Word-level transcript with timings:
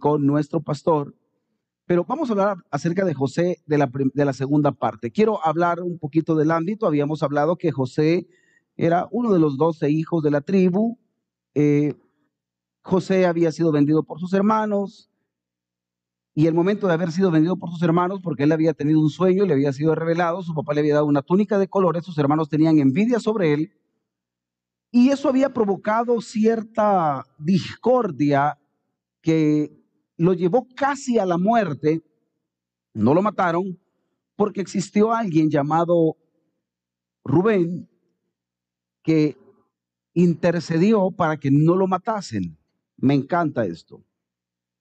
Predicó 0.00 0.18
nuestro 0.18 0.60
pastor. 0.60 1.14
Pero 1.86 2.04
vamos 2.04 2.28
a 2.30 2.32
hablar 2.32 2.56
acerca 2.70 3.04
de 3.04 3.14
José 3.14 3.58
de 3.66 3.78
la, 3.78 3.88
prim- 3.88 4.12
de 4.14 4.24
la 4.24 4.32
segunda 4.32 4.72
parte. 4.72 5.10
Quiero 5.10 5.44
hablar 5.44 5.80
un 5.80 5.98
poquito 5.98 6.36
del 6.36 6.50
ámbito. 6.52 6.86
Habíamos 6.86 7.22
hablado 7.22 7.56
que 7.56 7.72
José 7.72 8.28
era 8.76 9.08
uno 9.10 9.32
de 9.32 9.40
los 9.40 9.56
doce 9.56 9.90
hijos 9.90 10.22
de 10.22 10.30
la 10.30 10.40
tribu. 10.40 10.98
Eh, 11.54 11.94
José 12.82 13.26
había 13.26 13.50
sido 13.50 13.72
vendido 13.72 14.04
por 14.04 14.20
sus 14.20 14.32
hermanos. 14.32 15.10
Y 16.32 16.46
el 16.46 16.54
momento 16.54 16.86
de 16.86 16.94
haber 16.94 17.10
sido 17.10 17.32
vendido 17.32 17.56
por 17.56 17.70
sus 17.70 17.82
hermanos, 17.82 18.20
porque 18.22 18.44
él 18.44 18.52
había 18.52 18.72
tenido 18.72 19.00
un 19.00 19.10
sueño, 19.10 19.44
le 19.44 19.52
había 19.52 19.72
sido 19.72 19.96
revelado, 19.96 20.42
su 20.42 20.54
papá 20.54 20.74
le 20.74 20.80
había 20.80 20.94
dado 20.94 21.06
una 21.06 21.22
túnica 21.22 21.58
de 21.58 21.66
colores, 21.66 22.04
sus 22.04 22.16
hermanos 22.18 22.48
tenían 22.48 22.78
envidia 22.78 23.18
sobre 23.18 23.52
él. 23.52 23.72
Y 24.92 25.10
eso 25.10 25.28
había 25.28 25.52
provocado 25.52 26.20
cierta 26.20 27.24
discordia 27.36 28.58
que 29.20 29.79
lo 30.20 30.34
llevó 30.34 30.68
casi 30.76 31.18
a 31.18 31.24
la 31.24 31.38
muerte, 31.38 32.02
no 32.92 33.14
lo 33.14 33.22
mataron, 33.22 33.80
porque 34.36 34.60
existió 34.60 35.14
alguien 35.14 35.48
llamado 35.48 36.18
Rubén 37.24 37.88
que 39.02 39.38
intercedió 40.12 41.10
para 41.10 41.38
que 41.38 41.50
no 41.50 41.74
lo 41.74 41.86
matasen. 41.86 42.58
Me 42.98 43.14
encanta 43.14 43.64
esto. 43.64 44.04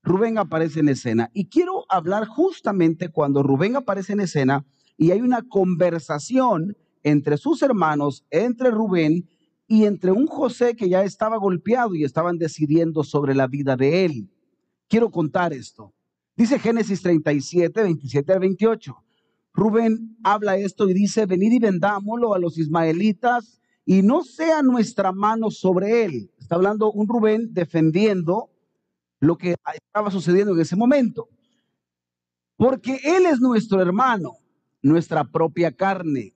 Rubén 0.03 0.37
aparece 0.37 0.81
en 0.81 0.89
escena 0.89 1.29
y 1.33 1.47
quiero 1.47 1.85
hablar 1.87 2.27
justamente 2.27 3.07
cuando 3.07 3.41
Rubén 3.41 3.77
aparece 3.77 4.11
en 4.11 4.19
escena 4.19 4.65
y 4.97 5.11
hay 5.11 5.21
una 5.21 5.41
conversación 5.47 6.75
entre 7.01 7.37
sus 7.37 7.61
hermanos, 7.61 8.25
entre 8.29 8.71
Rubén 8.71 9.29
y 9.67 9.85
entre 9.85 10.11
un 10.11 10.27
José 10.27 10.75
que 10.75 10.89
ya 10.89 11.05
estaba 11.05 11.37
golpeado 11.37 11.95
y 11.95 12.03
estaban 12.03 12.37
decidiendo 12.37 13.05
sobre 13.05 13.35
la 13.35 13.47
vida 13.47 13.77
de 13.77 14.03
él. 14.03 14.29
Quiero 14.89 15.11
contar 15.11 15.53
esto. 15.53 15.93
Dice 16.35 16.57
Génesis 16.57 17.01
37, 17.01 17.83
27 17.83 18.33
al 18.33 18.39
28. 18.39 18.95
Rubén 19.53 20.17
habla 20.23 20.57
esto 20.57 20.89
y 20.89 20.93
dice, 20.93 21.25
venid 21.25 21.51
y 21.51 21.59
vendámoslo 21.59 22.33
a 22.33 22.39
los 22.39 22.57
ismaelitas 22.57 23.61
y 23.85 24.01
no 24.01 24.23
sea 24.23 24.61
nuestra 24.61 25.11
mano 25.11 25.51
sobre 25.51 26.05
él. 26.05 26.31
Está 26.39 26.55
hablando 26.55 26.91
un 26.91 27.07
Rubén 27.07 27.53
defendiendo 27.53 28.49
lo 29.19 29.37
que 29.37 29.55
estaba 29.73 30.09
sucediendo 30.11 30.53
en 30.53 30.61
ese 30.61 30.75
momento. 30.75 31.29
Porque 32.55 32.99
él 33.03 33.25
es 33.25 33.39
nuestro 33.39 33.81
hermano, 33.81 34.37
nuestra 34.81 35.23
propia 35.23 35.71
carne. 35.71 36.33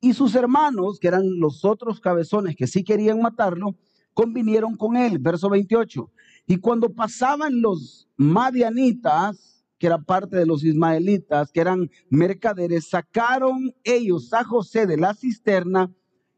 Y 0.00 0.14
sus 0.14 0.34
hermanos, 0.34 0.98
que 0.98 1.08
eran 1.08 1.38
los 1.38 1.64
otros 1.64 2.00
cabezones 2.00 2.56
que 2.56 2.66
sí 2.66 2.84
querían 2.84 3.20
matarlo, 3.20 3.76
convinieron 4.14 4.76
con 4.76 4.96
él. 4.96 5.18
Verso 5.18 5.50
28. 5.50 6.10
Y 6.46 6.58
cuando 6.58 6.92
pasaban 6.92 7.60
los 7.60 8.08
madianitas, 8.16 9.64
que 9.78 9.86
era 9.86 9.98
parte 9.98 10.36
de 10.36 10.46
los 10.46 10.64
ismaelitas, 10.64 11.50
que 11.50 11.60
eran 11.60 11.90
mercaderes, 12.08 12.88
sacaron 12.88 13.74
ellos 13.84 14.32
a 14.32 14.44
José 14.44 14.86
de 14.86 14.96
la 14.96 15.14
cisterna 15.14 15.92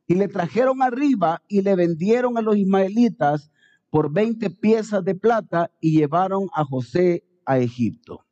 y 0.07 0.15
le 0.15 0.29
trajeron 0.29 0.83
arriba 0.83 1.43
y 1.49 1.63
le 1.63 1.75
vendieron 1.77 2.39
a 2.39 2.43
los 2.43 2.57
ismaelitas 2.57 3.51
por 3.91 4.13
20 4.13 4.51
piezas 4.51 5.05
de 5.05 5.15
plata 5.15 5.71
y 5.81 5.99
llevaron 5.99 6.49
a 6.55 6.65
José 6.65 7.25
a 7.47 7.59
Egipto. 7.59 8.25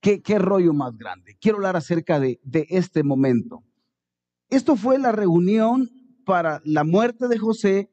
¿Qué, 0.00 0.20
qué 0.20 0.38
rollo 0.38 0.72
más 0.72 0.96
grande? 0.96 1.36
Quiero 1.40 1.58
hablar 1.58 1.76
acerca 1.76 2.18
de, 2.18 2.40
de 2.42 2.66
este 2.70 3.04
momento. 3.04 3.62
Esto 4.48 4.74
fue 4.76 4.98
la 4.98 5.12
reunión 5.12 5.88
para 6.24 6.60
la 6.64 6.82
muerte 6.82 7.28
de 7.28 7.38
José, 7.38 7.91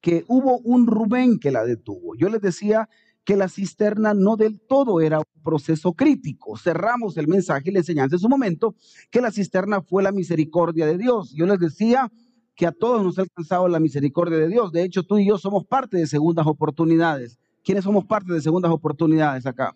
que 0.00 0.24
hubo 0.28 0.58
un 0.58 0.86
Rubén 0.86 1.38
que 1.38 1.50
la 1.50 1.64
detuvo. 1.64 2.14
Yo 2.16 2.28
les 2.28 2.40
decía 2.40 2.88
que 3.24 3.36
la 3.36 3.48
cisterna 3.48 4.14
no 4.14 4.36
del 4.36 4.60
todo 4.60 5.00
era 5.00 5.18
un 5.18 5.42
proceso 5.42 5.94
crítico. 5.94 6.56
Cerramos 6.56 7.16
el 7.16 7.26
mensaje 7.26 7.70
y 7.70 7.72
la 7.72 7.80
enseñanza 7.80 8.14
en 8.14 8.20
su 8.20 8.28
momento 8.28 8.76
que 9.10 9.20
la 9.20 9.32
cisterna 9.32 9.82
fue 9.82 10.04
la 10.04 10.12
misericordia 10.12 10.86
de 10.86 10.96
Dios. 10.96 11.32
Yo 11.34 11.44
les 11.46 11.58
decía 11.58 12.10
que 12.54 12.66
a 12.66 12.72
todos 12.72 13.02
nos 13.02 13.18
ha 13.18 13.22
alcanzado 13.22 13.66
la 13.68 13.80
misericordia 13.80 14.38
de 14.38 14.48
Dios. 14.48 14.70
De 14.70 14.84
hecho, 14.84 15.02
tú 15.02 15.18
y 15.18 15.26
yo 15.26 15.38
somos 15.38 15.66
parte 15.66 15.98
de 15.98 16.06
segundas 16.06 16.46
oportunidades. 16.46 17.38
¿Quiénes 17.64 17.82
somos 17.82 18.04
parte 18.04 18.32
de 18.32 18.40
segundas 18.40 18.70
oportunidades 18.70 19.44
acá? 19.44 19.74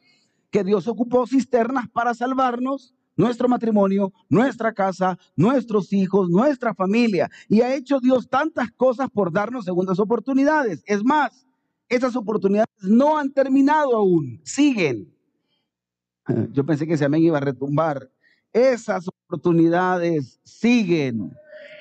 Que 0.51 0.63
Dios 0.63 0.87
ocupó 0.87 1.27
cisternas 1.27 1.89
para 1.89 2.15
salvarnos, 2.15 2.95
nuestro 3.21 3.49
matrimonio, 3.49 4.13
nuestra 4.29 4.73
casa, 4.73 5.19
nuestros 5.37 5.93
hijos, 5.93 6.31
nuestra 6.31 6.75
familia. 6.75 7.31
Y 7.49 7.61
ha 7.61 7.75
hecho 7.75 8.01
Dios 8.01 8.29
tantas 8.29 8.71
cosas 8.73 9.11
por 9.11 9.31
darnos 9.31 9.67
segundas 9.67 9.99
oportunidades. 9.99 10.83
Es 10.87 11.05
más, 11.05 11.47
esas 11.89 12.17
oportunidades 12.17 12.69
no 12.81 13.19
han 13.19 13.31
terminado 13.31 13.95
aún, 13.95 14.41
siguen. 14.43 15.15
Yo 16.53 16.65
pensé 16.65 16.87
que 16.87 16.95
ese 16.95 17.05
amén 17.05 17.23
iba 17.23 17.37
a 17.37 17.43
retumbar. 17.43 18.11
Esas 18.53 19.07
oportunidades 19.07 20.41
siguen. 20.43 21.31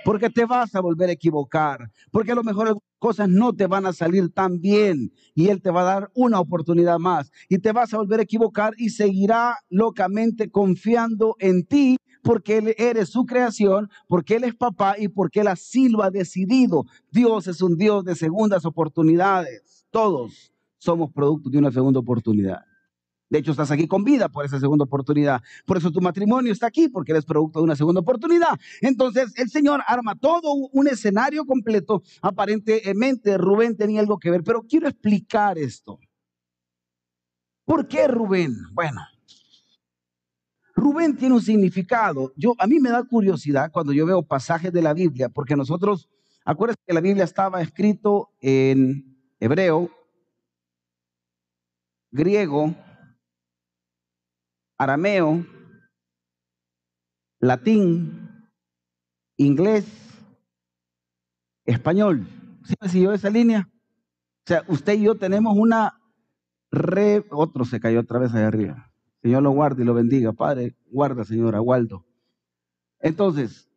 Porque 0.04 0.30
te 0.30 0.46
vas 0.46 0.76
a 0.76 0.82
volver 0.82 1.10
a 1.10 1.14
equivocar. 1.14 1.90
Porque 2.12 2.34
a 2.34 2.36
lo 2.36 2.44
mejor 2.44 2.78
cosas 3.00 3.30
no 3.30 3.54
te 3.54 3.68
van 3.68 3.86
a 3.86 3.94
salir 3.94 4.30
tan 4.30 4.60
bien. 4.60 5.12
Y 5.34 5.48
Él 5.48 5.62
te 5.62 5.72
va 5.72 5.82
a 5.82 5.86
dar 5.96 6.12
una 6.14 6.40
oportunidad 6.40 7.00
más. 7.00 7.32
Y 7.48 7.58
te 7.60 7.72
vas 7.72 7.94
a 7.94 7.98
volver 7.98 8.20
a 8.20 8.24
equivocar 8.24 8.74
y 8.78 8.90
seguirá 8.90 9.58
locamente 9.70 10.52
confiando 10.52 11.36
en 11.40 11.66
ti. 11.66 11.98
Porque 12.22 12.58
Él 12.58 12.76
eres 12.78 13.10
su 13.10 13.26
creación. 13.26 13.90
Porque 14.08 14.36
Él 14.36 14.44
es 14.44 14.56
papá 14.56 14.96
y 14.98 15.08
porque 15.08 15.42
Él 15.42 15.48
así 15.48 15.90
lo 15.90 16.04
ha 16.04 16.12
decidido. 16.12 16.86
Dios 17.12 17.48
es 17.48 17.62
un 17.62 17.78
Dios 17.78 18.04
de 18.04 18.16
segundas 18.16 18.66
oportunidades. 18.66 19.88
Todos 19.90 20.54
somos 20.78 21.12
producto 21.12 21.50
de 21.50 21.58
una 21.58 21.72
segunda 21.72 22.00
oportunidad. 22.00 22.69
De 23.30 23.38
hecho, 23.38 23.52
estás 23.52 23.70
aquí 23.70 23.88
con 23.88 24.04
vida 24.04 24.28
por 24.30 24.44
esa 24.44 24.60
segunda 24.60 24.86
oportunidad. 24.86 25.42
Por 25.66 25.78
eso 25.78 25.92
tu 25.92 26.02
matrimonio 26.02 26.52
está 26.52 26.68
aquí, 26.68 26.90
porque 26.90 27.12
eres 27.12 27.26
producto 27.26 27.60
de 27.60 27.66
una 27.66 27.76
segunda 27.76 28.02
oportunidad. 28.02 28.60
Entonces, 28.82 29.34
el 29.38 29.50
Señor 29.50 29.82
arma 29.86 30.16
todo 30.16 30.52
un 30.54 30.88
escenario 30.88 31.46
completo. 31.46 32.02
Aparentemente, 32.22 33.38
Rubén 33.38 33.78
tenía 33.78 34.02
algo 34.02 34.18
que 34.18 34.32
ver, 34.32 34.44
pero 34.44 34.64
quiero 34.64 34.88
explicar 34.88 35.60
esto. 35.60 36.00
¿Por 37.66 37.88
qué 37.88 38.08
Rubén? 38.08 38.56
Bueno, 38.74 39.00
Rubén 40.74 41.16
tiene 41.16 41.36
un 41.36 41.42
significado. 41.42 42.34
Yo, 42.36 42.56
a 42.58 42.66
mí 42.66 42.80
me 42.80 42.90
da 42.90 43.04
curiosidad 43.04 43.70
cuando 43.72 43.94
yo 43.94 44.08
veo 44.08 44.24
pasajes 44.24 44.74
de 44.74 44.82
la 44.82 44.96
Biblia, 44.96 45.30
porque 45.30 45.56
nosotros, 45.56 46.10
acuérdense 46.44 46.82
que 46.88 46.94
la 46.94 47.02
Biblia 47.02 47.26
estaba 47.26 47.62
escrito 47.62 48.32
en 48.42 49.16
hebreo, 49.40 49.92
griego, 52.12 52.74
arameo, 54.80 55.46
latín, 57.40 58.50
inglés, 59.38 59.86
español. 61.66 62.28
¿Sí 62.66 62.74
me 62.82 62.90
siguió 62.90 63.14
esa 63.14 63.30
línea? 63.30 63.70
O 63.72 64.48
sea, 64.48 64.64
usted 64.68 64.94
y 64.94 65.04
yo 65.04 65.16
tenemos 65.16 65.56
una 65.56 66.02
re... 66.72 67.24
Otro 67.30 67.66
se 67.66 67.80
cayó 67.80 68.00
otra 68.00 68.20
vez 68.20 68.34
allá 68.34 68.48
arriba. 68.48 68.92
Señor 69.22 69.44
lo 69.44 69.52
guarde 69.52 69.84
y 69.84 69.86
lo 69.86 69.94
bendiga. 69.94 70.34
Padre, 70.34 70.76
guarda, 70.88 71.24
Señor, 71.24 71.56
a 71.56 71.62
Waldo. 71.62 72.06
Entonces, 73.00 73.70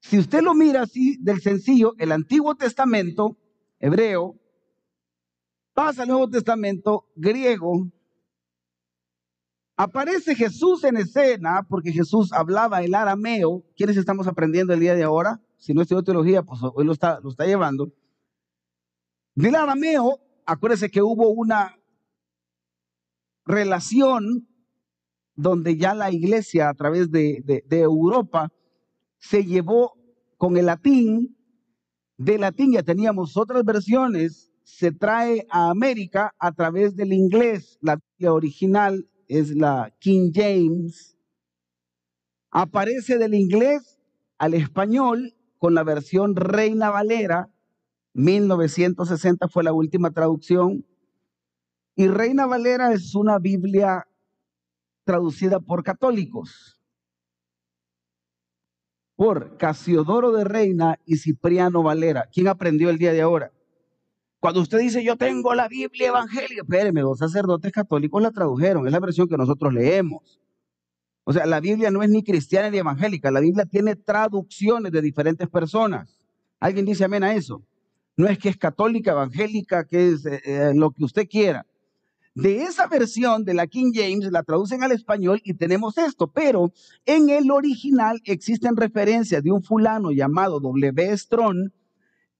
si 0.00 0.18
usted 0.18 0.42
lo 0.42 0.54
mira 0.54 0.82
así 0.82 1.16
del 1.20 1.40
sencillo, 1.40 1.94
el 1.98 2.12
Antiguo 2.12 2.54
Testamento, 2.54 3.36
hebreo, 3.80 4.38
Pasa 5.74 6.02
al 6.02 6.08
Nuevo 6.08 6.28
Testamento 6.28 7.06
griego. 7.16 7.90
Aparece 9.76 10.34
Jesús 10.34 10.84
en 10.84 10.96
escena 10.96 11.66
porque 11.68 11.92
Jesús 11.92 12.32
hablaba 12.32 12.82
el 12.82 12.94
arameo. 12.94 13.64
¿Quiénes 13.76 13.96
estamos 13.96 14.26
aprendiendo 14.26 14.74
el 14.74 14.80
día 14.80 14.94
de 14.94 15.02
ahora? 15.02 15.40
Si 15.56 15.72
no 15.72 15.82
estudió 15.82 16.02
teología, 16.02 16.42
pues 16.42 16.60
hoy 16.62 16.84
lo 16.84 16.92
está, 16.92 17.20
lo 17.20 17.30
está 17.30 17.46
llevando. 17.46 17.92
Del 19.34 19.54
arameo, 19.54 20.20
acuérdense 20.44 20.90
que 20.90 21.02
hubo 21.02 21.30
una 21.30 21.78
relación 23.46 24.46
donde 25.34 25.76
ya 25.76 25.94
la 25.94 26.10
iglesia 26.10 26.68
a 26.68 26.74
través 26.74 27.10
de, 27.10 27.64
Europa 27.70 28.52
se 29.18 29.44
llevó 29.44 29.94
con 30.36 30.56
el 30.56 30.66
latín. 30.66 31.36
De 32.18 32.38
latín 32.38 32.72
ya 32.72 32.82
teníamos 32.82 33.36
otras 33.36 33.64
versiones 33.64 34.52
se 34.64 34.92
trae 34.92 35.46
a 35.50 35.70
América 35.70 36.34
a 36.38 36.52
través 36.52 36.96
del 36.96 37.12
inglés. 37.12 37.78
La 37.80 37.96
Biblia 37.96 38.32
original 38.32 39.08
es 39.28 39.50
la 39.50 39.94
King 39.98 40.30
James. 40.34 41.16
Aparece 42.50 43.18
del 43.18 43.34
inglés 43.34 43.98
al 44.38 44.54
español 44.54 45.34
con 45.58 45.74
la 45.74 45.84
versión 45.84 46.36
Reina 46.36 46.90
Valera. 46.90 47.50
1960 48.14 49.48
fue 49.48 49.64
la 49.64 49.72
última 49.72 50.10
traducción. 50.10 50.84
Y 51.94 52.08
Reina 52.08 52.46
Valera 52.46 52.92
es 52.92 53.14
una 53.14 53.38
Biblia 53.38 54.06
traducida 55.04 55.60
por 55.60 55.82
católicos, 55.82 56.80
por 59.16 59.56
Casiodoro 59.56 60.32
de 60.32 60.44
Reina 60.44 60.98
y 61.04 61.16
Cipriano 61.16 61.82
Valera. 61.82 62.28
¿Quién 62.32 62.48
aprendió 62.48 62.90
el 62.90 62.98
día 62.98 63.12
de 63.12 63.22
ahora? 63.22 63.52
Cuando 64.42 64.60
usted 64.60 64.80
dice, 64.80 65.04
yo 65.04 65.16
tengo 65.16 65.54
la 65.54 65.68
Biblia 65.68 66.08
evangélica, 66.08 66.62
espéreme, 66.62 67.00
los 67.00 67.16
sacerdotes 67.16 67.70
católicos 67.70 68.20
la 68.20 68.32
tradujeron, 68.32 68.84
es 68.84 68.92
la 68.92 68.98
versión 68.98 69.28
que 69.28 69.36
nosotros 69.36 69.72
leemos. 69.72 70.40
O 71.22 71.32
sea, 71.32 71.46
la 71.46 71.60
Biblia 71.60 71.92
no 71.92 72.02
es 72.02 72.10
ni 72.10 72.24
cristiana 72.24 72.68
ni 72.68 72.78
evangélica, 72.78 73.30
la 73.30 73.38
Biblia 73.38 73.66
tiene 73.66 73.94
traducciones 73.94 74.90
de 74.90 75.00
diferentes 75.00 75.48
personas. 75.48 76.18
¿Alguien 76.58 76.84
dice 76.84 77.04
amén 77.04 77.22
a 77.22 77.36
eso? 77.36 77.62
No 78.16 78.26
es 78.26 78.36
que 78.36 78.48
es 78.48 78.56
católica, 78.56 79.12
evangélica, 79.12 79.84
que 79.84 80.08
es 80.08 80.26
eh, 80.26 80.40
eh, 80.44 80.72
lo 80.74 80.90
que 80.90 81.04
usted 81.04 81.28
quiera. 81.28 81.64
De 82.34 82.64
esa 82.64 82.88
versión 82.88 83.44
de 83.44 83.54
la 83.54 83.68
King 83.68 83.92
James 83.94 84.28
la 84.32 84.42
traducen 84.42 84.82
al 84.82 84.90
español 84.90 85.40
y 85.44 85.54
tenemos 85.54 85.96
esto, 85.98 86.26
pero 86.26 86.72
en 87.06 87.30
el 87.30 87.48
original 87.52 88.20
existen 88.24 88.74
referencias 88.74 89.40
de 89.40 89.52
un 89.52 89.62
fulano 89.62 90.10
llamado 90.10 90.58
W. 90.58 91.16
Strong 91.16 91.70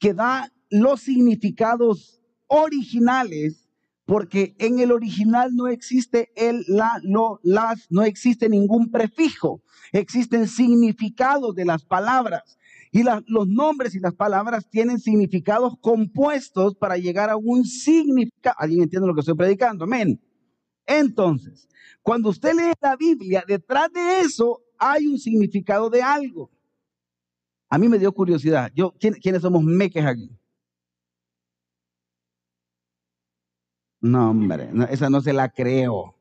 que 0.00 0.14
da 0.14 0.51
los 0.72 1.02
significados 1.02 2.18
originales, 2.46 3.68
porque 4.06 4.56
en 4.58 4.80
el 4.80 4.90
original 4.90 5.54
no 5.54 5.68
existe 5.68 6.32
el, 6.34 6.64
la, 6.66 6.98
lo, 7.02 7.40
las, 7.42 7.86
no 7.90 8.02
existe 8.02 8.48
ningún 8.48 8.90
prefijo, 8.90 9.62
existen 9.92 10.48
significados 10.48 11.54
de 11.54 11.66
las 11.66 11.84
palabras. 11.84 12.58
Y 12.90 13.04
los 13.04 13.48
nombres 13.48 13.94
y 13.94 14.00
las 14.00 14.14
palabras 14.14 14.68
tienen 14.68 14.98
significados 14.98 15.74
compuestos 15.80 16.74
para 16.74 16.96
llegar 16.96 17.30
a 17.30 17.36
un 17.36 17.64
significado. 17.64 18.56
¿Alguien 18.58 18.82
entiende 18.82 19.08
lo 19.08 19.14
que 19.14 19.20
estoy 19.20 19.34
predicando? 19.34 19.84
Amén. 19.84 20.20
Entonces, 20.86 21.68
cuando 22.02 22.28
usted 22.28 22.54
lee 22.54 22.72
la 22.80 22.96
Biblia, 22.96 23.44
detrás 23.46 23.90
de 23.92 24.20
eso 24.20 24.60
hay 24.78 25.06
un 25.06 25.18
significado 25.18 25.88
de 25.88 26.02
algo. 26.02 26.50
A 27.70 27.78
mí 27.78 27.88
me 27.88 27.98
dio 27.98 28.12
curiosidad. 28.12 28.70
Yo, 28.74 28.94
¿Quiénes 28.98 29.40
somos 29.40 29.62
meques 29.62 30.04
aquí? 30.04 30.30
No, 34.02 34.30
hombre, 34.30 34.68
esa 34.90 35.08
no 35.08 35.20
se 35.20 35.32
la 35.32 35.48
creo. 35.48 35.94
O 35.94 36.16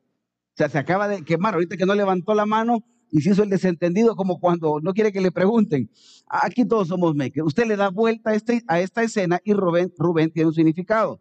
sea, 0.54 0.68
se 0.68 0.78
acaba 0.78 1.08
de 1.08 1.24
quemar, 1.24 1.54
ahorita 1.54 1.76
que 1.76 1.84
no 1.84 1.96
levantó 1.96 2.32
la 2.32 2.46
mano 2.46 2.84
y 3.10 3.20
se 3.20 3.30
hizo 3.30 3.42
el 3.42 3.50
desentendido 3.50 4.14
como 4.14 4.38
cuando 4.38 4.78
no 4.80 4.94
quiere 4.94 5.12
que 5.12 5.20
le 5.20 5.32
pregunten. 5.32 5.90
Aquí 6.28 6.64
todos 6.64 6.88
somos 6.88 7.16
meques. 7.16 7.42
Usted 7.44 7.66
le 7.66 7.76
da 7.76 7.90
vuelta 7.90 8.30
a, 8.30 8.34
este, 8.34 8.62
a 8.68 8.80
esta 8.80 9.02
escena 9.02 9.40
y 9.44 9.52
Rubén, 9.52 9.92
Rubén 9.98 10.30
tiene 10.30 10.48
un 10.48 10.54
significado. 10.54 11.20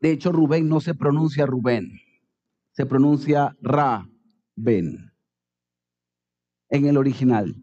De 0.00 0.12
hecho, 0.12 0.30
Rubén 0.30 0.68
no 0.68 0.80
se 0.80 0.94
pronuncia 0.94 1.44
Rubén, 1.44 1.90
se 2.70 2.86
pronuncia 2.86 3.56
Ra-Ben 3.60 5.12
en 6.68 6.86
el 6.86 6.96
original. 6.96 7.62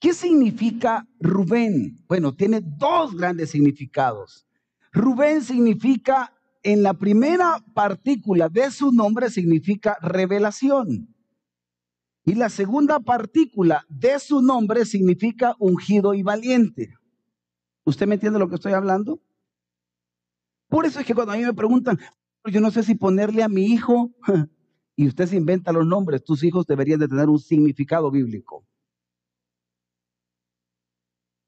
¿Qué 0.00 0.12
significa 0.12 1.06
Rubén? 1.20 1.96
Bueno, 2.08 2.34
tiene 2.34 2.60
dos 2.60 3.16
grandes 3.16 3.50
significados. 3.50 4.46
Rubén 4.94 5.42
significa, 5.42 6.32
en 6.62 6.84
la 6.84 6.94
primera 6.94 7.62
partícula 7.74 8.48
de 8.48 8.70
su 8.70 8.92
nombre 8.92 9.28
significa 9.28 9.98
revelación. 10.00 11.12
Y 12.24 12.36
la 12.36 12.48
segunda 12.48 13.00
partícula 13.00 13.84
de 13.88 14.20
su 14.20 14.40
nombre 14.40 14.86
significa 14.86 15.56
ungido 15.58 16.14
y 16.14 16.22
valiente. 16.22 16.94
¿Usted 17.84 18.06
me 18.06 18.14
entiende 18.14 18.38
lo 18.38 18.48
que 18.48 18.54
estoy 18.54 18.72
hablando? 18.72 19.20
Por 20.68 20.86
eso 20.86 21.00
es 21.00 21.06
que 21.06 21.14
cuando 21.14 21.32
a 21.32 21.36
mí 21.36 21.42
me 21.42 21.52
preguntan, 21.52 21.98
yo 22.44 22.60
no 22.60 22.70
sé 22.70 22.84
si 22.84 22.94
ponerle 22.94 23.42
a 23.42 23.48
mi 23.48 23.66
hijo, 23.66 24.14
y 24.96 25.08
usted 25.08 25.26
se 25.26 25.36
inventa 25.36 25.72
los 25.72 25.86
nombres, 25.86 26.22
tus 26.22 26.44
hijos 26.44 26.66
deberían 26.66 27.00
de 27.00 27.08
tener 27.08 27.28
un 27.28 27.40
significado 27.40 28.12
bíblico. 28.12 28.64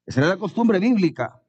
Esa 0.05 0.19
era 0.19 0.29
la 0.29 0.37
costumbre 0.37 0.79
bíblica. 0.79 1.41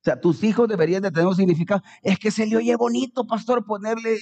O 0.00 0.04
sea, 0.04 0.18
tus 0.18 0.42
hijos 0.42 0.66
deberían 0.66 1.02
de 1.02 1.10
tener 1.10 1.26
un 1.26 1.36
significado. 1.36 1.82
Es 2.02 2.18
que 2.18 2.30
se 2.30 2.46
le 2.46 2.56
oye 2.56 2.74
bonito, 2.74 3.26
pastor, 3.26 3.64
ponerle 3.64 4.18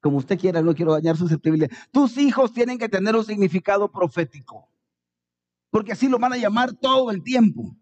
como 0.00 0.18
usted 0.18 0.38
quiera, 0.38 0.60
no 0.60 0.74
quiero 0.74 0.92
dañar 0.92 1.16
susceptibilidad. 1.16 1.70
Tus 1.90 2.18
hijos 2.18 2.52
tienen 2.52 2.78
que 2.78 2.90
tener 2.90 3.16
un 3.16 3.24
significado 3.24 3.90
profético, 3.90 4.68
porque 5.70 5.92
así 5.92 6.08
lo 6.08 6.18
van 6.18 6.34
a 6.34 6.36
llamar 6.36 6.74
todo 6.74 7.10
el 7.10 7.22
tiempo. 7.22 7.74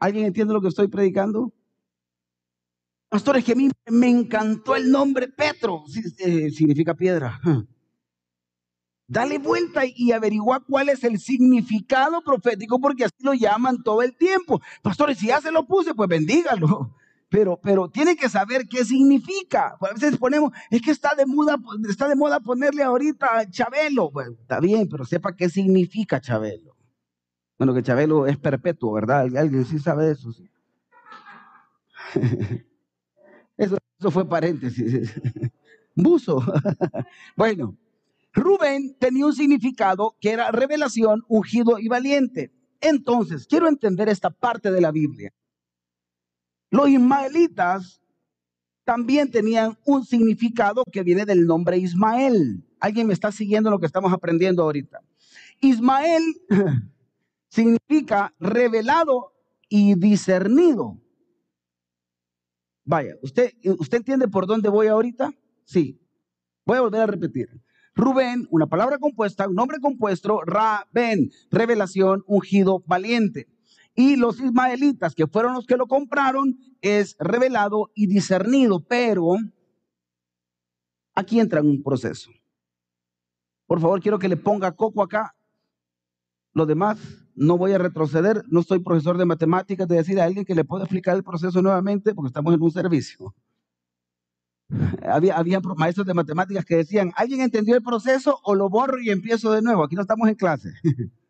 ¿Alguien 0.00 0.26
entiende 0.26 0.52
lo 0.52 0.60
que 0.60 0.66
estoy 0.66 0.88
predicando? 0.88 1.52
Pastor, 3.08 3.36
es 3.36 3.44
que 3.44 3.52
a 3.52 3.54
mí 3.54 3.70
me 3.88 4.08
encantó 4.08 4.74
el 4.74 4.90
nombre 4.90 5.28
Petro, 5.28 5.84
significa 5.86 6.94
piedra. 6.94 7.40
Dale 9.10 9.38
vuelta 9.38 9.82
y 9.84 10.12
averigua 10.12 10.60
cuál 10.60 10.88
es 10.88 11.02
el 11.02 11.18
significado 11.18 12.22
profético, 12.22 12.80
porque 12.80 13.06
así 13.06 13.16
lo 13.24 13.34
llaman 13.34 13.82
todo 13.82 14.02
el 14.02 14.16
tiempo. 14.16 14.60
Pastores, 14.82 15.18
si 15.18 15.26
ya 15.26 15.40
se 15.40 15.50
lo 15.50 15.66
puse, 15.66 15.94
pues 15.94 16.08
bendígalo. 16.08 16.94
Pero, 17.28 17.58
pero 17.60 17.90
tiene 17.90 18.14
que 18.14 18.28
saber 18.28 18.68
qué 18.68 18.84
significa. 18.84 19.76
A 19.80 19.92
veces 19.94 20.16
ponemos, 20.16 20.52
es 20.70 20.80
que 20.80 20.92
está 20.92 21.16
de 21.16 21.26
moda, 21.26 21.56
está 21.88 22.08
de 22.08 22.14
moda 22.14 22.38
ponerle 22.38 22.84
ahorita 22.84 23.50
Chabelo. 23.50 24.12
Bueno, 24.12 24.36
está 24.40 24.60
bien, 24.60 24.88
pero 24.88 25.04
sepa 25.04 25.34
qué 25.34 25.48
significa 25.48 26.20
Chabelo. 26.20 26.76
Bueno, 27.58 27.74
que 27.74 27.82
Chabelo 27.82 28.28
es 28.28 28.38
perpetuo, 28.38 28.92
¿verdad? 28.92 29.22
Alguien 29.36 29.64
sí 29.64 29.80
sabe 29.80 30.12
eso. 30.12 30.30
Eso, 33.56 33.76
eso 33.98 34.10
fue 34.10 34.26
paréntesis. 34.26 35.20
Buzo. 35.94 36.42
bueno. 37.36 37.76
Rubén 38.32 38.96
tenía 38.98 39.26
un 39.26 39.34
significado 39.34 40.16
que 40.20 40.30
era 40.30 40.50
revelación, 40.50 41.24
ungido 41.28 41.78
y 41.78 41.88
valiente. 41.88 42.52
Entonces, 42.80 43.46
quiero 43.46 43.68
entender 43.68 44.08
esta 44.08 44.30
parte 44.30 44.70
de 44.70 44.80
la 44.80 44.90
Biblia. 44.90 45.32
Los 46.70 46.88
ismaelitas 46.88 48.00
también 48.84 49.30
tenían 49.30 49.76
un 49.84 50.04
significado 50.04 50.84
que 50.84 51.02
viene 51.02 51.24
del 51.24 51.46
nombre 51.46 51.78
Ismael. 51.78 52.64
¿Alguien 52.78 53.08
me 53.08 53.12
está 53.12 53.32
siguiendo 53.32 53.70
lo 53.70 53.78
que 53.78 53.86
estamos 53.86 54.12
aprendiendo 54.12 54.62
ahorita? 54.62 55.00
Ismael 55.60 56.22
significa 57.48 58.34
revelado 58.38 59.32
y 59.68 59.94
discernido. 59.94 61.00
Vaya, 62.84 63.14
¿usted, 63.22 63.52
¿usted 63.78 63.98
entiende 63.98 64.28
por 64.28 64.46
dónde 64.46 64.68
voy 64.68 64.86
ahorita? 64.86 65.32
Sí. 65.64 66.00
Voy 66.64 66.78
a 66.78 66.80
volver 66.80 67.02
a 67.02 67.06
repetir. 67.06 67.48
Rubén, 68.00 68.48
una 68.50 68.66
palabra 68.66 68.98
compuesta, 68.98 69.46
un 69.46 69.54
nombre 69.54 69.78
compuesto, 69.78 70.40
Ra-Ben, 70.42 71.30
revelación, 71.50 72.24
ungido, 72.26 72.82
valiente. 72.86 73.46
Y 73.94 74.16
los 74.16 74.40
ismaelitas, 74.40 75.14
que 75.14 75.26
fueron 75.26 75.52
los 75.52 75.66
que 75.66 75.76
lo 75.76 75.86
compraron, 75.86 76.56
es 76.80 77.16
revelado 77.18 77.90
y 77.94 78.06
discernido. 78.06 78.80
Pero 78.80 79.34
aquí 81.14 81.40
entra 81.40 81.60
un 81.60 81.82
proceso. 81.82 82.30
Por 83.66 83.80
favor, 83.80 84.00
quiero 84.00 84.18
que 84.18 84.28
le 84.28 84.36
ponga 84.38 84.72
coco 84.72 85.02
acá. 85.02 85.36
Lo 86.54 86.64
demás, 86.66 86.98
no 87.34 87.58
voy 87.58 87.72
a 87.72 87.78
retroceder. 87.78 88.42
No 88.48 88.62
soy 88.62 88.78
profesor 88.78 89.18
de 89.18 89.26
matemáticas 89.26 89.86
de 89.86 89.96
decir 89.96 90.18
a 90.18 90.24
alguien 90.24 90.46
que 90.46 90.54
le 90.54 90.64
pueda 90.64 90.84
explicar 90.84 91.16
el 91.16 91.22
proceso 91.22 91.60
nuevamente 91.60 92.14
porque 92.14 92.28
estamos 92.28 92.54
en 92.54 92.62
un 92.62 92.70
servicio. 92.70 93.34
Había, 95.02 95.36
había 95.36 95.60
maestros 95.60 96.06
de 96.06 96.14
matemáticas 96.14 96.64
que 96.64 96.76
decían, 96.76 97.12
¿alguien 97.16 97.40
entendió 97.40 97.74
el 97.74 97.82
proceso 97.82 98.38
o 98.44 98.54
lo 98.54 98.68
borro 98.68 99.00
y 99.00 99.10
empiezo 99.10 99.52
de 99.52 99.62
nuevo? 99.62 99.84
Aquí 99.84 99.96
no 99.96 100.02
estamos 100.02 100.28
en 100.28 100.34
clase. 100.34 100.70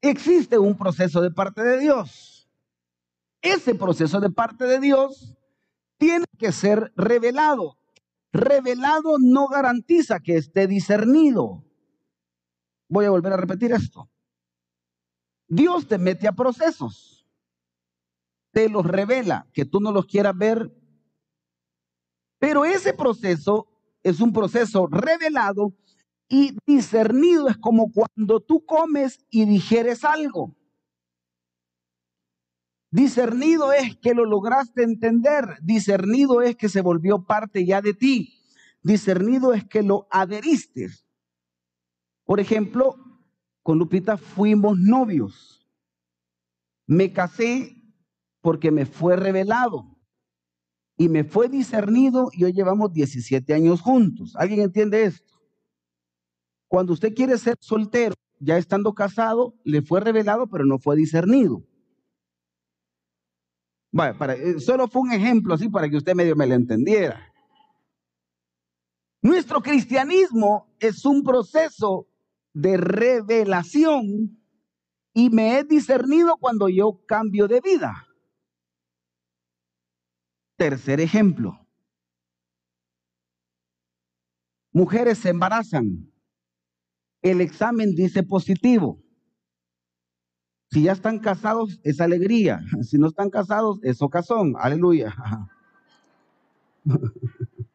existe 0.00 0.58
un 0.58 0.76
proceso 0.76 1.20
de 1.20 1.30
parte 1.30 1.62
de 1.62 1.78
Dios. 1.78 2.48
Ese 3.42 3.74
proceso 3.74 4.20
de 4.20 4.30
parte 4.30 4.64
de 4.64 4.80
Dios 4.80 5.36
tiene 5.96 6.24
que 6.38 6.52
ser 6.52 6.92
revelado. 6.96 7.76
Revelado 8.32 9.16
no 9.18 9.48
garantiza 9.48 10.20
que 10.20 10.36
esté 10.36 10.66
discernido. 10.66 11.64
Voy 12.88 13.04
a 13.04 13.10
volver 13.10 13.32
a 13.32 13.36
repetir 13.36 13.72
esto. 13.72 14.08
Dios 15.46 15.86
te 15.86 15.98
mete 15.98 16.28
a 16.28 16.32
procesos. 16.32 17.17
Te 18.58 18.68
los 18.68 18.84
revela, 18.84 19.46
que 19.52 19.64
tú 19.64 19.78
no 19.78 19.92
los 19.92 20.06
quieras 20.06 20.36
ver. 20.36 20.68
Pero 22.40 22.64
ese 22.64 22.92
proceso 22.92 23.68
es 24.02 24.18
un 24.18 24.32
proceso 24.32 24.88
revelado 24.88 25.76
y 26.28 26.56
discernido. 26.66 27.46
Es 27.46 27.56
como 27.56 27.92
cuando 27.92 28.40
tú 28.40 28.66
comes 28.66 29.24
y 29.30 29.44
digieres 29.44 30.02
algo. 30.02 30.56
Discernido 32.90 33.72
es 33.72 33.96
que 33.96 34.12
lo 34.12 34.24
lograste 34.24 34.82
entender. 34.82 35.44
Discernido 35.62 36.42
es 36.42 36.56
que 36.56 36.68
se 36.68 36.80
volvió 36.80 37.24
parte 37.24 37.64
ya 37.64 37.80
de 37.80 37.94
ti. 37.94 38.42
Discernido 38.82 39.54
es 39.54 39.64
que 39.68 39.84
lo 39.84 40.08
adheriste. 40.10 40.88
Por 42.24 42.40
ejemplo, 42.40 42.96
con 43.62 43.78
Lupita 43.78 44.16
fuimos 44.16 44.76
novios. 44.80 45.64
Me 46.88 47.12
casé 47.12 47.77
porque 48.40 48.70
me 48.70 48.86
fue 48.86 49.16
revelado 49.16 49.98
y 50.96 51.08
me 51.08 51.24
fue 51.24 51.48
discernido 51.48 52.28
y 52.32 52.44
hoy 52.44 52.52
llevamos 52.52 52.92
17 52.92 53.54
años 53.54 53.80
juntos. 53.80 54.34
¿Alguien 54.36 54.60
entiende 54.60 55.04
esto? 55.04 55.34
Cuando 56.66 56.92
usted 56.92 57.14
quiere 57.14 57.38
ser 57.38 57.56
soltero, 57.60 58.14
ya 58.40 58.58
estando 58.58 58.92
casado, 58.94 59.54
le 59.64 59.82
fue 59.82 60.00
revelado, 60.00 60.48
pero 60.48 60.64
no 60.64 60.78
fue 60.78 60.96
discernido. 60.96 61.64
Bueno, 63.90 64.18
para, 64.18 64.34
eh, 64.34 64.60
solo 64.60 64.86
fue 64.86 65.02
un 65.02 65.12
ejemplo 65.12 65.54
así 65.54 65.68
para 65.68 65.88
que 65.88 65.96
usted 65.96 66.14
medio 66.14 66.36
me 66.36 66.46
lo 66.46 66.54
entendiera. 66.54 67.32
Nuestro 69.22 69.60
cristianismo 69.62 70.74
es 70.78 71.04
un 71.04 71.22
proceso 71.22 72.08
de 72.52 72.76
revelación 72.76 74.38
y 75.14 75.30
me 75.30 75.58
he 75.58 75.64
discernido 75.64 76.36
cuando 76.38 76.68
yo 76.68 77.04
cambio 77.06 77.48
de 77.48 77.60
vida. 77.60 78.07
Tercer 80.58 81.00
ejemplo. 81.00 81.56
Mujeres 84.72 85.18
se 85.18 85.28
embarazan. 85.30 86.12
El 87.22 87.40
examen 87.40 87.94
dice 87.94 88.24
positivo. 88.24 89.00
Si 90.70 90.82
ya 90.82 90.92
están 90.92 91.20
casados, 91.20 91.80
es 91.84 92.00
alegría. 92.00 92.60
Si 92.82 92.98
no 92.98 93.06
están 93.06 93.30
casados, 93.30 93.78
es 93.82 94.02
ocasión. 94.02 94.54
Aleluya. 94.58 95.14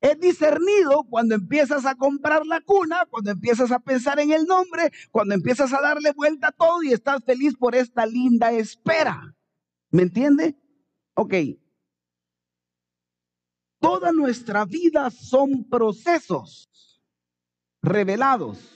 Es 0.00 0.20
discernido 0.20 1.04
cuando 1.08 1.34
empiezas 1.34 1.86
a 1.86 1.94
comprar 1.94 2.44
la 2.44 2.60
cuna, 2.60 3.06
cuando 3.08 3.30
empiezas 3.30 3.72
a 3.72 3.78
pensar 3.78 4.20
en 4.20 4.32
el 4.32 4.44
nombre, 4.44 4.92
cuando 5.10 5.34
empiezas 5.34 5.72
a 5.72 5.80
darle 5.80 6.12
vuelta 6.12 6.48
a 6.48 6.52
todo 6.52 6.82
y 6.82 6.92
estás 6.92 7.24
feliz 7.24 7.56
por 7.56 7.74
esta 7.74 8.04
linda 8.04 8.52
espera. 8.52 9.34
¿Me 9.90 10.02
entiende? 10.02 10.58
Ok. 11.14 11.34
Toda 13.80 14.12
nuestra 14.12 14.64
vida 14.64 15.10
son 15.10 15.68
procesos 15.68 16.68
revelados 17.82 18.74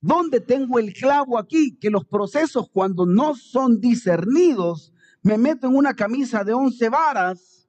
¿Dónde 0.00 0.40
tengo 0.40 0.78
el 0.78 0.94
clavo 0.94 1.38
aquí? 1.38 1.76
Que 1.78 1.90
los 1.90 2.06
procesos 2.06 2.70
cuando 2.70 3.04
no 3.04 3.34
son 3.34 3.80
discernidos, 3.80 4.94
me 5.22 5.36
meto 5.36 5.66
en 5.66 5.76
una 5.76 5.94
camisa 5.94 6.42
de 6.42 6.54
once 6.54 6.88
varas, 6.88 7.68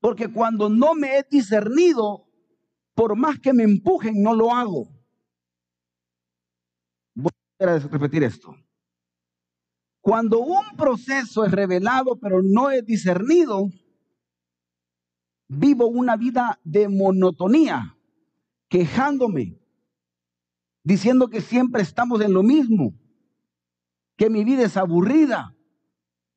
porque 0.00 0.32
cuando 0.32 0.68
no 0.68 0.94
me 0.94 1.18
he 1.18 1.26
discernido, 1.28 2.28
por 2.94 3.16
más 3.16 3.40
que 3.40 3.52
me 3.52 3.64
empujen, 3.64 4.22
no 4.22 4.32
lo 4.34 4.52
hago. 4.52 4.88
Voy 7.16 7.32
a 7.58 7.78
repetir 7.78 8.22
esto. 8.22 8.54
Cuando 10.04 10.40
un 10.40 10.76
proceso 10.76 11.46
es 11.46 11.50
revelado, 11.50 12.18
pero 12.20 12.42
no 12.42 12.70
es 12.70 12.84
discernido, 12.84 13.70
vivo 15.48 15.86
una 15.86 16.18
vida 16.18 16.60
de 16.62 16.90
monotonía, 16.90 17.96
quejándome, 18.68 19.58
diciendo 20.82 21.28
que 21.28 21.40
siempre 21.40 21.80
estamos 21.80 22.20
en 22.20 22.34
lo 22.34 22.42
mismo, 22.42 22.92
que 24.18 24.28
mi 24.28 24.44
vida 24.44 24.64
es 24.64 24.76
aburrida. 24.76 25.56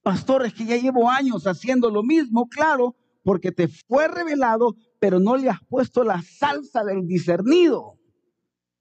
Pastor, 0.01 0.45
es 0.45 0.53
que 0.53 0.63
ya 0.63 0.77
llevo 0.77 1.11
años 1.11 1.45
haciendo 1.45 1.89
lo 1.89 2.03
mismo, 2.03 2.47
claro, 2.47 2.95
porque 3.21 3.51
te 3.51 3.67
fue 3.67 4.07
revelado, 4.07 4.77
pero 4.97 5.19
no 5.19 5.35
le 5.35 5.49
has 5.49 5.59
puesto 5.67 6.05
la 6.05 6.21
salsa 6.21 6.85
del 6.85 7.05
discernido. 7.05 7.99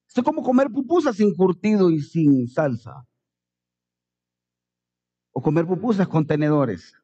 Esto 0.07 0.21
es 0.21 0.25
como 0.25 0.45
comer 0.45 0.71
pupusas 0.71 1.17
sin 1.17 1.35
curtido 1.35 1.91
y 1.91 1.99
sin 1.99 2.47
salsa. 2.47 3.05
O 5.37 5.43
comer 5.43 5.67
pupusas 5.67 6.09
con 6.09 6.27
tenedores. 6.27 6.95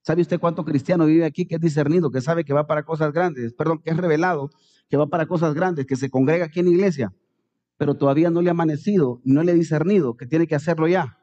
¿Sabe 0.02 0.22
usted 0.22 0.40
cuánto 0.40 0.64
cristiano 0.64 1.04
vive 1.04 1.26
aquí 1.26 1.44
que 1.46 1.56
es 1.56 1.60
discernido, 1.60 2.10
que 2.10 2.22
sabe 2.22 2.42
que 2.42 2.54
va 2.54 2.66
para 2.66 2.84
cosas 2.84 3.12
grandes, 3.12 3.52
perdón, 3.52 3.82
que 3.82 3.90
es 3.90 3.98
revelado, 3.98 4.48
que 4.88 4.96
va 4.96 5.08
para 5.08 5.26
cosas 5.26 5.52
grandes, 5.52 5.84
que 5.84 5.96
se 5.96 6.08
congrega 6.08 6.46
aquí 6.46 6.60
en 6.60 6.66
la 6.66 6.72
iglesia, 6.72 7.12
pero 7.76 7.94
todavía 7.96 8.30
no 8.30 8.40
le 8.40 8.48
ha 8.48 8.52
amanecido, 8.52 9.20
no 9.24 9.42
le 9.42 9.52
ha 9.52 9.54
discernido, 9.54 10.16
que 10.16 10.26
tiene 10.26 10.46
que 10.46 10.54
hacerlo 10.54 10.88
ya? 10.88 11.18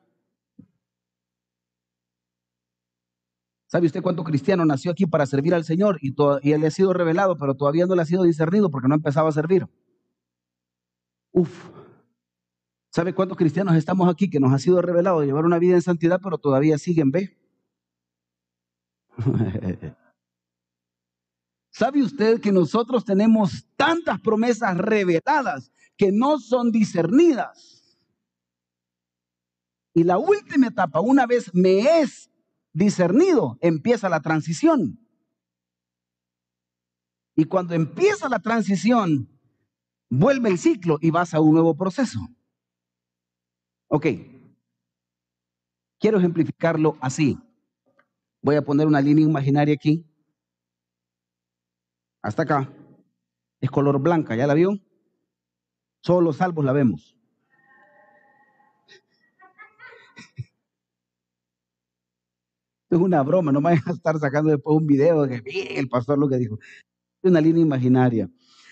¿Sabe 3.65 3.87
usted 3.87 4.03
cuánto 4.03 4.23
cristiano 4.23 4.63
nació 4.63 4.91
aquí 4.91 5.07
para 5.07 5.25
servir 5.25 5.55
al 5.55 5.63
Señor 5.63 5.97
y, 6.03 6.13
y 6.43 6.51
él 6.51 6.61
le 6.61 6.67
ha 6.67 6.71
sido 6.71 6.93
revelado, 6.93 7.35
pero 7.35 7.55
todavía 7.55 7.87
no 7.87 7.95
le 7.95 8.03
ha 8.03 8.05
sido 8.05 8.21
discernido 8.21 8.69
porque 8.69 8.87
no 8.87 8.93
empezaba 8.93 9.29
a 9.29 9.31
servir? 9.31 9.67
Uf. 11.33 11.78
¿Sabe 12.91 13.13
cuántos 13.13 13.37
cristianos 13.37 13.75
estamos 13.75 14.09
aquí 14.09 14.29
que 14.29 14.39
nos 14.39 14.51
ha 14.51 14.57
sido 14.57 14.81
revelado 14.81 15.23
llevar 15.23 15.45
una 15.45 15.59
vida 15.59 15.75
en 15.75 15.81
santidad, 15.81 16.19
pero 16.23 16.39
todavía 16.39 16.77
siguen 16.77 17.11
B? 17.11 17.37
¿Sabe 21.71 22.01
usted 22.01 22.41
que 22.41 22.51
nosotros 22.51 23.05
tenemos 23.05 23.67
tantas 23.75 24.19
promesas 24.21 24.75
reveladas 24.75 25.71
que 25.95 26.11
no 26.11 26.39
son 26.39 26.71
discernidas? 26.71 27.79
Y 29.93 30.03
la 30.03 30.17
última 30.17 30.67
etapa, 30.67 30.99
una 30.99 31.27
vez 31.27 31.53
me 31.53 32.01
es 32.01 32.31
discernido, 32.73 33.57
empieza 33.61 34.09
la 34.09 34.19
transición. 34.19 34.99
Y 37.35 37.45
cuando 37.45 37.75
empieza 37.75 38.27
la 38.29 38.39
transición, 38.39 39.29
vuelve 40.09 40.49
el 40.49 40.57
ciclo 40.57 40.97
y 41.01 41.11
vas 41.11 41.33
a 41.33 41.39
un 41.39 41.53
nuevo 41.53 41.77
proceso. 41.77 42.19
Ok. 43.89 44.05
Quiero 45.99 46.19
ejemplificarlo 46.19 46.95
así. 47.01 47.37
Voy 48.41 48.55
a 48.55 48.61
poner 48.61 48.87
una 48.87 49.01
línea 49.01 49.25
imaginaria 49.25 49.73
aquí. 49.73 50.05
Hasta 52.21 52.43
acá. 52.43 52.71
Es 53.59 53.69
color 53.69 53.99
blanca, 53.99 54.35
¿ya 54.35 54.47
la 54.47 54.53
vio? 54.53 54.79
Solo 56.01 56.21
los 56.21 56.37
salvos 56.37 56.63
la 56.63 56.71
vemos. 56.71 57.15
Es 62.91 62.97
una 62.97 63.21
broma, 63.21 63.51
no 63.51 63.61
me 63.61 63.71
vayan 63.71 63.83
a 63.85 63.91
estar 63.91 64.17
sacando 64.17 64.49
después 64.49 64.75
un 64.75 64.87
video 64.87 65.23
de 65.23 65.43
que 65.43 65.77
el 65.77 65.87
pastor 65.89 66.17
lo 66.17 66.27
que 66.27 66.37
dijo. 66.37 66.57
Es 67.21 67.29
una 67.29 67.39
línea 67.41 67.61
imaginaria. 67.61 68.29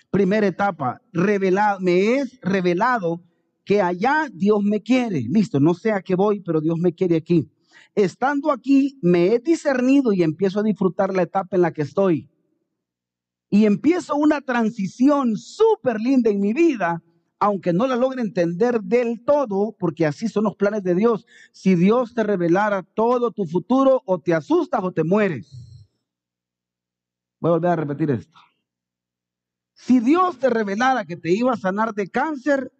Primera 0.09 0.47
etapa, 0.47 1.01
revelado, 1.11 1.79
me 1.81 2.15
es 2.15 2.39
revelado 2.41 3.21
que 3.67 3.81
allá 3.81 4.29
Dios 4.33 4.63
me 4.63 4.81
quiere. 4.81 5.25
Listo, 5.29 5.59
no 5.59 5.73
sé 5.73 5.91
a 5.91 6.01
qué 6.01 6.15
voy, 6.15 6.39
pero 6.39 6.61
Dios 6.61 6.79
me 6.79 6.93
quiere 6.93 7.17
aquí 7.17 7.47
estando 8.03 8.51
aquí, 8.51 8.99
me 9.01 9.33
he 9.33 9.39
discernido 9.39 10.13
y 10.13 10.21
empiezo 10.21 10.59
a 10.59 10.63
disfrutar 10.63 11.13
la 11.15 11.23
etapa 11.23 11.55
en 11.55 11.63
la 11.63 11.73
que 11.73 11.81
estoy. 11.81 12.29
Y 13.49 13.65
empiezo 13.65 14.15
una 14.15 14.41
transición 14.41 15.35
súper 15.35 15.99
linda 15.99 16.29
en 16.29 16.39
mi 16.39 16.53
vida, 16.53 17.01
aunque 17.39 17.73
no 17.73 17.87
la 17.87 17.95
logre 17.95 18.21
entender 18.21 18.81
del 18.81 19.23
todo, 19.25 19.75
porque 19.79 20.05
así 20.05 20.27
son 20.27 20.43
los 20.43 20.55
planes 20.55 20.83
de 20.83 20.93
Dios. 20.93 21.25
Si 21.51 21.73
Dios 21.73 22.13
te 22.13 22.23
revelara 22.23 22.83
todo 22.83 23.31
tu 23.31 23.45
futuro, 23.45 24.03
o 24.05 24.19
te 24.19 24.35
asustas 24.35 24.83
o 24.83 24.91
te 24.91 25.03
mueres. 25.03 25.87
Voy 27.39 27.49
a 27.49 27.53
volver 27.53 27.71
a 27.71 27.75
repetir 27.77 28.11
esto. 28.11 28.37
Si 29.73 29.99
Dios 29.99 30.37
te 30.37 30.49
revelara 30.51 31.05
que 31.05 31.17
te 31.17 31.31
iba 31.31 31.53
a 31.53 31.57
sanar 31.57 31.95
de 31.95 32.09
cáncer, 32.09 32.71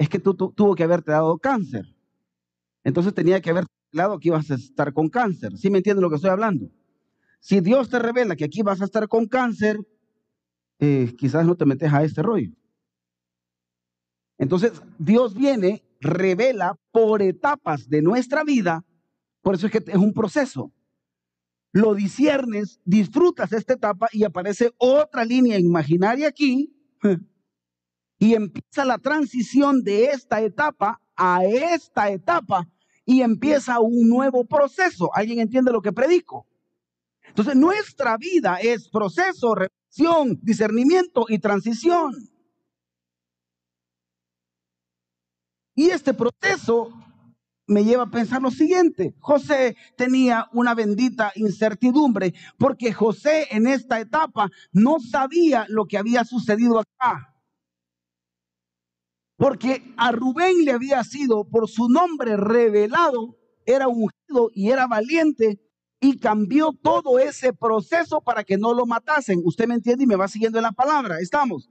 es 0.00 0.08
que 0.08 0.18
tú, 0.18 0.32
tuvo 0.32 0.74
que 0.74 0.82
haberte 0.82 1.12
dado 1.12 1.36
cáncer. 1.38 1.84
Entonces 2.84 3.12
tenía 3.12 3.42
que 3.42 3.50
haber 3.50 3.66
lado 3.92 4.14
aquí 4.14 4.30
vas 4.30 4.50
a 4.50 4.54
estar 4.54 4.94
con 4.94 5.10
cáncer. 5.10 5.58
¿Sí 5.58 5.68
me 5.68 5.76
entiendes 5.76 6.00
lo 6.00 6.08
que 6.08 6.16
estoy 6.16 6.30
hablando? 6.30 6.70
Si 7.38 7.60
Dios 7.60 7.90
te 7.90 7.98
revela 7.98 8.34
que 8.34 8.46
aquí 8.46 8.62
vas 8.62 8.80
a 8.80 8.86
estar 8.86 9.08
con 9.08 9.26
cáncer, 9.26 9.78
eh, 10.78 11.14
quizás 11.18 11.44
no 11.44 11.54
te 11.54 11.66
metes 11.66 11.92
a 11.92 12.02
este 12.02 12.22
rollo. 12.22 12.50
Entonces, 14.38 14.72
Dios 14.98 15.34
viene, 15.34 15.84
revela 16.00 16.78
por 16.92 17.20
etapas 17.20 17.86
de 17.90 18.00
nuestra 18.00 18.42
vida, 18.42 18.82
por 19.42 19.54
eso 19.54 19.66
es 19.66 19.72
que 19.72 19.84
es 19.86 19.98
un 19.98 20.14
proceso. 20.14 20.72
Lo 21.72 21.94
disiernes, 21.94 22.80
disfrutas 22.86 23.52
esta 23.52 23.74
etapa 23.74 24.08
y 24.12 24.24
aparece 24.24 24.72
otra 24.78 25.26
línea 25.26 25.58
imaginaria 25.58 26.28
aquí 26.28 26.74
y 28.20 28.34
empieza 28.34 28.84
la 28.84 28.98
transición 28.98 29.82
de 29.82 30.04
esta 30.04 30.42
etapa 30.42 31.00
a 31.16 31.42
esta 31.44 32.10
etapa 32.10 32.68
y 33.04 33.22
empieza 33.22 33.80
un 33.80 34.08
nuevo 34.08 34.44
proceso. 34.44 35.10
¿Alguien 35.14 35.40
entiende 35.40 35.72
lo 35.72 35.80
que 35.80 35.90
predico? 35.90 36.46
Entonces, 37.26 37.56
nuestra 37.56 38.16
vida 38.18 38.58
es 38.60 38.88
proceso, 38.90 39.54
reflexión, 39.54 40.38
discernimiento 40.42 41.24
y 41.28 41.38
transición. 41.38 42.12
Y 45.74 45.88
este 45.88 46.12
proceso 46.12 46.92
me 47.66 47.84
lleva 47.84 48.02
a 48.02 48.10
pensar 48.10 48.42
lo 48.42 48.50
siguiente. 48.50 49.14
José 49.20 49.76
tenía 49.96 50.46
una 50.52 50.74
bendita 50.74 51.32
incertidumbre 51.36 52.34
porque 52.58 52.92
José 52.92 53.46
en 53.50 53.66
esta 53.66 53.98
etapa 53.98 54.50
no 54.72 54.98
sabía 55.00 55.64
lo 55.68 55.86
que 55.86 55.96
había 55.96 56.24
sucedido 56.24 56.80
acá. 56.80 57.29
Porque 59.40 59.82
a 59.96 60.12
Rubén 60.12 60.66
le 60.66 60.72
había 60.72 61.02
sido 61.02 61.48
por 61.48 61.66
su 61.66 61.88
nombre 61.88 62.36
revelado, 62.36 63.38
era 63.64 63.88
ungido 63.88 64.50
y 64.52 64.68
era 64.68 64.86
valiente 64.86 65.58
y 65.98 66.18
cambió 66.18 66.72
todo 66.82 67.18
ese 67.18 67.54
proceso 67.54 68.20
para 68.20 68.44
que 68.44 68.58
no 68.58 68.74
lo 68.74 68.84
matasen. 68.84 69.40
Usted 69.42 69.66
me 69.66 69.76
entiende 69.76 70.04
y 70.04 70.06
me 70.06 70.16
va 70.16 70.28
siguiendo 70.28 70.58
en 70.58 70.64
la 70.64 70.72
palabra. 70.72 71.20
Estamos. 71.20 71.70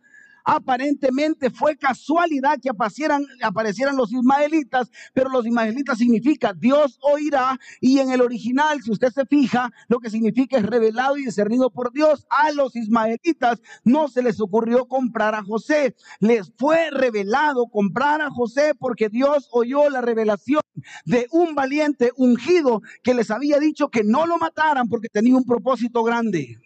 Aparentemente 0.51 1.51
fue 1.51 1.77
casualidad 1.77 2.57
que 2.59 2.71
aparecieran, 2.71 3.23
aparecieran 3.43 3.95
los 3.95 4.11
ismaelitas, 4.11 4.89
pero 5.13 5.29
los 5.29 5.45
ismaelitas 5.45 5.99
significa 5.99 6.53
Dios 6.53 6.97
oirá 7.01 7.59
y 7.79 7.99
en 7.99 8.09
el 8.09 8.19
original, 8.19 8.81
si 8.81 8.89
usted 8.89 9.11
se 9.11 9.27
fija, 9.27 9.71
lo 9.89 9.99
que 9.99 10.09
significa 10.09 10.57
es 10.57 10.65
revelado 10.65 11.17
y 11.17 11.25
discernido 11.25 11.69
por 11.69 11.93
Dios. 11.93 12.25
A 12.31 12.51
los 12.51 12.75
ismaelitas 12.75 13.61
no 13.83 14.07
se 14.07 14.23
les 14.23 14.41
ocurrió 14.41 14.87
comprar 14.87 15.35
a 15.35 15.43
José, 15.43 15.95
les 16.19 16.51
fue 16.57 16.89
revelado 16.89 17.67
comprar 17.67 18.19
a 18.21 18.31
José 18.31 18.73
porque 18.73 19.09
Dios 19.09 19.49
oyó 19.51 19.87
la 19.91 20.01
revelación 20.01 20.63
de 21.05 21.27
un 21.31 21.53
valiente 21.53 22.11
ungido 22.15 22.81
que 23.03 23.13
les 23.13 23.29
había 23.29 23.59
dicho 23.59 23.89
que 23.89 24.03
no 24.03 24.25
lo 24.25 24.39
mataran 24.39 24.89
porque 24.89 25.09
tenía 25.09 25.35
un 25.35 25.45
propósito 25.45 26.03
grande. 26.03 26.57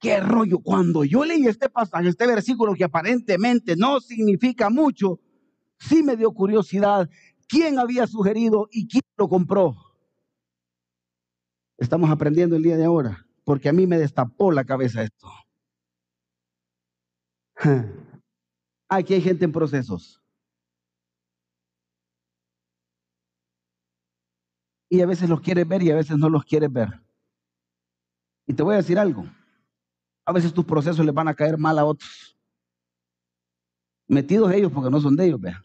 ¿Qué 0.00 0.20
rollo? 0.20 0.60
Cuando 0.60 1.04
yo 1.04 1.24
leí 1.24 1.46
este 1.46 1.68
pasaje, 1.68 2.08
este 2.08 2.26
versículo 2.26 2.74
que 2.74 2.84
aparentemente 2.84 3.74
no 3.76 4.00
significa 4.00 4.70
mucho, 4.70 5.20
sí 5.78 6.02
me 6.02 6.16
dio 6.16 6.32
curiosidad. 6.32 7.10
¿Quién 7.48 7.78
había 7.78 8.06
sugerido 8.06 8.68
y 8.70 8.86
quién 8.86 9.02
lo 9.16 9.28
compró? 9.28 9.74
Estamos 11.78 12.10
aprendiendo 12.10 12.56
el 12.56 12.62
día 12.62 12.76
de 12.76 12.84
ahora, 12.84 13.26
porque 13.44 13.68
a 13.68 13.72
mí 13.72 13.86
me 13.86 13.98
destapó 13.98 14.52
la 14.52 14.64
cabeza 14.64 15.02
esto. 15.02 15.28
Aquí 18.88 19.14
hay 19.14 19.20
gente 19.20 19.44
en 19.44 19.52
procesos. 19.52 20.22
Y 24.90 25.00
a 25.00 25.06
veces 25.06 25.28
los 25.28 25.40
quieres 25.40 25.68
ver 25.68 25.82
y 25.82 25.90
a 25.90 25.96
veces 25.96 26.16
no 26.16 26.28
los 26.30 26.44
quieres 26.44 26.72
ver. 26.72 26.88
Y 28.46 28.54
te 28.54 28.62
voy 28.62 28.74
a 28.74 28.78
decir 28.78 28.98
algo. 28.98 29.24
A 30.28 30.32
veces 30.32 30.52
tus 30.52 30.66
procesos 30.66 31.06
les 31.06 31.14
van 31.14 31.26
a 31.26 31.34
caer 31.34 31.56
mal 31.56 31.78
a 31.78 31.86
otros. 31.86 32.36
Metidos 34.06 34.52
ellos 34.52 34.70
porque 34.70 34.90
no 34.90 35.00
son 35.00 35.16
de 35.16 35.24
ellos, 35.24 35.40
vea. 35.40 35.64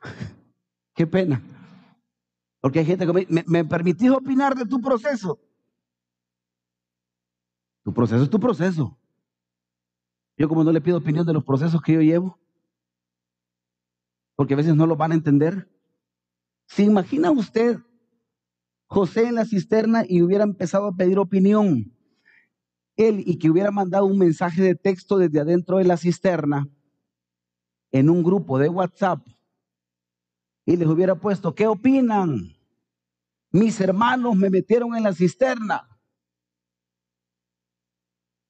Qué 0.94 1.06
pena. 1.06 1.40
Porque 2.60 2.80
hay 2.80 2.84
gente 2.84 3.06
que 3.06 3.26
me, 3.26 3.44
me, 3.46 3.64
permitís 3.64 4.10
opinar 4.10 4.54
de 4.54 4.66
tu 4.66 4.78
proceso. 4.82 5.40
Tu 7.82 7.94
proceso 7.94 8.24
es 8.24 8.28
tu 8.28 8.38
proceso. 8.38 8.98
Yo 10.36 10.46
como 10.46 10.62
no 10.62 10.70
le 10.70 10.82
pido 10.82 10.98
opinión 10.98 11.24
de 11.24 11.32
los 11.32 11.44
procesos 11.44 11.80
que 11.80 11.94
yo 11.94 12.02
llevo, 12.02 12.38
porque 14.36 14.52
a 14.52 14.58
veces 14.58 14.76
no 14.76 14.86
lo 14.86 14.96
van 14.96 15.12
a 15.12 15.14
entender. 15.14 15.66
¿Se 16.66 16.82
imagina 16.82 17.30
usted 17.30 17.78
José 18.86 19.28
en 19.28 19.36
la 19.36 19.46
cisterna 19.46 20.04
y 20.06 20.20
hubiera 20.20 20.44
empezado 20.44 20.88
a 20.88 20.94
pedir 20.94 21.18
opinión? 21.18 21.97
Él 22.98 23.22
y 23.24 23.38
que 23.38 23.48
hubiera 23.48 23.70
mandado 23.70 24.04
un 24.04 24.18
mensaje 24.18 24.60
de 24.60 24.74
texto 24.74 25.16
desde 25.16 25.40
adentro 25.40 25.78
de 25.78 25.84
la 25.84 25.96
cisterna 25.96 26.68
en 27.92 28.10
un 28.10 28.22
grupo 28.22 28.58
de 28.58 28.68
WhatsApp 28.68 29.26
y 30.66 30.76
les 30.76 30.86
hubiera 30.86 31.14
puesto, 31.14 31.54
¿qué 31.54 31.66
opinan? 31.66 32.54
Mis 33.50 33.80
hermanos 33.80 34.36
me 34.36 34.50
metieron 34.50 34.94
en 34.94 35.04
la 35.04 35.14
cisterna. 35.14 35.88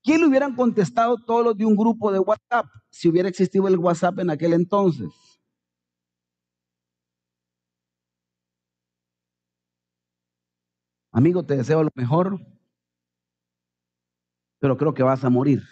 ¿Quién 0.02 0.22
le 0.22 0.26
hubieran 0.26 0.56
contestado 0.56 1.16
todos 1.18 1.44
los 1.44 1.56
de 1.56 1.66
un 1.66 1.76
grupo 1.76 2.11
de 2.11 2.18
WhatsApp 2.18 2.66
si 2.90 3.08
hubiera 3.08 3.28
existido 3.28 3.68
el 3.68 3.78
WhatsApp 3.78 4.18
en 4.18 4.30
aquel 4.30 4.54
entonces? 4.54 5.11
Amigo, 11.12 11.44
te 11.44 11.56
deseo 11.56 11.84
lo 11.84 11.90
mejor 11.94 12.40
pero 14.58 14.76
creo 14.76 14.94
que 14.94 15.02
vas 15.02 15.24
a 15.24 15.30
morir. 15.30 15.62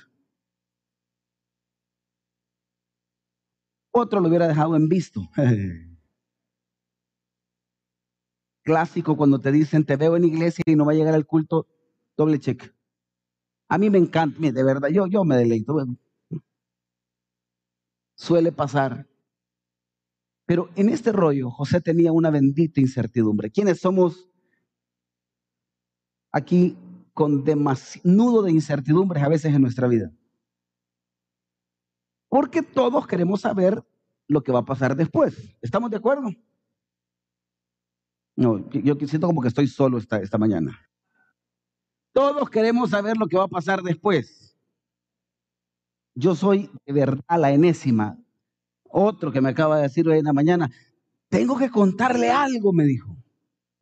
Otro 3.93 4.21
lo 4.21 4.29
hubiera 4.29 4.47
dejado 4.47 4.77
en 4.77 4.89
visto. 4.89 5.23
Clásico 8.63 9.17
cuando 9.17 9.41
te 9.41 9.53
dicen, 9.53 9.85
te 9.85 9.97
veo 9.97 10.17
en 10.17 10.25
iglesia 10.25 10.63
y 10.67 10.75
no 10.75 10.85
va 10.85 10.93
a 10.93 10.97
llegar 10.97 11.15
al 11.15 11.25
culto, 11.25 11.67
doble 12.17 12.39
cheque. 12.39 12.73
A 13.69 13.79
mí 13.79 13.91
me 13.91 13.99
encanta, 13.99 14.39
de 14.41 14.63
verdad, 14.63 14.89
yo, 14.89 15.07
yo 15.07 15.25
me 15.25 15.37
deleito. 15.37 15.77
Suele 18.17 18.53
pasar. 18.53 19.07
Pero 20.47 20.71
en 20.77 20.89
este 20.89 21.13
rollo, 21.13 21.51
José 21.51 21.81
tenía 21.81 22.13
una 22.13 22.31
bendita 22.31 22.81
incertidumbre. 22.81 23.51
¿Quiénes 23.51 23.81
somos 23.81 24.29
aquí 26.33 26.77
con 27.17 27.45
nudo 28.05 28.43
de 28.43 28.53
incertidumbres 28.53 29.23
a 29.23 29.29
veces 29.31 29.55
en 29.55 29.63
nuestra 29.63 29.89
vida. 29.89 30.13
Porque 32.29 32.61
todos 32.61 33.07
queremos 33.07 33.41
saber 33.41 33.83
lo 34.29 34.43
que 34.43 34.53
va 34.53 34.59
a 34.59 34.65
pasar 34.67 34.95
después. 34.95 35.57
¿Estamos 35.63 35.91
de 35.91 35.97
acuerdo? 35.97 36.29
No, 38.37 38.69
yo 38.69 38.95
siento 39.07 39.29
como 39.29 39.41
que 39.41 39.49
estoy 39.49 39.67
solo 39.67 39.97
esta, 39.97 40.19
esta 40.19 40.37
mañana. 40.37 40.79
Todos 42.13 42.51
queremos 42.51 42.91
saber 42.91 43.17
lo 43.17 43.29
que 43.29 43.39
va 43.39 43.45
a 43.45 43.49
pasar 43.49 43.81
después. 43.81 44.55
Yo 46.15 46.35
soy 46.35 46.71
de 46.85 46.93
verdad 46.93 47.39
la 47.39 47.51
enésima. 47.51 48.19
Otro 48.91 49.33
que 49.33 49.41
me 49.41 49.49
acaba 49.49 49.79
de 49.79 49.85
decir 49.85 50.07
hoy 50.07 50.19
en 50.19 50.27
la 50.27 50.35
mañana, 50.35 50.71
tengo 51.31 51.57
que 51.57 51.71
contarle 51.71 52.31
algo, 52.31 52.75
me 52.75 52.85
dijo. 52.85 53.17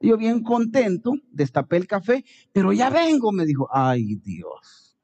Yo 0.05 0.19
bien 0.19 0.43
contento, 0.43 1.15
destapé 1.31 1.79
el 1.79 1.87
café, 1.87 2.27
pero 2.53 2.75
ya 2.75 2.91
vengo, 2.91 3.33
me 3.33 3.47
dijo, 3.47 3.67
ay 3.73 4.17
Dios. 4.17 4.99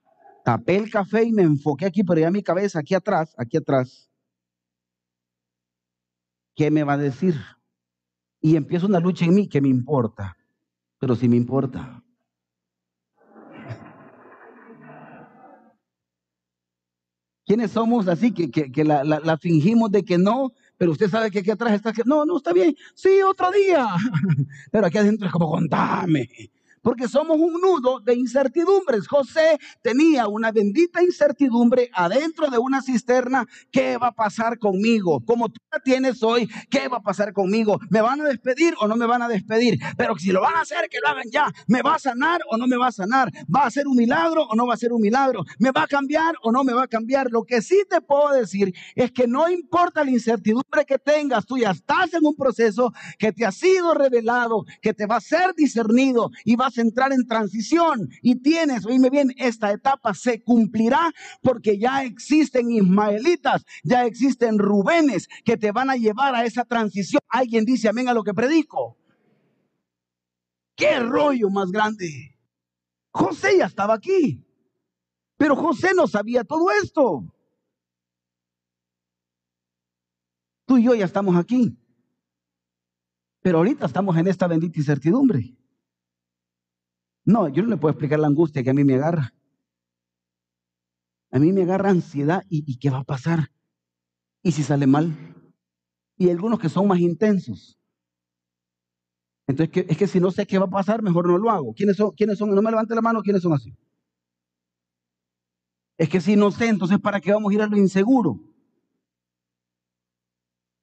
Tapé 0.45 0.77
el 0.77 0.91
café 0.91 1.25
y 1.25 1.33
me 1.33 1.41
enfoqué 1.43 1.87
aquí, 1.87 2.05
pero 2.05 2.21
ya 2.21 2.31
mi 2.31 2.43
cabeza, 2.43 2.81
aquí 2.81 2.95
atrás, 2.95 3.35
aquí 3.39 3.57
atrás. 3.57 4.11
¿Qué 6.55 6.71
me 6.71 6.85
va 6.85 6.93
a 6.95 6.99
decir? 6.99 7.35
Y 8.43 8.57
empieza 8.57 8.87
una 8.87 9.01
lucha 9.01 9.25
en 9.25 9.35
mí 9.35 9.49
que 9.49 9.63
me 9.63 9.69
importa, 9.69 10.37
pero 10.99 11.17
sí 11.17 11.29
me 11.29 11.37
importa. 11.37 12.05
¿Quiénes 17.47 17.71
somos 17.71 18.07
así 18.07 18.33
que, 18.33 18.51
que, 18.51 18.85
la, 18.85 19.03
la, 19.05 19.39
fingimos 19.39 19.91
de 19.91 20.05
que 20.05 20.19
no, 20.19 20.53
pero 20.81 20.93
usted 20.93 21.11
sabe 21.11 21.31
que 21.31 21.41
aquí 21.41 21.51
atrás 21.51 21.75
está, 21.75 21.93
no, 22.07 22.25
no, 22.25 22.39
está 22.39 22.55
bien, 22.55 22.75
sí, 22.95 23.21
otro 23.21 23.51
día, 23.51 23.87
pero 24.73 24.87
aquí 24.87 24.97
adentro 24.97 25.27
es 25.27 25.33
como 25.33 25.51
contame, 25.51 26.27
porque 26.83 27.09
somos 27.09 27.37
un 27.39 27.61
nudo 27.61 28.01
de 28.01 28.15
incertidumbres. 28.15 29.07
José 29.07 29.59
tenía 29.83 30.29
una 30.29 30.53
bendita 30.53 31.03
incertidumbre 31.03 31.91
adentro 31.93 32.49
de 32.49 32.59
una 32.59 32.83
cisterna. 32.83 33.47
¿Qué 33.71 33.97
va 33.97 34.09
a 34.09 34.13
pasar 34.13 34.59
conmigo? 34.59 35.21
Como 35.25 35.49
tú 35.49 35.61
la 35.73 35.81
tienes 35.81 36.23
hoy, 36.23 36.49
¿qué 36.71 36.89
va 36.89 36.99
a 36.99 37.03
pasar 37.03 37.33
conmigo? 37.33 37.79
¿Me 37.91 38.01
van 38.01 38.21
a 38.21 38.25
despedir 38.25 38.75
o 38.81 38.89
no 38.89 38.97
me 38.97 39.07
van 39.07 39.23
a 39.23 39.29
despedir? 39.29 39.79
Pero 39.97 40.17
si 40.19 40.33
lo 40.33 40.41
van 40.41 40.57
a 40.57 40.61
hacer, 40.61 40.89
que 40.91 40.99
lo 41.01 41.09
hagan 41.09 41.31
ya. 41.31 41.53
¿Me 41.67 41.83
va 41.83 41.95
a 41.95 41.99
sanar 41.99 42.41
o 42.51 42.57
no 42.57 42.67
me 42.67 42.77
va 42.77 42.89
a 42.89 42.93
sanar? 42.93 43.31
¿Va 43.55 43.67
a 43.67 43.71
ser 43.71 43.87
un 43.87 43.97
milagro 43.97 44.45
o 44.45 44.55
no 44.55 44.67
va 44.67 44.75
a 44.75 44.79
ser 44.79 44.93
un 44.93 45.01
milagro? 45.01 45.45
¿Me 45.59 45.71
va 45.71 45.83
a 45.83 45.87
cambiar 45.87 46.35
o 46.43 46.53
no 46.53 46.65
me 46.65 46.73
va 46.73 46.85
a 46.85 46.89
cambiar? 46.89 47.31
Lo 47.31 47.45
que 47.45 47.63
sí 47.63 47.83
te 47.89 48.01
puedo 48.01 48.33
decir 48.33 48.75
es 48.95 49.11
que 49.13 49.27
no 49.27 49.49
importa 49.49 50.05
la 50.05 50.11
incertidumbre 50.11 50.85
que 50.87 50.99
tengas, 50.99 51.47
tú 51.47 51.59
ya 51.59 51.71
estás 51.71 52.13
en 52.15 52.25
un 52.25 52.35
proceso 52.35 52.93
que 53.19 53.33
te 53.33 53.45
ha 53.45 53.53
sido 53.53 53.95
revelado, 53.95 54.65
que 54.81 54.95
te 54.95 55.07
va 55.07 55.17
a 55.17 55.21
ser 55.21 55.55
discernido 55.55 56.31
y 56.45 56.57
va 56.57 56.70
entrar 56.79 57.13
en 57.13 57.27
transición 57.27 58.09
y 58.23 58.37
tienes, 58.37 58.87
oíme 58.87 59.11
bien, 59.11 59.33
esta 59.37 59.73
etapa 59.73 60.15
se 60.15 60.43
cumplirá 60.43 61.13
porque 61.43 61.79
ya 61.79 62.05
existen 62.05 62.71
ismaelitas, 62.71 63.65
ya 63.83 64.05
existen 64.05 64.59
Rubenes 64.59 65.29
que 65.45 65.57
te 65.57 65.73
van 65.73 65.91
a 65.91 65.97
llevar 65.97 66.35
a 66.35 66.45
esa 66.45 66.65
transición. 66.65 67.21
Alguien 67.29 67.65
dice 67.65 67.89
amén 67.89 68.09
a 68.09 68.15
lo 68.15 68.23
que 68.23 68.35
predico. 68.35 68.97
¿Qué 70.77 70.99
rollo 70.99 71.51
más 71.51 71.71
grande? 71.71 72.37
José 73.13 73.59
ya 73.59 73.67
estaba 73.67 73.95
aquí, 73.95 74.47
pero 75.37 75.57
José 75.57 75.93
no 75.95 76.07
sabía 76.07 76.45
todo 76.45 76.71
esto. 76.83 77.25
Tú 80.67 80.79
y 80.79 80.85
yo 80.85 80.95
ya 80.95 81.05
estamos 81.05 81.37
aquí. 81.37 81.77
Pero 83.43 83.59
ahorita 83.59 83.87
estamos 83.87 84.17
en 84.17 84.29
esta 84.29 84.47
bendita 84.47 84.79
incertidumbre. 84.79 85.57
No, 87.25 87.49
yo 87.49 87.63
no 87.63 87.69
le 87.69 87.77
puedo 87.77 87.93
explicar 87.93 88.19
la 88.19 88.27
angustia 88.27 88.63
que 88.63 88.71
a 88.71 88.75
mí 88.75 88.85
me 88.85 88.95
agarra. 88.95 89.35
A 91.31 91.39
mí 91.39 91.53
me 91.53 91.63
agarra 91.63 91.91
ansiedad 91.91 92.43
y, 92.49 92.77
¿qué 92.79 92.91
va 92.91 92.99
a 92.99 93.05
pasar? 93.05 93.51
¿Y 94.43 94.53
si 94.53 94.63
sale 94.63 94.87
mal? 94.87 95.15
Y 96.17 96.29
algunos 96.31 96.59
que 96.59 96.69
son 96.69 96.89
más 96.89 96.99
intensos. 96.99 97.79
Entonces, 99.47 99.87
es 99.89 99.97
que 99.97 100.07
si 100.07 100.21
no 100.21 100.31
sé 100.31 100.47
qué 100.47 100.59
va 100.59 100.67
a 100.67 100.71
pasar, 100.71 101.03
mejor 101.03 101.27
no 101.27 101.39
lo 101.39 101.51
hago. 101.51 101.75
¿Quiénes 101.75 101.97
son? 101.97 102.11
¿Quiénes 102.13 102.39
son? 102.39 102.55
No 102.55 102.63
me 102.63 102.71
levante 102.71 102.95
la 102.95 103.01
mano, 103.01 103.23
¿quiénes 103.23 103.43
son 103.43 103.53
así? 103.53 103.77
Es 105.99 106.09
que 106.09 106.21
si 106.21 106.35
no 106.35 106.51
sé, 106.51 106.69
entonces 106.69 106.99
¿para 106.99 107.21
qué 107.21 107.33
vamos 107.33 107.51
a 107.51 107.55
ir 107.55 107.63
a 107.63 107.67
lo 107.67 107.77
inseguro? 107.77 108.41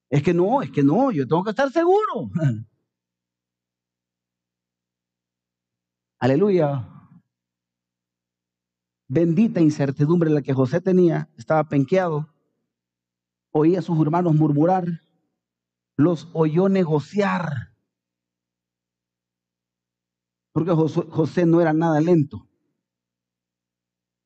Es 0.10 0.23
que 0.23 0.34
no, 0.34 0.62
es 0.62 0.71
que 0.71 0.84
no, 0.84 1.12
yo 1.12 1.28
tengo 1.28 1.43
que 1.43 1.50
estar 1.50 1.71
seguro. 1.71 2.30
Aleluya. 6.19 6.88
Bendita 9.08 9.62
incertidumbre 9.62 10.30
la 10.30 10.41
que 10.41 10.53
José 10.53 10.82
tenía, 10.82 11.30
estaba 11.38 11.63
penqueado, 11.69 12.27
oía 13.51 13.80
a 13.80 13.82
sus 13.82 13.99
hermanos 14.01 14.36
murmurar, 14.36 14.86
los 15.95 16.30
oyó 16.34 16.67
negociar, 16.67 17.73
porque 20.51 20.71
José 20.71 21.45
no 21.45 21.62
era 21.62 21.71
nada 21.71 22.01
lento. 22.01 22.47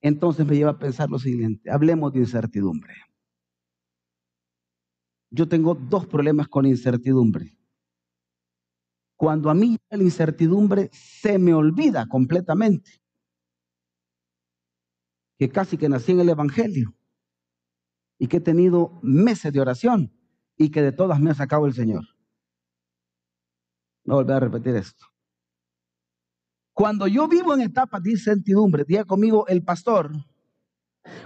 Entonces 0.02 0.48
me 0.48 0.56
lleva 0.56 0.72
a 0.72 0.80
pensar 0.80 1.10
lo 1.10 1.20
siguiente, 1.20 1.70
hablemos 1.70 2.12
de 2.14 2.20
incertidumbre 2.20 2.96
yo 5.32 5.48
tengo 5.48 5.74
dos 5.76 6.06
problemas 6.06 6.48
con 6.50 6.66
incertidumbre. 6.66 7.58
Cuando 9.22 9.52
a 9.52 9.54
mí 9.54 9.78
la 9.92 10.02
incertidumbre 10.02 10.90
se 10.92 11.38
me 11.38 11.54
olvida 11.54 12.08
completamente 12.08 13.04
que 15.38 15.48
casi 15.48 15.78
que 15.78 15.88
nací 15.88 16.14
en 16.14 16.22
el 16.22 16.30
Evangelio 16.30 16.96
y 18.18 18.26
que 18.26 18.38
he 18.38 18.42
tenido 18.42 19.00
meses 19.04 19.54
de 19.54 19.62
oración 19.62 20.12
y 20.58 20.72
que 20.72 20.82
de 20.82 20.92
todas 20.92 21.20
me 21.20 21.30
ha 21.30 21.36
sacado 21.36 21.68
el 21.68 21.76
Señor. 21.76 22.04
No 24.06 24.16
volver 24.16 24.38
a 24.38 24.40
repetir 24.40 24.76
esto. 24.76 25.06
Cuando 26.74 27.06
yo 27.06 27.28
vivo 27.28 27.54
en 27.54 27.62
etapas 27.62 28.02
de 28.02 28.10
incertidumbre, 28.10 28.86
diga 28.88 29.06
conmigo 29.06 29.46
el 29.48 29.64
pastor, 29.64 30.14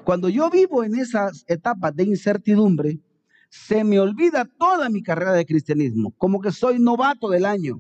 cuando 0.04 0.28
yo 0.28 0.50
vivo 0.50 0.84
en 0.84 0.96
esas 0.96 1.46
etapas 1.48 1.96
de 1.96 2.04
incertidumbre, 2.04 3.00
se 3.50 3.84
me 3.84 4.00
olvida 4.00 4.46
toda 4.46 4.90
mi 4.90 5.02
carrera 5.02 5.34
de 5.34 5.46
cristianismo, 5.46 6.12
como 6.18 6.42
que 6.42 6.52
soy 6.52 6.80
novato 6.80 7.30
del 7.30 7.46
año. 7.46 7.80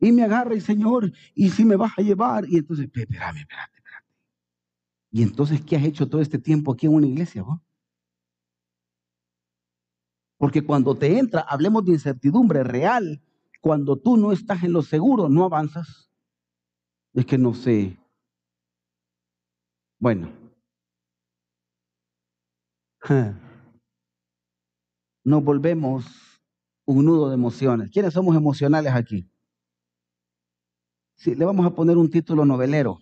Y 0.00 0.12
me 0.12 0.22
agarra 0.22 0.54
y 0.54 0.60
Señor, 0.60 1.12
¿y 1.34 1.50
si 1.50 1.64
me 1.64 1.76
vas 1.76 1.92
a 1.96 2.02
llevar? 2.02 2.44
Y 2.48 2.58
entonces, 2.58 2.86
espérame, 2.86 3.38
espérate, 3.38 3.76
espérate. 3.76 4.06
Y 5.10 5.22
entonces, 5.22 5.60
¿qué 5.62 5.76
has 5.76 5.84
hecho 5.84 6.08
todo 6.08 6.20
este 6.20 6.38
tiempo 6.38 6.72
aquí 6.72 6.86
en 6.86 6.94
una 6.94 7.06
iglesia? 7.06 7.44
Porque 10.36 10.62
cuando 10.64 10.94
te 10.94 11.18
entra, 11.18 11.40
hablemos 11.40 11.84
de 11.84 11.92
incertidumbre 11.92 12.62
real, 12.62 13.20
cuando 13.60 13.96
tú 13.96 14.16
no 14.16 14.30
estás 14.30 14.62
en 14.62 14.72
lo 14.72 14.82
seguro, 14.82 15.28
no 15.28 15.44
avanzas. 15.44 16.08
Es 17.12 17.26
que 17.26 17.38
no 17.38 17.54
sé. 17.54 17.98
Bueno, 19.98 20.30
nos 25.24 25.44
volvemos 25.44 26.04
un 26.86 27.04
nudo 27.04 27.28
de 27.28 27.34
emociones. 27.34 27.90
¿Quiénes 27.90 28.14
somos 28.14 28.36
emocionales 28.36 28.92
aquí? 28.92 29.30
Sí, 31.16 31.34
le 31.34 31.44
vamos 31.44 31.66
a 31.66 31.74
poner 31.74 31.96
un 31.96 32.10
título 32.10 32.44
novelero. 32.44 32.98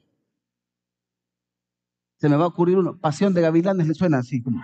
Se 2.19 2.29
me 2.29 2.37
va 2.37 2.45
a 2.45 2.49
ocurrir 2.49 2.79
uno. 2.79 2.99
Pasión 2.99 3.35
de 3.35 3.43
Gavilanes 3.43 3.87
le 3.87 3.95
suena 3.95 4.19
así 4.19 4.43
como. 4.43 4.61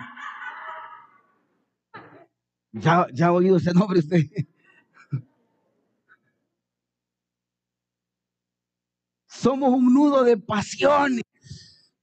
Ya, 2.71 3.05
ya 3.13 3.27
ha 3.27 3.31
oído 3.31 3.57
ese 3.57 3.73
nombre 3.73 3.99
usted. 3.99 4.21
Somos 9.27 9.69
un 9.69 9.93
nudo 9.93 10.23
de 10.23 10.37
pasiones. 10.37 11.23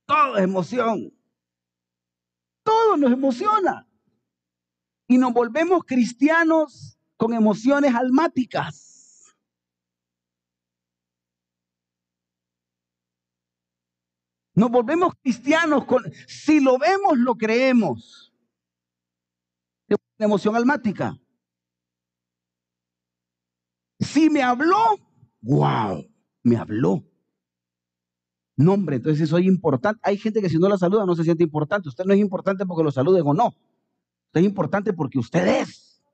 Todo 0.06 0.36
es 0.36 0.44
emoción 0.44 1.19
todo 2.70 2.96
nos 2.96 3.12
emociona. 3.12 3.88
Y 5.08 5.18
nos 5.18 5.32
volvemos 5.32 5.82
cristianos 5.84 6.96
con 7.16 7.34
emociones 7.34 7.92
almáticas. 7.96 9.34
Nos 14.54 14.70
volvemos 14.70 15.14
cristianos 15.20 15.84
con, 15.84 16.04
si 16.28 16.60
lo 16.60 16.78
vemos, 16.78 17.18
lo 17.18 17.34
creemos. 17.34 18.32
Es 19.88 19.96
una 20.18 20.26
emoción 20.26 20.54
almática. 20.54 21.18
Si 23.98 24.30
me 24.30 24.42
habló, 24.42 24.96
wow, 25.40 26.08
me 26.44 26.56
habló. 26.56 27.09
No, 28.60 28.74
hombre, 28.74 28.96
entonces 28.96 29.26
soy 29.30 29.48
importante. 29.48 29.98
Hay 30.02 30.18
gente 30.18 30.42
que 30.42 30.50
si 30.50 30.58
no 30.58 30.68
la 30.68 30.76
saluda 30.76 31.06
no 31.06 31.16
se 31.16 31.24
siente 31.24 31.42
importante. 31.42 31.88
Usted 31.88 32.04
no 32.04 32.12
es 32.12 32.20
importante 32.20 32.66
porque 32.66 32.84
lo 32.84 32.90
saluden 32.90 33.22
o 33.24 33.32
no. 33.32 33.46
Usted 34.26 34.40
es 34.40 34.44
importante 34.44 34.92
porque 34.92 35.18
usted 35.18 35.62
es. 35.62 36.04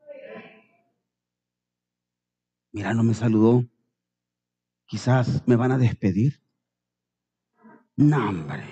Mira, 2.70 2.94
no 2.94 3.02
me 3.02 3.14
saludó. 3.14 3.64
Quizás 4.86 5.42
me 5.48 5.56
van 5.56 5.72
a 5.72 5.78
despedir. 5.78 6.40
No, 7.96 8.28
hombre. 8.28 8.62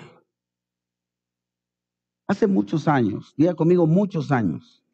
Hace 2.27 2.47
muchos 2.47 2.87
años, 2.87 3.33
diga 3.35 3.55
conmigo 3.55 3.85
muchos 3.85 4.31
años, 4.31 4.85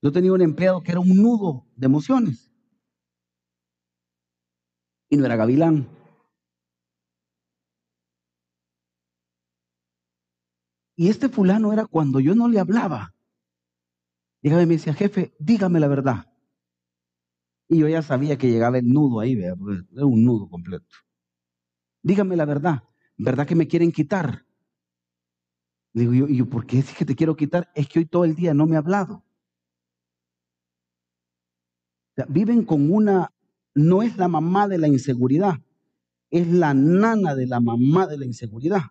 yo 0.00 0.10
tenía 0.10 0.32
un 0.32 0.40
empleado 0.40 0.82
que 0.82 0.92
era 0.92 1.00
un 1.00 1.14
nudo 1.16 1.66
de 1.76 1.84
emociones. 1.84 2.50
Y 5.10 5.18
no 5.18 5.26
era 5.26 5.36
gavilán. 5.36 5.99
Y 11.00 11.08
este 11.08 11.30
fulano 11.30 11.72
era 11.72 11.86
cuando 11.86 12.20
yo 12.20 12.34
no 12.34 12.46
le 12.46 12.60
hablaba. 12.60 13.14
Llegaba 14.42 14.62
y 14.62 14.66
me 14.66 14.74
decía, 14.74 14.92
jefe, 14.92 15.34
dígame 15.38 15.80
la 15.80 15.88
verdad. 15.88 16.26
Y 17.68 17.78
yo 17.78 17.88
ya 17.88 18.02
sabía 18.02 18.36
que 18.36 18.50
llegaba 18.50 18.76
el 18.76 18.86
nudo 18.86 19.20
ahí, 19.20 19.32
era 19.32 19.54
un 19.54 20.22
nudo 20.22 20.46
completo. 20.50 20.94
Dígame 22.02 22.36
la 22.36 22.44
verdad, 22.44 22.82
¿verdad 23.16 23.46
que 23.46 23.54
me 23.54 23.66
quieren 23.66 23.92
quitar? 23.92 24.44
digo 25.94 26.12
yo, 26.12 26.28
¿y 26.28 26.36
yo 26.36 26.50
por 26.50 26.66
qué 26.66 26.80
es 26.80 26.92
que 26.92 27.06
te 27.06 27.16
quiero 27.16 27.34
quitar? 27.34 27.70
Es 27.74 27.88
que 27.88 28.00
hoy 28.00 28.04
todo 28.04 28.26
el 28.26 28.34
día 28.34 28.52
no 28.52 28.66
me 28.66 28.76
ha 28.76 28.80
hablado. 28.80 29.24
viven 32.28 32.66
con 32.66 32.92
una, 32.92 33.32
no 33.74 34.02
es 34.02 34.18
la 34.18 34.28
mamá 34.28 34.68
de 34.68 34.76
la 34.76 34.86
inseguridad, 34.86 35.62
es 36.28 36.46
la 36.46 36.74
nana 36.74 37.34
de 37.34 37.46
la 37.46 37.58
mamá 37.58 38.06
de 38.06 38.18
la 38.18 38.26
inseguridad. 38.26 38.82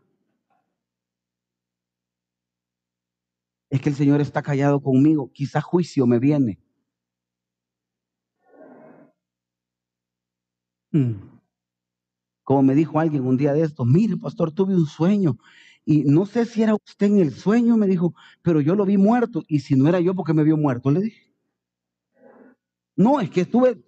Es 3.69 3.82
que 3.82 3.89
el 3.89 3.95
Señor 3.95 4.21
está 4.21 4.41
callado 4.41 4.82
conmigo, 4.82 5.32
quizás 5.32 5.63
juicio 5.63 6.05
me 6.08 6.19
viene. 6.19 6.60
Hmm. 10.91 11.15
Como 12.43 12.63
me 12.63 12.73
dijo 12.73 12.99
alguien 12.99 13.25
un 13.25 13.38
día 13.38 13.53
de 13.53 13.62
estos, 13.62 13.86
mire, 13.86 14.17
pastor, 14.17 14.51
tuve 14.51 14.75
un 14.75 14.88
sueño 14.88 15.38
y 15.86 16.03
no 16.03 16.25
sé 16.25 16.45
si 16.45 16.63
era 16.63 16.75
usted 16.75 17.08
en 17.08 17.19
el 17.19 17.32
sueño, 17.32 17.77
me 17.77 17.88
dijo, 17.88 18.13
pero 18.41 18.62
yo 18.62 18.75
lo 18.75 18.86
vi 18.86 18.97
muerto 18.97 19.43
y 19.47 19.60
si 19.60 19.75
no 19.75 19.88
era 19.88 19.99
yo, 19.99 20.15
porque 20.15 20.34
me 20.34 20.43
vio 20.43 20.58
muerto? 20.58 20.91
Le 20.91 21.01
dije. 21.01 21.34
No, 22.95 23.21
es 23.21 23.29
que 23.29 23.45
tuve, 23.45 23.82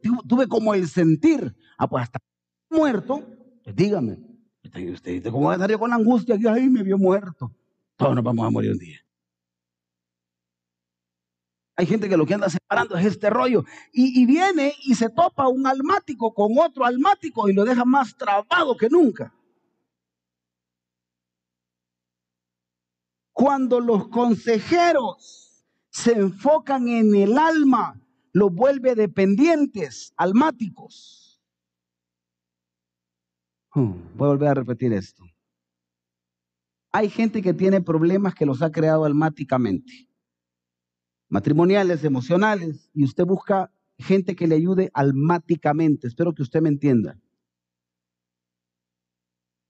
como 0.47 0.73
el 0.73 0.87
sentir, 0.87 1.55
ah, 1.77 1.87
pues 1.87 2.03
hasta 2.03 2.19
muerto, 2.69 3.27
pues 3.63 3.75
dígame, 3.75 4.17
usted, 4.93 5.23
¿cómo 5.29 5.47
va 5.47 5.53
a 5.53 5.55
estar 5.55 5.69
yo 5.69 5.79
con 5.79 5.91
angustia 5.91 6.37
que 6.37 6.69
me 6.69 6.83
vio 6.83 6.97
muerto? 6.97 7.51
Todos 7.97 8.15
nos 8.15 8.23
vamos 8.23 8.47
a 8.47 8.49
morir 8.49 8.71
un 8.71 8.77
día. 8.77 8.99
Hay 11.81 11.87
gente 11.87 12.07
que 12.07 12.15
lo 12.15 12.27
que 12.27 12.35
anda 12.35 12.47
separando 12.47 12.95
es 12.95 13.07
este 13.07 13.31
rollo. 13.31 13.65
Y, 13.91 14.23
viene 14.27 14.75
y 14.83 14.93
se 14.93 15.09
topa 15.09 15.47
un 15.47 15.65
almático 15.65 16.31
con 16.31 16.51
otro 16.59 16.85
almático 16.85 17.49
y 17.49 17.53
lo 17.53 17.65
deja 17.65 17.85
más 17.85 18.15
trabado 18.15 18.77
que 18.77 18.87
nunca. 18.87 19.33
Cuando 23.33 23.79
los 23.79 24.09
consejeros 24.09 25.65
se 25.89 26.11
enfocan 26.11 26.87
en 26.87 27.15
el 27.15 27.35
alma, 27.39 27.99
los 28.31 28.53
vuelve 28.53 28.93
dependientes, 28.93 30.13
almáticos. 30.17 31.41
Hmm, 33.73 33.93
voy 34.13 34.27
a 34.27 34.31
volver 34.33 34.49
a 34.49 34.53
repetir 34.53 34.93
esto. 34.93 35.23
Hay 36.91 37.09
gente 37.09 37.41
que 37.41 37.55
tiene 37.55 37.81
problemas 37.81 38.35
que 38.35 38.45
los 38.45 38.61
ha 38.61 38.71
creado 38.71 39.03
almáticamente, 39.03 40.10
matrimoniales, 41.31 42.03
emocionales, 42.03 42.89
y 42.93 43.05
usted 43.05 43.25
busca 43.25 43.71
gente 43.97 44.35
que 44.35 44.47
le 44.47 44.55
ayude 44.55 44.91
almáticamente. 44.93 46.07
Espero 46.07 46.33
que 46.33 46.43
usted 46.43 46.61
me 46.61 46.69
entienda. 46.69 47.17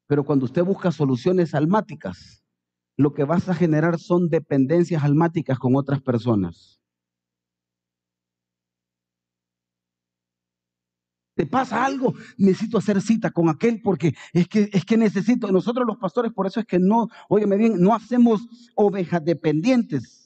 Pero 0.07 0.25
cuando 0.25 0.45
usted 0.45 0.63
busca 0.63 0.91
soluciones 0.91 1.53
almáticas, 1.53 2.43
lo 2.97 3.13
que 3.13 3.23
vas 3.23 3.47
a 3.47 3.53
generar 3.53 3.99
son 3.99 4.27
dependencias 4.29 5.03
almáticas 5.03 5.59
con 5.59 5.75
otras 5.75 6.01
personas. 6.01 6.81
te 11.33 11.47
pasa 11.47 11.83
algo, 11.83 12.13
necesito 12.37 12.77
hacer 12.77 13.01
cita 13.01 13.31
con 13.31 13.49
aquel 13.49 13.81
porque 13.81 14.13
es 14.31 14.47
que, 14.47 14.69
es 14.71 14.85
que 14.85 14.95
necesito. 14.95 15.51
Nosotros 15.51 15.87
los 15.87 15.97
pastores, 15.97 16.31
por 16.33 16.45
eso 16.45 16.59
es 16.59 16.67
que 16.67 16.77
no, 16.77 17.07
óyeme 17.29 17.57
bien, 17.57 17.81
no 17.81 17.95
hacemos 17.95 18.41
ovejas 18.75 19.25
dependientes. 19.25 20.20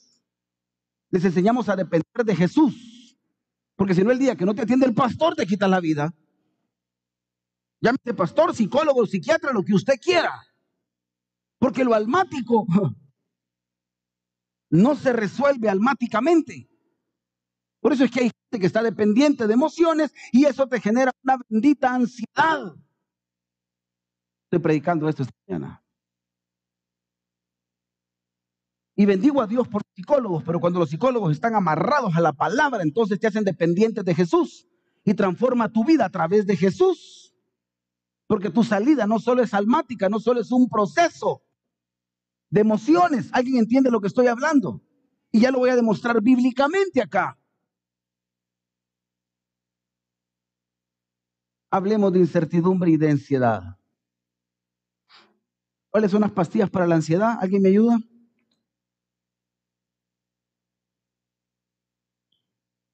Les 1.10 1.24
enseñamos 1.24 1.68
a 1.68 1.76
depender 1.76 2.24
de 2.24 2.36
Jesús. 2.36 3.16
Porque 3.76 3.94
si 3.94 4.02
no, 4.02 4.10
el 4.10 4.18
día 4.18 4.36
que 4.36 4.44
no 4.44 4.54
te 4.54 4.62
atiende 4.62 4.86
el 4.86 4.94
pastor, 4.94 5.34
te 5.34 5.46
quita 5.46 5.68
la 5.68 5.80
vida. 5.80 6.12
Llámese 7.80 8.14
pastor, 8.14 8.54
psicólogo, 8.54 9.06
psiquiatra, 9.06 9.52
lo 9.52 9.62
que 9.62 9.74
usted 9.74 9.94
quiera. 10.00 10.32
Porque 11.58 11.84
lo 11.84 11.94
almático 11.94 12.66
no 14.70 14.96
se 14.96 15.12
resuelve 15.12 15.68
almáticamente. 15.68 16.68
Por 17.80 17.92
eso 17.92 18.04
es 18.04 18.10
que 18.10 18.20
hay 18.20 18.30
gente 18.30 18.60
que 18.60 18.66
está 18.66 18.82
dependiente 18.82 19.46
de 19.46 19.54
emociones 19.54 20.12
y 20.32 20.44
eso 20.46 20.66
te 20.66 20.80
genera 20.80 21.12
una 21.22 21.38
bendita 21.48 21.94
ansiedad. 21.94 22.74
Estoy 24.46 24.58
predicando 24.60 25.08
esto 25.08 25.22
esta 25.22 25.34
mañana. 25.46 25.85
Y 28.98 29.04
bendigo 29.04 29.42
a 29.42 29.46
Dios 29.46 29.68
por 29.68 29.82
psicólogos, 29.94 30.42
pero 30.42 30.58
cuando 30.58 30.78
los 30.78 30.88
psicólogos 30.88 31.30
están 31.30 31.54
amarrados 31.54 32.16
a 32.16 32.20
la 32.22 32.32
palabra, 32.32 32.82
entonces 32.82 33.20
te 33.20 33.26
hacen 33.26 33.44
dependientes 33.44 34.02
de 34.02 34.14
Jesús 34.14 34.66
y 35.04 35.12
transforma 35.12 35.70
tu 35.70 35.84
vida 35.84 36.06
a 36.06 36.10
través 36.10 36.46
de 36.46 36.56
Jesús. 36.56 37.34
Porque 38.26 38.48
tu 38.48 38.64
salida 38.64 39.06
no 39.06 39.18
solo 39.18 39.42
es 39.42 39.52
almática, 39.52 40.08
no 40.08 40.18
solo 40.18 40.40
es 40.40 40.50
un 40.50 40.66
proceso 40.68 41.42
de 42.48 42.62
emociones. 42.62 43.28
¿Alguien 43.32 43.58
entiende 43.58 43.90
lo 43.90 44.00
que 44.00 44.08
estoy 44.08 44.28
hablando? 44.28 44.80
Y 45.30 45.40
ya 45.40 45.50
lo 45.50 45.58
voy 45.58 45.68
a 45.68 45.76
demostrar 45.76 46.22
bíblicamente 46.22 47.02
acá. 47.02 47.38
Hablemos 51.70 52.14
de 52.14 52.20
incertidumbre 52.20 52.90
y 52.92 52.96
de 52.96 53.10
ansiedad. 53.10 53.76
¿Cuáles 55.90 56.10
son 56.10 56.22
las 56.22 56.32
pastillas 56.32 56.70
para 56.70 56.86
la 56.86 56.94
ansiedad? 56.94 57.36
¿Alguien 57.38 57.60
me 57.60 57.68
ayuda? 57.68 57.98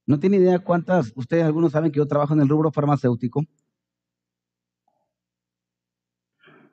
No 0.06 0.18
tiene 0.18 0.38
idea 0.38 0.58
cuántas, 0.58 1.12
ustedes 1.14 1.44
algunos 1.44 1.72
saben 1.72 1.92
que 1.92 1.98
yo 1.98 2.06
trabajo 2.06 2.34
en 2.34 2.40
el 2.40 2.48
rubro 2.48 2.72
farmacéutico. 2.72 3.44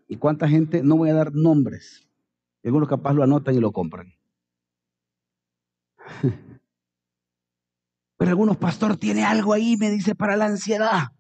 ¿Y 0.08 0.18
cuánta 0.18 0.48
gente? 0.50 0.82
No 0.82 0.98
voy 0.98 1.12
a 1.12 1.14
dar 1.14 1.34
nombres. 1.36 2.08
Algunos 2.64 2.90
capaz 2.90 3.14
lo 3.14 3.24
anotan 3.24 3.54
y 3.56 3.60
lo 3.60 3.72
compran. 3.72 4.14
Pero 8.18 8.32
algunos, 8.32 8.58
pastor, 8.58 8.98
tiene 8.98 9.24
algo 9.24 9.54
ahí, 9.54 9.78
me 9.78 9.90
dice, 9.92 10.16
para 10.16 10.36
la 10.36 10.46
ansiedad. 10.46 11.14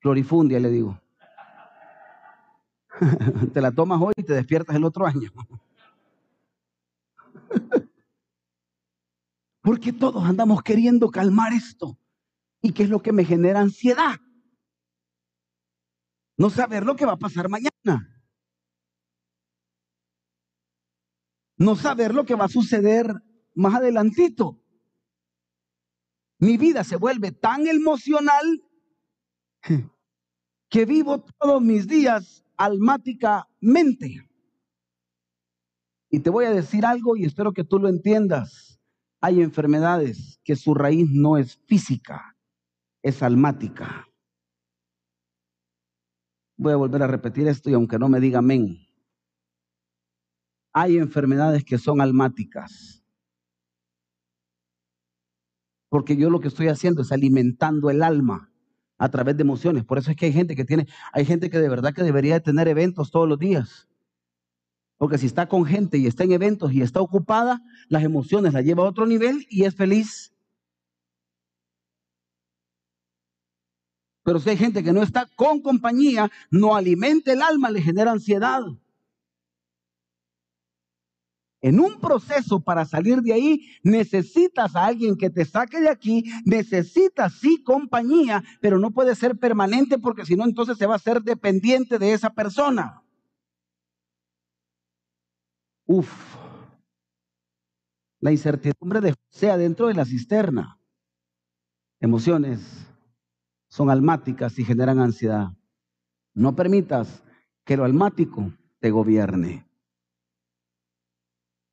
Florifundia, 0.00 0.60
le 0.60 0.70
digo. 0.70 1.00
te 3.52 3.60
la 3.60 3.72
tomas 3.72 4.00
hoy 4.00 4.12
y 4.16 4.22
te 4.22 4.34
despiertas 4.34 4.76
el 4.76 4.84
otro 4.84 5.06
año. 5.06 5.30
Porque 9.62 9.92
todos 9.92 10.24
andamos 10.24 10.62
queriendo 10.62 11.10
calmar 11.10 11.52
esto. 11.52 11.98
¿Y 12.60 12.72
qué 12.72 12.82
es 12.82 12.90
lo 12.90 13.00
que 13.00 13.12
me 13.12 13.24
genera 13.24 13.60
ansiedad? 13.60 14.16
No 16.36 16.50
saber 16.50 16.84
lo 16.84 16.96
que 16.96 17.06
va 17.06 17.12
a 17.12 17.18
pasar 17.18 17.48
mañana. 17.48 18.08
No 21.56 21.76
saber 21.76 22.12
lo 22.14 22.24
que 22.24 22.34
va 22.34 22.46
a 22.46 22.48
suceder 22.48 23.14
más 23.54 23.76
adelantito. 23.76 24.60
Mi 26.38 26.56
vida 26.56 26.82
se 26.82 26.96
vuelve 26.96 27.30
tan 27.30 27.68
emocional 27.68 28.64
que 30.68 30.86
vivo 30.86 31.24
todos 31.38 31.62
mis 31.62 31.86
días 31.86 32.44
almáticamente. 32.56 34.28
Y 36.10 36.18
te 36.18 36.30
voy 36.30 36.46
a 36.46 36.50
decir 36.50 36.84
algo 36.84 37.16
y 37.16 37.24
espero 37.24 37.52
que 37.52 37.62
tú 37.62 37.78
lo 37.78 37.88
entiendas. 37.88 38.81
Hay 39.24 39.40
enfermedades 39.40 40.40
que 40.42 40.56
su 40.56 40.74
raíz 40.74 41.08
no 41.08 41.36
es 41.36 41.56
física, 41.66 42.36
es 43.02 43.22
almática. 43.22 44.08
Voy 46.56 46.72
a 46.72 46.76
volver 46.76 47.04
a 47.04 47.06
repetir 47.06 47.46
esto 47.46 47.70
y 47.70 47.74
aunque 47.74 48.00
no 48.00 48.08
me 48.08 48.18
diga 48.18 48.40
amén. 48.40 48.84
Hay 50.72 50.98
enfermedades 50.98 51.64
que 51.64 51.78
son 51.78 52.00
almáticas. 52.00 53.04
Porque 55.88 56.16
yo 56.16 56.28
lo 56.28 56.40
que 56.40 56.48
estoy 56.48 56.66
haciendo 56.66 57.02
es 57.02 57.12
alimentando 57.12 57.90
el 57.90 58.02
alma 58.02 58.50
a 58.98 59.08
través 59.08 59.36
de 59.36 59.42
emociones. 59.42 59.84
Por 59.84 59.98
eso 59.98 60.10
es 60.10 60.16
que 60.16 60.26
hay 60.26 60.32
gente 60.32 60.56
que 60.56 60.64
tiene, 60.64 60.88
hay 61.12 61.24
gente 61.24 61.48
que 61.48 61.58
de 61.60 61.68
verdad 61.68 61.94
que 61.94 62.02
debería 62.02 62.34
de 62.34 62.40
tener 62.40 62.66
eventos 62.66 63.12
todos 63.12 63.28
los 63.28 63.38
días. 63.38 63.88
Porque 64.98 65.18
si 65.18 65.26
está 65.26 65.48
con 65.48 65.64
gente 65.64 65.98
y 65.98 66.06
está 66.06 66.24
en 66.24 66.32
eventos 66.32 66.72
y 66.72 66.82
está 66.82 67.00
ocupada, 67.00 67.60
las 67.88 68.04
emociones 68.04 68.52
las 68.52 68.64
lleva 68.64 68.84
a 68.84 68.88
otro 68.88 69.06
nivel 69.06 69.46
y 69.50 69.64
es 69.64 69.74
feliz. 69.74 70.32
Pero 74.24 74.38
si 74.38 74.50
hay 74.50 74.56
gente 74.56 74.84
que 74.84 74.92
no 74.92 75.02
está 75.02 75.26
con 75.34 75.60
compañía, 75.60 76.30
no 76.50 76.76
alimenta 76.76 77.32
el 77.32 77.42
alma, 77.42 77.70
le 77.70 77.82
genera 77.82 78.12
ansiedad 78.12 78.62
en 81.62 81.78
un 81.78 82.00
proceso 82.00 82.60
para 82.60 82.84
salir 82.84 83.22
de 83.22 83.32
ahí, 83.32 83.68
necesitas 83.84 84.74
a 84.74 84.86
alguien 84.86 85.16
que 85.16 85.30
te 85.30 85.44
saque 85.44 85.80
de 85.80 85.88
aquí, 85.88 86.24
necesitas 86.44 87.34
sí 87.40 87.62
compañía, 87.62 88.42
pero 88.60 88.78
no 88.78 88.90
puede 88.90 89.14
ser 89.14 89.38
permanente 89.38 89.98
porque 89.98 90.26
si 90.26 90.34
no, 90.34 90.44
entonces 90.44 90.76
se 90.76 90.86
va 90.86 90.96
a 90.96 90.98
ser 90.98 91.22
dependiente 91.22 91.98
de 91.98 92.12
esa 92.12 92.30
persona. 92.30 93.01
Uf, 95.92 96.38
la 98.20 98.32
incertidumbre 98.32 99.02
de 99.02 99.12
José 99.12 99.50
adentro 99.50 99.88
de 99.88 99.94
la 99.94 100.06
cisterna. 100.06 100.80
Emociones 102.00 102.86
son 103.68 103.90
almáticas 103.90 104.58
y 104.58 104.64
generan 104.64 105.00
ansiedad. 105.00 105.48
No 106.32 106.56
permitas 106.56 107.22
que 107.66 107.76
lo 107.76 107.84
almático 107.84 108.54
te 108.80 108.90
gobierne. 108.90 109.68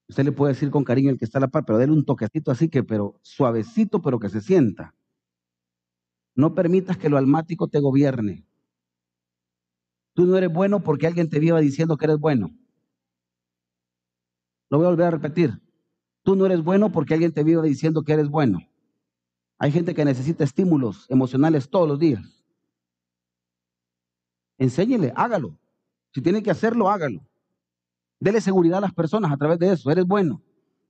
Usted 0.10 0.26
le 0.26 0.34
puede 0.34 0.52
decir 0.52 0.70
con 0.70 0.84
cariño 0.84 1.12
el 1.12 1.18
que 1.18 1.24
está 1.24 1.38
a 1.38 1.42
la 1.42 1.48
par, 1.48 1.64
pero 1.64 1.80
déle 1.80 1.94
un 1.94 2.04
toquecito 2.04 2.52
así 2.52 2.68
que, 2.68 2.84
pero 2.84 3.18
suavecito, 3.22 4.02
pero 4.02 4.20
que 4.20 4.28
se 4.28 4.42
sienta. 4.42 4.94
No 6.36 6.54
permitas 6.54 6.98
que 6.98 7.08
lo 7.08 7.18
almático 7.18 7.70
te 7.70 7.80
gobierne. 7.80 8.46
Tú 10.14 10.26
no 10.26 10.36
eres 10.36 10.52
bueno 10.52 10.82
porque 10.82 11.08
alguien 11.08 11.30
te 11.30 11.40
viva 11.40 11.62
diciendo 11.62 11.96
que 11.96 12.04
eres 12.04 12.20
bueno. 12.20 12.50
Lo 14.70 14.78
voy 14.78 14.88
a 14.88 14.90
volver 14.90 15.08
a 15.08 15.12
repetir. 15.12 15.62
Tú 16.24 16.36
no 16.36 16.46
eres 16.46 16.64
bueno 16.64 16.92
porque 16.92 17.14
alguien 17.14 17.34
te 17.34 17.44
viva 17.44 17.62
diciendo 17.62 18.04
que 18.04 18.14
eres 18.14 18.30
bueno. 18.30 18.60
Hay 19.58 19.72
gente 19.72 19.94
que 19.94 20.06
necesita 20.06 20.44
estímulos 20.44 21.06
emocionales 21.10 21.70
todos 21.70 21.88
los 21.88 22.00
días. 22.00 22.44
Enséñele, 24.58 25.12
hágalo. 25.16 25.58
Si 26.14 26.22
tiene 26.22 26.44
que 26.44 26.52
hacerlo, 26.52 26.90
hágalo. 26.90 27.26
Dele 28.20 28.42
seguridad 28.42 28.80
a 28.80 28.82
las 28.82 28.94
personas 28.94 29.32
a 29.32 29.38
través 29.38 29.60
de 29.60 29.74
eso. 29.74 29.90
Eres 29.90 30.06
bueno. 30.06 30.42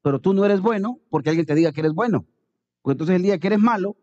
Pero 0.02 0.20
tú 0.20 0.34
no 0.34 0.46
eres 0.46 0.62
bueno 0.62 1.00
porque 1.10 1.30
alguien 1.30 1.46
te 1.46 1.56
diga 1.56 1.72
que 1.72 1.82
eres 1.82 1.94
bueno. 1.94 2.26
Porque 2.82 2.94
entonces 2.94 3.16
el 3.16 3.24
día 3.24 3.38
que 3.40 3.48
eres 3.48 3.60
malo, 3.60 3.96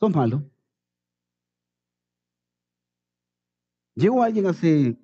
sos 0.00 0.14
malo. 0.14 0.44
Llegó 3.94 4.22
alguien 4.22 4.46
hace 4.46 4.98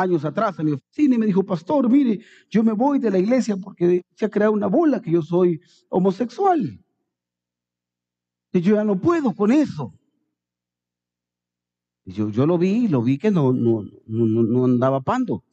años 0.00 0.24
atrás 0.24 0.58
a 0.58 0.62
mi 0.62 0.72
oficina 0.72 1.14
y 1.14 1.18
me 1.18 1.26
dijo, 1.26 1.44
pastor, 1.44 1.88
mire, 1.88 2.20
yo 2.48 2.62
me 2.62 2.72
voy 2.72 2.98
de 2.98 3.10
la 3.10 3.18
iglesia 3.18 3.56
porque 3.56 4.02
se 4.14 4.24
ha 4.24 4.30
creado 4.30 4.52
una 4.52 4.66
bola 4.66 5.00
que 5.00 5.10
yo 5.10 5.22
soy 5.22 5.60
homosexual. 5.88 6.82
Y 8.52 8.60
yo 8.60 8.74
ya 8.74 8.84
no 8.84 9.00
puedo 9.00 9.34
con 9.34 9.52
eso. 9.52 9.94
Y 12.04 12.12
yo, 12.12 12.30
yo 12.30 12.46
lo 12.46 12.58
vi, 12.58 12.88
lo 12.88 13.02
vi 13.02 13.18
que 13.18 13.30
no, 13.30 13.52
no, 13.52 13.82
no, 14.06 14.42
no 14.42 14.64
andaba 14.64 15.00
pando. 15.00 15.44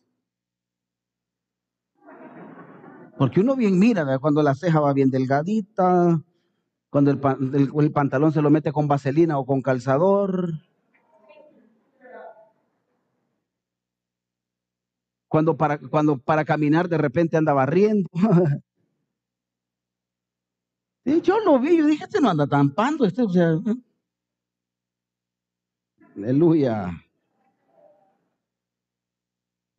Porque 3.17 3.41
uno 3.41 3.55
bien 3.55 3.79
mira, 3.79 4.03
¿verdad? 4.03 4.19
cuando 4.19 4.43
la 4.43 4.53
ceja 4.53 4.79
va 4.79 4.93
bien 4.93 5.09
delgadita, 5.09 6.21
cuando 6.89 7.11
el, 7.11 7.71
el, 7.79 7.91
pantalón 7.91 8.31
se 8.31 8.41
lo 8.41 8.49
mete 8.49 8.71
con 8.71 8.87
vaselina 8.87 9.37
o 9.39 9.45
con 9.45 9.61
calzador. 9.61 10.53
Cuando 15.27 15.57
para, 15.57 15.77
cuando 15.77 16.17
para 16.17 16.45
caminar 16.45 16.87
de 16.87 16.97
repente 16.97 17.37
anda 17.37 17.53
barriendo. 17.53 18.09
y 21.05 21.21
yo 21.21 21.39
lo 21.39 21.59
vi, 21.59 21.77
yo 21.77 21.85
dije, 21.85 22.05
este 22.05 22.21
no 22.21 22.29
anda 22.29 22.47
tan 22.47 22.69
pando, 22.71 23.05
este, 23.05 23.23
o 23.23 23.29
sea. 23.29 23.53
¿eh? 23.53 23.75
Aleluya. 26.15 27.03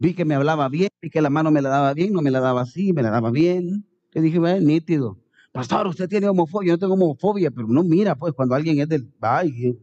Vi 0.01 0.15
que 0.15 0.25
me 0.25 0.35
hablaba 0.35 0.69
bien, 0.69 0.91
vi 1.03 1.11
que 1.11 1.21
la 1.21 1.31
mano 1.31 1.51
me 1.51 1.61
la 1.63 1.71
daba 1.71 1.93
bien, 1.95 2.13
no 2.13 2.23
me 2.23 2.31
la 2.31 2.41
daba 2.41 2.63
así, 2.63 2.93
me 2.93 3.03
la 3.03 3.11
daba 3.11 3.31
bien. 3.31 3.85
Le 4.13 4.21
dije, 4.21 4.39
bueno, 4.39 4.65
nítido. 4.65 5.19
Pastor, 5.53 5.89
usted 5.89 6.09
tiene 6.09 6.29
homofobia, 6.29 6.75
yo 6.75 6.79
tengo 6.79 6.95
homofobia, 6.95 7.51
pero 7.51 7.67
no 7.67 7.83
mira, 7.83 8.15
pues, 8.15 8.33
cuando 8.35 8.55
alguien 8.55 8.79
es 8.81 8.89
del... 8.89 9.13
Ay, 9.21 9.77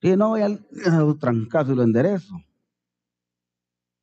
y 0.00 0.16
no 0.16 0.28
voy 0.30 0.42
al 0.42 0.64
trancazo 1.18 1.72
y 1.72 1.76
lo 1.76 1.82
enderezo. 1.82 2.34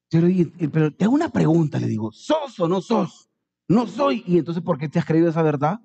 Pero, 0.09 0.27
pero 0.71 0.93
te 0.93 1.05
hago 1.05 1.13
una 1.13 1.29
pregunta, 1.29 1.79
le 1.79 1.87
digo, 1.87 2.11
¿sos 2.11 2.59
o 2.59 2.67
no 2.67 2.81
sos? 2.81 3.29
No 3.67 3.87
soy. 3.87 4.23
Y 4.27 4.37
entonces, 4.37 4.63
¿por 4.63 4.77
qué 4.77 4.87
te 4.87 4.99
has 4.99 5.05
creído 5.05 5.29
esa 5.29 5.41
verdad? 5.41 5.79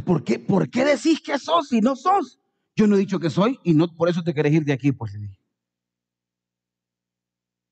¿por 0.00 0.24
qué, 0.24 0.38
¿por 0.38 0.70
qué 0.70 0.84
decís 0.84 1.20
que 1.20 1.38
sos 1.38 1.72
y 1.72 1.80
no 1.80 1.96
sos? 1.96 2.38
Yo 2.74 2.86
no 2.86 2.96
he 2.96 3.00
dicho 3.00 3.20
que 3.20 3.28
soy 3.28 3.58
y 3.62 3.74
no 3.74 3.94
por 3.94 4.08
eso 4.08 4.22
te 4.22 4.32
querés 4.32 4.54
ir 4.54 4.64
de 4.64 4.72
aquí, 4.72 4.92
pues 4.92 5.12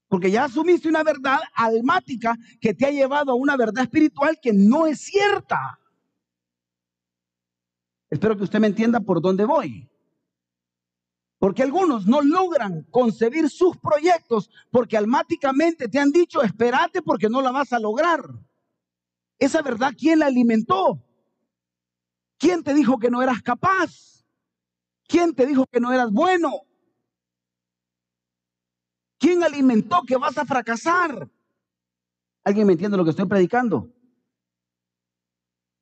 Porque 0.08 0.30
ya 0.30 0.44
asumiste 0.44 0.88
una 0.88 1.02
verdad 1.02 1.38
almática 1.54 2.36
que 2.60 2.74
te 2.74 2.86
ha 2.86 2.90
llevado 2.90 3.32
a 3.32 3.36
una 3.36 3.56
verdad 3.56 3.84
espiritual 3.84 4.38
que 4.42 4.52
no 4.52 4.86
es 4.86 5.00
cierta. 5.00 5.78
Espero 8.10 8.36
que 8.36 8.44
usted 8.44 8.58
me 8.58 8.66
entienda 8.66 9.00
por 9.00 9.22
dónde 9.22 9.44
voy. 9.44 9.89
Porque 11.40 11.62
algunos 11.62 12.06
no 12.06 12.20
logran 12.20 12.82
concebir 12.90 13.48
sus 13.48 13.74
proyectos 13.78 14.50
porque 14.70 14.98
almáticamente 14.98 15.88
te 15.88 15.98
han 15.98 16.12
dicho, 16.12 16.42
espérate 16.42 17.00
porque 17.00 17.30
no 17.30 17.40
la 17.40 17.50
vas 17.50 17.72
a 17.72 17.80
lograr. 17.80 18.20
Esa 19.38 19.62
verdad, 19.62 19.94
¿quién 19.98 20.18
la 20.18 20.26
alimentó? 20.26 21.02
¿Quién 22.38 22.62
te 22.62 22.74
dijo 22.74 22.98
que 22.98 23.10
no 23.10 23.22
eras 23.22 23.40
capaz? 23.40 24.22
¿Quién 25.08 25.34
te 25.34 25.46
dijo 25.46 25.64
que 25.66 25.80
no 25.80 25.90
eras 25.90 26.12
bueno? 26.12 26.52
¿Quién 29.18 29.42
alimentó 29.42 30.02
que 30.06 30.18
vas 30.18 30.36
a 30.36 30.44
fracasar? 30.44 31.26
¿Alguien 32.44 32.66
me 32.66 32.74
entiende 32.74 32.98
lo 32.98 33.04
que 33.04 33.10
estoy 33.10 33.26
predicando? 33.26 33.90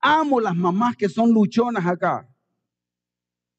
Amo 0.00 0.40
las 0.40 0.54
mamás 0.54 0.96
que 0.96 1.08
son 1.08 1.32
luchonas 1.32 1.84
acá. 1.84 2.28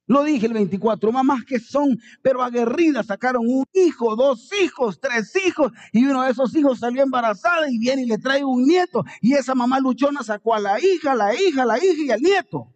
Lo 0.09 0.25
dije 0.25 0.47
el 0.47 0.53
24, 0.53 1.13
mamás 1.13 1.45
que 1.45 1.59
son, 1.59 1.97
pero 2.21 2.43
aguerridas, 2.43 3.05
sacaron 3.05 3.43
un 3.47 3.63
hijo, 3.71 4.17
dos 4.17 4.49
hijos, 4.61 4.99
tres 4.99 5.33
hijos, 5.47 5.71
y 5.93 6.03
uno 6.03 6.23
de 6.23 6.31
esos 6.31 6.53
hijos 6.53 6.79
salió 6.79 7.03
embarazada 7.03 7.71
y 7.71 7.79
viene 7.79 8.01
y 8.01 8.07
le 8.07 8.17
trae 8.17 8.43
un 8.43 8.65
nieto, 8.65 9.05
y 9.21 9.35
esa 9.35 9.55
mamá 9.55 9.79
luchona 9.79 10.21
sacó 10.23 10.53
a 10.55 10.59
la 10.59 10.77
hija, 10.83 11.15
la 11.15 11.33
hija, 11.33 11.63
la 11.63 11.77
hija 11.77 12.03
y 12.03 12.11
al 12.11 12.21
nieto 12.21 12.73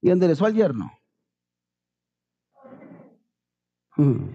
y 0.00 0.10
enderezó 0.10 0.46
al 0.46 0.54
yerno. 0.54 0.90
Hmm. 3.96 4.30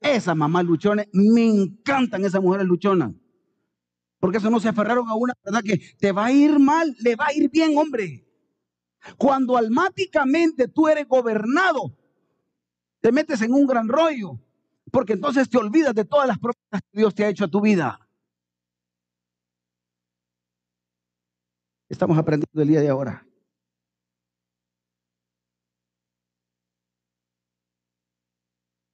Esas 0.00 0.36
mamás 0.36 0.64
luchones, 0.64 1.08
me 1.12 1.46
encantan 1.46 2.24
esas 2.24 2.40
mujeres 2.40 2.66
luchonas. 2.66 3.12
Porque 4.18 4.38
eso 4.38 4.50
no 4.50 4.60
se 4.60 4.68
aferraron 4.68 5.08
a 5.08 5.14
una 5.14 5.34
verdad 5.44 5.62
que 5.62 5.78
te 5.98 6.12
va 6.12 6.26
a 6.26 6.32
ir 6.32 6.58
mal, 6.58 6.94
le 7.00 7.16
va 7.16 7.26
a 7.26 7.34
ir 7.34 7.50
bien, 7.50 7.76
hombre. 7.76 8.25
Cuando 9.16 9.56
almáticamente 9.56 10.68
tú 10.68 10.88
eres 10.88 11.06
gobernado, 11.06 11.96
te 13.00 13.12
metes 13.12 13.40
en 13.42 13.52
un 13.52 13.66
gran 13.66 13.88
rollo, 13.88 14.38
porque 14.90 15.12
entonces 15.14 15.48
te 15.48 15.58
olvidas 15.58 15.94
de 15.94 16.04
todas 16.04 16.26
las 16.26 16.38
promesas 16.38 16.80
que 16.90 16.98
Dios 16.98 17.14
te 17.14 17.24
ha 17.24 17.28
hecho 17.28 17.44
a 17.44 17.48
tu 17.48 17.60
vida. 17.60 18.00
Estamos 21.88 22.18
aprendiendo 22.18 22.62
el 22.62 22.68
día 22.68 22.80
de 22.80 22.88
ahora. 22.88 23.26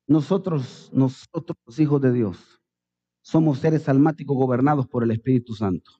Nosotros, 0.06 0.90
nosotros 0.92 1.56
los 1.64 1.78
hijos 1.78 2.00
de 2.02 2.12
Dios, 2.12 2.60
somos 3.22 3.60
seres 3.60 3.88
almáticos 3.88 4.36
gobernados 4.36 4.86
por 4.86 5.04
el 5.04 5.10
Espíritu 5.12 5.54
Santo. 5.54 5.90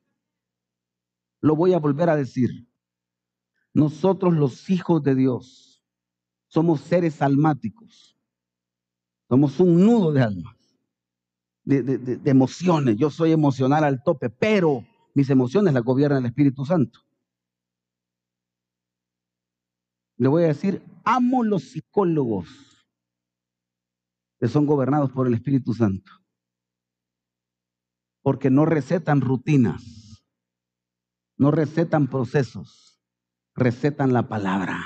Lo 1.41 1.57
voy 1.57 1.73
a 1.73 1.79
volver 1.79 2.11
a 2.11 2.17
decir. 2.17 2.69
Nosotros 3.75 4.35
los 4.35 4.69
hijos 4.71 5.03
de 5.03 5.15
Dios 5.15 5.83
somos 6.47 6.81
seres 6.83 7.23
almáticos. 7.23 8.19
Somos 9.29 9.59
un 9.61 9.81
nudo 9.81 10.13
de 10.13 10.23
almas, 10.23 10.57
de, 11.65 11.83
de, 11.83 12.31
emociones. 12.31 12.97
Yo 12.99 13.11
soy 13.11 13.33
emocional 13.33 13.83
al 13.85 14.03
tope, 14.03 14.29
pero 14.29 14.85
mis 15.15 15.31
emociones 15.31 15.73
las 15.73 15.83
gobierna 15.83 16.19
el 16.19 16.27
Espíritu 16.27 16.67
Santo. 16.67 17.01
Le 20.19 20.29
voy 20.29 20.45
a 20.45 20.49
decir, 20.49 20.83
amo 21.05 21.43
los 21.43 21.71
psicólogos 21.71 22.49
que 24.39 24.49
son 24.49 24.67
gobernados 24.67 25.13
por 25.13 25.27
el 25.27 25.35
Espíritu 25.35 25.73
Santo. 25.73 26.13
Porque 28.23 28.51
no 28.51 28.67
recetan 28.67 29.21
rutinas, 29.21 30.25
no 31.37 31.53
recetan 31.53 32.09
procesos, 32.09 32.92
recetan 33.55 34.13
la 34.13 34.29
palabra. 34.29 34.83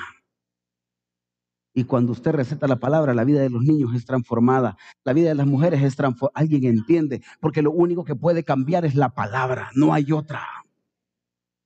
Y 1.73 1.83
cuando 1.83 2.11
usted 2.11 2.31
receta 2.31 2.67
la 2.67 2.79
palabra, 2.79 3.13
la 3.13 3.23
vida 3.23 3.41
de 3.41 3.51
los 3.51 3.61
niños 3.63 3.93
es 3.93 4.05
transformada, 4.05 4.77
la 5.03 5.13
vida 5.13 5.29
de 5.29 5.35
las 5.35 5.45
mujeres 5.45 5.83
es 5.83 5.95
transformada. 5.95 6.33
Alguien 6.33 6.63
entiende, 6.65 7.21
porque 7.39 7.61
lo 7.61 7.71
único 7.71 8.03
que 8.03 8.15
puede 8.15 8.43
cambiar 8.43 8.83
es 8.83 8.95
la 8.95 9.09
palabra, 9.09 9.69
no 9.75 9.93
hay 9.93 10.11
otra 10.11 10.41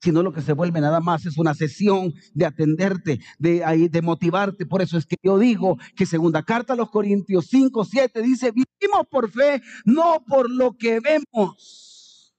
sino 0.02 0.24
lo 0.24 0.34
que 0.34 0.42
se 0.42 0.54
vuelve 0.54 0.82
nada 0.82 1.00
más 1.00 1.26
es 1.26 1.38
una 1.38 1.54
sesión 1.54 2.14
de 2.34 2.46
atenderte, 2.46 3.20
de, 3.38 3.90
de 3.90 4.02
motivarte. 4.02 4.66
Por 4.66 4.82
eso 4.82 4.98
es 4.98 5.06
que 5.06 5.16
yo 5.22 5.38
digo 5.38 5.78
que 5.96 6.06
segunda 6.06 6.44
carta 6.44 6.74
a 6.74 6.76
los 6.76 6.90
Corintios 6.90 7.48
5, 7.48 7.86
7 7.86 8.22
dice, 8.22 8.52
vivimos 8.52 9.06
por 9.10 9.30
fe, 9.30 9.62
no 9.86 10.24
por 10.28 10.50
lo 10.50 10.76
que 10.76 11.00
vemos. 11.00 12.34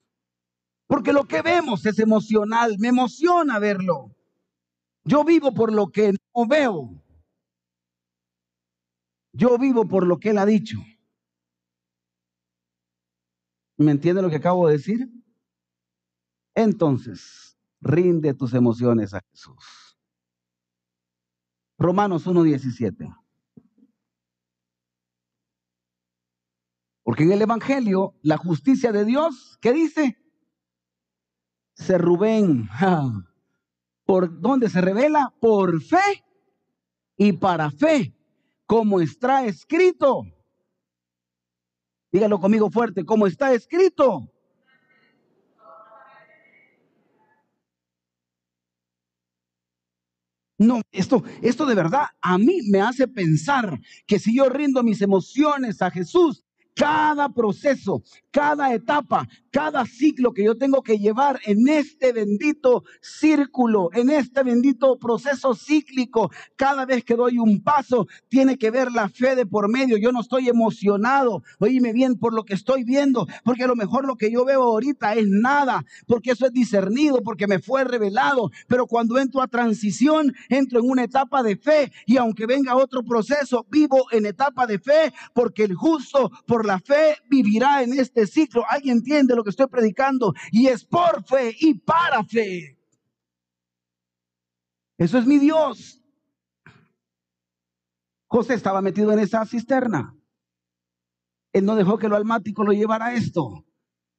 Porque 0.89 1.13
lo 1.13 1.25
que 1.25 1.41
vemos 1.41 1.87
es 1.87 1.99
emocional, 2.01 2.77
me 2.79 2.89
emociona 2.89 3.59
verlo. 3.61 4.11
Yo 5.05 5.25
vivo 5.25 5.53
por 5.53 5.73
lo 5.73 5.91
que 5.91 6.13
no 6.13 6.47
veo. 6.47 7.03
Yo 9.33 9.59
vivo 9.59 9.87
por 9.87 10.07
lo 10.07 10.19
que 10.19 10.31
Él 10.31 10.39
ha 10.39 10.47
dicho. 10.47 10.79
¿Me 13.79 13.91
entiende 13.91 14.23
lo 14.23 14.31
que 14.31 14.37
acabo 14.37 14.69
de 14.69 14.75
decir? 14.75 15.09
Entonces, 16.55 17.53
Rinde 17.83 18.33
tus 18.33 18.55
emociones 18.55 19.13
a 19.13 19.21
Jesús. 19.29 19.99
Romanos 21.77 22.29
1.17. 22.29 23.13
Porque 27.03 27.25
en 27.25 27.33
el 27.33 27.43
Evangelio, 27.43 28.15
la 28.23 28.37
justicia 28.37 28.93
de 28.93 29.05
Dios, 29.05 29.59
¿qué 29.61 29.73
dice? 29.73 30.17
Se 31.75 31.99
Rubén. 31.99 32.69
¿Por 34.13 34.43
dónde 34.43 34.69
se 34.69 34.83
revela? 34.83 35.33
Por 35.41 35.81
fe 35.81 36.23
y 37.17 37.33
para 37.33 37.71
fe, 37.71 38.15
como 38.67 39.01
está 39.01 39.47
escrito. 39.47 40.27
Dígalo 42.13 42.39
conmigo 42.39 42.71
fuerte, 42.71 43.07
como 43.07 43.27
está 43.27 43.55
escrito. 43.55 44.31
No, 50.59 50.83
esto, 50.91 51.25
esto 51.41 51.65
de 51.65 51.75
verdad 51.75 52.09
a 52.21 52.37
mí 52.37 52.61
me 52.71 52.83
hace 52.83 53.09
pensar 53.09 53.81
que 54.07 54.19
si 54.19 54.37
yo 54.37 54.51
rindo 54.51 54.83
mis 54.83 55.01
emociones 55.01 55.81
a 55.81 55.91
Jesús, 55.91 56.45
cada 56.75 57.31
proceso, 57.31 58.03
cada 58.33 58.73
etapa, 58.73 59.29
cada 59.51 59.85
ciclo 59.85 60.33
que 60.33 60.43
yo 60.43 60.57
tengo 60.57 60.83
que 60.83 60.99
llevar 60.99 61.39
en 61.45 61.69
este 61.69 62.13
bendito 62.13 62.83
círculo, 63.03 63.91
en 63.93 64.09
este 64.09 64.43
bendito 64.43 64.99
proceso 64.99 65.55
cíclico, 65.55 66.31
cada 66.57 66.87
vez 66.87 67.05
que 67.05 67.15
doy 67.15 67.39
un 67.39 67.63
paso, 67.63 68.09
tiene 68.29 68.57
que 68.57 68.71
ver 68.71 68.91
la 68.91 69.11
fe 69.11 69.37
de 69.37 69.45
por 69.45 69.69
medio. 69.69 69.99
Yo 69.99 70.11
no 70.11 70.23
estoy 70.23 70.49
emocionado, 70.49 71.43
oíme 71.59 71.93
bien 71.93 72.17
por 72.19 72.33
lo 72.33 72.45
que 72.45 72.55
estoy 72.55 72.83
viendo, 72.83 73.27
porque 73.45 73.65
a 73.65 73.69
lo 73.69 73.77
mejor 73.77 74.07
lo 74.07 74.17
que 74.17 74.33
yo 74.33 74.47
veo 74.47 74.63
ahorita 74.63 75.15
es 75.15 75.29
nada, 75.29 75.85
porque 76.07 76.31
eso 76.31 76.47
es 76.47 76.53
discernido, 76.53 77.23
porque 77.23 77.47
me 77.47 77.59
fue 77.59 77.85
revelado, 77.85 78.51
pero 78.67 78.87
cuando 78.87 79.19
entro 79.19 79.43
a 79.43 79.49
transición, 79.49 80.33
entro 80.49 80.81
en 80.81 80.89
una 80.89 81.05
etapa 81.05 81.43
de 81.43 81.57
fe 81.57 81.93
y 82.07 82.17
aunque 82.17 82.47
venga 82.47 82.77
otro 82.77 83.03
proceso, 83.03 83.67
vivo 83.71 84.07
en 84.11 84.25
etapa 84.25 84.67
de 84.67 84.79
fe, 84.79 85.13
porque 85.35 85.65
el 85.65 85.75
justo 85.75 86.31
por 86.47 86.65
la 86.65 86.79
fe 86.79 87.17
vivirá 87.29 87.83
en 87.83 87.93
este 87.93 88.22
ciclo. 88.27 88.65
¿Alguien 88.69 88.99
entiende 88.99 89.35
lo 89.35 89.45
que 89.45 89.51
estoy 89.51 89.67
predicando? 89.67 90.33
Y 90.51 90.69
es 90.69 90.85
por 90.85 91.25
fe 91.25 91.55
y 91.59 91.75
para 91.75 92.25
fe. 92.25 92.79
Eso 94.99 95.19
es 95.19 95.27
mi 95.27 95.39
Dios. 95.39 96.01
José 98.27 98.55
estaba 98.55 98.81
metido 98.81 99.13
en 99.13 99.19
esa 99.19 99.45
cisterna. 99.45 100.17
Él 101.53 101.65
no 101.65 101.77
dejó 101.77 101.99
que 101.99 102.09
lo 102.09 102.17
almático 102.17 102.65
lo 102.65 102.73
llevara 102.73 103.07
a 103.07 103.15
esto, 103.15 103.67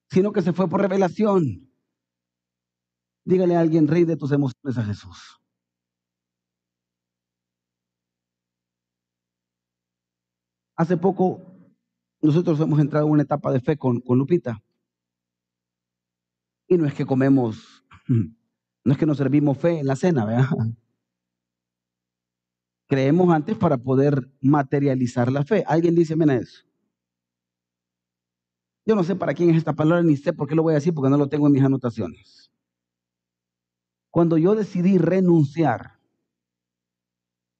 sino 0.09 0.31
que 0.31 0.41
se 0.41 0.53
fue 0.53 0.69
por 0.69 0.81
revelación. 0.81 1.71
Dígale 3.25 3.55
a 3.55 3.61
alguien, 3.61 3.87
rey 3.87 4.03
de 4.03 4.17
tus 4.17 4.31
emociones 4.31 4.77
a 4.77 4.83
Jesús. 4.83 5.39
Hace 10.75 10.97
poco 10.97 11.52
nosotros 12.23 12.59
hemos 12.61 12.79
entrado 12.79 13.05
en 13.05 13.11
una 13.11 13.23
etapa 13.23 13.51
de 13.51 13.59
fe 13.59 13.77
con, 13.77 13.99
con 13.99 14.17
Lupita. 14.17 14.63
Y 16.67 16.77
no 16.77 16.87
es 16.87 16.93
que 16.93 17.05
comemos, 17.05 17.83
no 18.07 18.91
es 18.91 18.97
que 18.97 19.05
nos 19.05 19.17
servimos 19.17 19.57
fe 19.57 19.79
en 19.79 19.87
la 19.87 19.95
cena, 19.95 20.25
¿verdad? 20.25 20.47
Creemos 22.87 23.29
antes 23.33 23.57
para 23.57 23.77
poder 23.77 24.31
materializar 24.39 25.31
la 25.31 25.43
fe. 25.43 25.63
¿Alguien 25.67 25.95
dice, 25.95 26.15
mira 26.15 26.35
eso? 26.35 26.63
Yo 28.85 28.95
no 28.95 29.03
sé 29.03 29.15
para 29.15 29.33
quién 29.33 29.49
es 29.49 29.57
esta 29.57 29.73
palabra, 29.73 30.03
ni 30.03 30.15
sé 30.15 30.33
por 30.33 30.47
qué 30.47 30.55
lo 30.55 30.63
voy 30.63 30.73
a 30.73 30.75
decir, 30.75 30.93
porque 30.93 31.09
no 31.09 31.17
lo 31.17 31.27
tengo 31.27 31.47
en 31.47 31.53
mis 31.53 31.63
anotaciones. 31.63 32.51
Cuando 34.11 34.37
yo 34.37 34.55
decidí 34.55 34.97
renunciar 34.97 35.99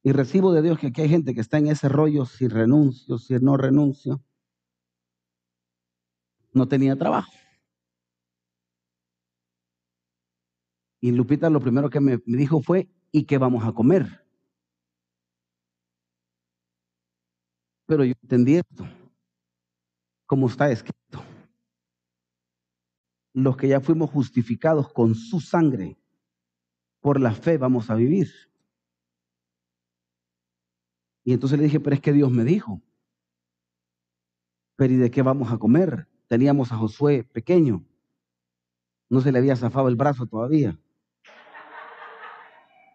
y 0.04 0.12
recibo 0.12 0.54
de 0.54 0.62
Dios 0.62 0.80
que 0.80 0.88
aquí 0.88 1.02
hay 1.02 1.10
gente 1.10 1.34
que 1.34 1.42
está 1.42 1.58
en 1.58 1.68
ese 1.68 1.90
rollo, 1.90 2.26
si 2.26 2.48
renuncio, 2.48 3.18
si 3.18 3.34
no 3.36 3.58
renuncio, 3.58 4.22
no 6.54 6.68
tenía 6.68 6.96
trabajo. 6.96 7.32
Y 11.02 11.12
Lupita 11.12 11.50
lo 11.50 11.60
primero 11.60 11.90
que 11.90 12.00
me, 12.00 12.18
dijo 12.26 12.62
fue, 12.62 12.88
¿y 13.12 13.26
qué 13.26 13.38
vamos 13.38 13.66
a 13.66 13.74
comer? 13.74 14.26
Pero 17.86 18.06
yo 18.06 18.14
entendí 18.22 18.56
esto, 18.56 18.88
como 20.26 20.48
está 20.48 20.72
escrito. 20.72 21.22
Los 23.34 23.58
que 23.58 23.68
ya 23.68 23.82
fuimos 23.82 24.12
justificados 24.12 24.94
con 24.94 25.16
su 25.16 25.42
sangre, 25.42 25.98
por 27.02 27.20
la 27.20 27.34
fe 27.34 27.58
vamos 27.58 27.90
a 27.90 27.96
vivir. 27.96 28.32
Y 31.26 31.34
entonces 31.34 31.58
le 31.58 31.66
dije, 31.66 31.82
pero 31.82 31.96
es 31.96 32.02
que 32.02 32.14
Dios 32.14 32.32
me 32.32 32.46
dijo. 32.46 32.82
Pero 34.78 34.94
¿y 34.94 34.98
de 34.98 35.12
qué 35.12 35.22
vamos 35.22 35.52
a 35.52 35.58
comer? 35.58 36.08
Teníamos 36.34 36.72
a 36.72 36.78
Josué 36.78 37.24
pequeño. 37.32 37.86
No 39.08 39.22
se 39.22 39.32
le 39.32 39.38
había 39.38 39.56
zafado 39.56 39.88
el 39.88 39.96
brazo 39.96 40.26
todavía. 40.26 40.76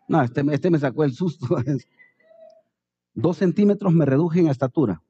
No, 0.09 0.21
este, 0.21 0.43
este 0.51 0.71
me 0.71 0.79
sacó 0.81 1.05
el 1.05 1.13
susto. 1.13 1.47
Dos 3.15 3.37
centímetros 3.37 3.93
me 3.93 4.05
reduje 4.07 4.41
en 4.41 4.49
estatura. 4.49 5.01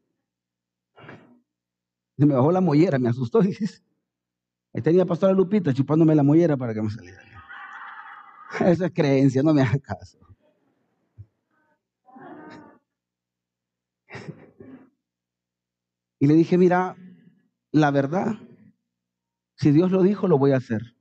Se 2.18 2.26
me 2.26 2.34
bajó 2.34 2.52
la 2.52 2.60
mollera, 2.60 2.98
me 2.98 3.08
asustó. 3.08 3.40
Ahí 4.74 4.82
tenía 4.82 5.06
pastora 5.06 5.32
Lupita 5.32 5.72
chupándome 5.72 6.14
la 6.14 6.22
mollera 6.22 6.54
para 6.58 6.74
que 6.74 6.82
me 6.82 6.90
saliera. 6.90 7.22
Esa 8.60 8.84
es 8.84 8.92
creencia, 8.92 9.42
no 9.42 9.54
me 9.54 9.62
haga 9.62 9.78
caso. 9.78 10.18
Y 16.18 16.26
le 16.26 16.34
dije, 16.34 16.58
mira, 16.58 16.94
la 17.80 17.90
verdad, 17.90 18.36
si 19.56 19.72
Dios 19.72 19.90
lo 19.90 20.02
dijo, 20.02 20.28
lo 20.28 20.38
voy 20.38 20.52
a 20.52 20.56
hacer. 20.56 20.94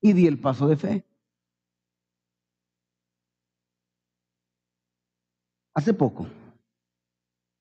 Y 0.00 0.12
di 0.12 0.26
el 0.26 0.40
paso 0.40 0.68
de 0.68 0.76
fe. 0.76 1.04
Hace 5.74 5.94
poco, 5.94 6.26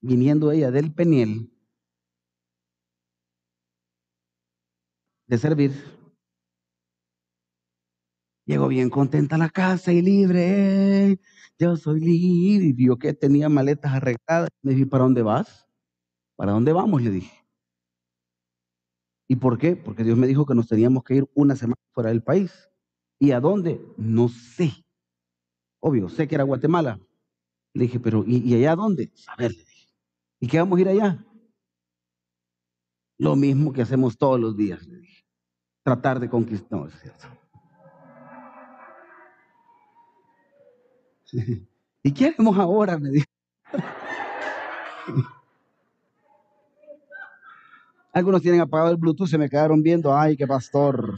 viniendo 0.02 0.52
ella 0.52 0.72
del 0.72 0.92
Peniel, 0.92 1.52
de 5.28 5.38
servir, 5.38 5.72
llegó 8.46 8.68
bien 8.70 8.90
contenta 8.90 9.36
a 9.36 9.40
la 9.40 9.50
casa 9.50 9.92
y 9.94 10.02
libre, 10.02 11.20
yo 11.60 11.76
soy 11.76 12.00
libre, 12.00 12.68
y 12.68 12.74
vio 12.74 12.98
que 12.98 13.14
tenía 13.14 13.50
maletas 13.50 13.94
arregladas. 13.94 14.50
Me 14.64 14.74
dije, 14.74 14.88
¿para 14.88 15.04
dónde 15.04 15.22
vas? 15.22 15.67
¿Para 16.38 16.54
dónde 16.54 16.72
vamos? 16.72 17.02
Le 17.02 17.10
dije. 17.10 17.46
¿Y 19.28 19.36
por 19.36 19.58
qué? 19.58 19.76
Porque 19.76 20.06
Dios 20.06 20.18
me 20.18 20.28
dijo 20.28 20.46
que 20.46 20.56
nos 20.56 20.68
teníamos 20.68 21.04
que 21.04 21.16
ir 21.16 21.30
una 21.34 21.58
semana 21.58 21.82
fuera 21.92 22.12
del 22.12 22.24
país. 22.24 22.70
¿Y 23.20 23.32
a 23.32 23.42
dónde? 23.42 23.82
No 23.98 24.30
sé. 24.30 24.72
Obvio, 25.82 26.08
sé 26.08 26.28
que 26.28 26.36
era 26.36 26.44
Guatemala, 26.44 27.00
le 27.74 27.84
dije, 27.84 28.00
pero 28.00 28.24
¿y, 28.26 28.54
allá 28.56 28.76
dónde? 28.76 29.12
A 29.28 29.36
ver, 29.36 29.52
le 29.52 29.58
dije. 29.58 29.94
¿Y 30.40 30.48
qué 30.48 30.60
vamos 30.60 30.78
a 30.78 30.82
ir 30.82 30.90
allá? 30.90 31.26
Lo 33.18 33.36
mismo 33.36 33.74
que 33.74 33.82
hacemos 33.82 34.18
todos 34.18 34.40
los 34.40 34.56
días, 34.56 34.86
le 34.88 35.00
dije. 35.00 35.26
Tratar 35.84 36.20
de 36.20 36.30
conquistar. 36.30 36.80
No, 36.80 36.88
es 36.88 36.94
cierto. 37.02 37.28
¿Y 42.04 42.14
qué 42.14 42.28
haremos 42.28 42.58
ahora? 42.58 42.98
Me 43.00 43.10
dijo. 43.10 43.26
Algunos 48.14 48.42
tienen 48.42 48.62
apagado 48.62 48.92
el 48.92 48.98
Bluetooth, 48.98 49.28
se 49.28 49.38
me 49.38 49.50
quedaron 49.50 49.82
viendo. 49.84 50.16
Ay, 50.16 50.36
qué 50.36 50.48
pastor. 50.48 51.16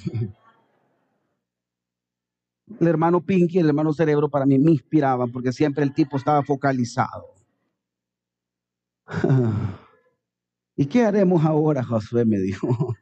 El 2.79 2.87
hermano 2.87 3.21
Pinky, 3.21 3.59
el 3.59 3.67
hermano 3.67 3.93
Cerebro, 3.93 4.29
para 4.29 4.45
mí 4.45 4.59
me 4.59 4.71
inspiraban 4.71 5.31
porque 5.31 5.51
siempre 5.51 5.83
el 5.83 5.93
tipo 5.93 6.17
estaba 6.17 6.43
focalizado. 6.43 7.33
¿Y 10.75 10.85
qué 10.85 11.03
haremos 11.03 11.43
ahora, 11.43 11.83
Josué? 11.83 12.25
Me 12.25 12.37
dijo. 12.37 12.95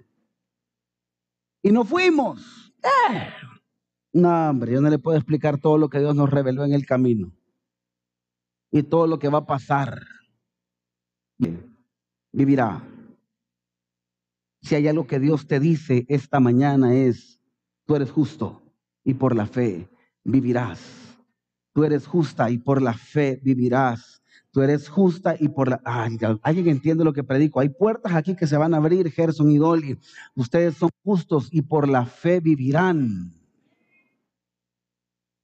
Y 1.62 1.72
nos 1.72 1.88
fuimos. 1.88 2.74
Eh. 2.84 3.30
No, 4.14 4.50
hombre, 4.50 4.72
yo 4.72 4.82
no 4.82 4.90
le 4.90 5.00
puedo 5.00 5.18
explicar 5.18 5.60
todo 5.60 5.78
lo 5.78 5.90
que 5.90 6.00
Dios 6.00 6.16
nos 6.16 6.30
reveló 6.30 6.64
en 6.64 6.74
el 6.74 6.86
camino. 6.86 7.34
Y 8.72 8.84
todo 8.84 9.06
lo 9.06 9.20
que 9.20 9.28
va 9.30 9.40
a 9.40 9.46
pasar. 9.46 10.02
Vivirá. 12.32 12.82
Si 14.62 14.76
hay 14.76 14.88
algo 14.88 15.08
que 15.08 15.20
Dios 15.20 15.48
te 15.48 15.60
dice 15.60 16.06
esta 16.10 16.40
mañana 16.40 16.94
es, 16.94 17.40
tú 17.86 17.96
eres 17.96 18.12
justo 18.12 18.62
y 19.04 19.14
por 19.14 19.36
la 19.36 19.46
fe 19.46 19.90
vivirás. 20.24 20.80
Tú 21.74 21.84
eres 21.84 22.08
justa 22.08 22.50
y 22.50 22.58
por 22.58 22.82
la 22.82 22.94
fe 22.94 23.40
vivirás. 23.44 24.22
Tú 24.52 24.62
eres 24.62 24.90
justa 24.90 25.36
y 25.40 25.50
por 25.50 25.70
la... 25.70 25.82
Ay, 25.86 26.18
¿Alguien 26.42 26.68
entiende 26.70 27.04
lo 27.04 27.14
que 27.14 27.24
predico? 27.24 27.60
Hay 27.60 27.70
puertas 27.70 28.14
aquí 28.16 28.36
que 28.36 28.48
se 28.48 28.58
van 28.58 28.74
a 28.74 28.78
abrir, 28.78 29.12
Gerson 29.12 29.52
y 29.52 29.58
Dolly. 29.58 30.00
Ustedes 30.34 30.76
son 30.76 30.90
justos 31.04 31.50
y 31.52 31.62
por 31.62 31.88
la 31.88 32.06
fe 32.06 32.40
vivirán. 32.40 33.38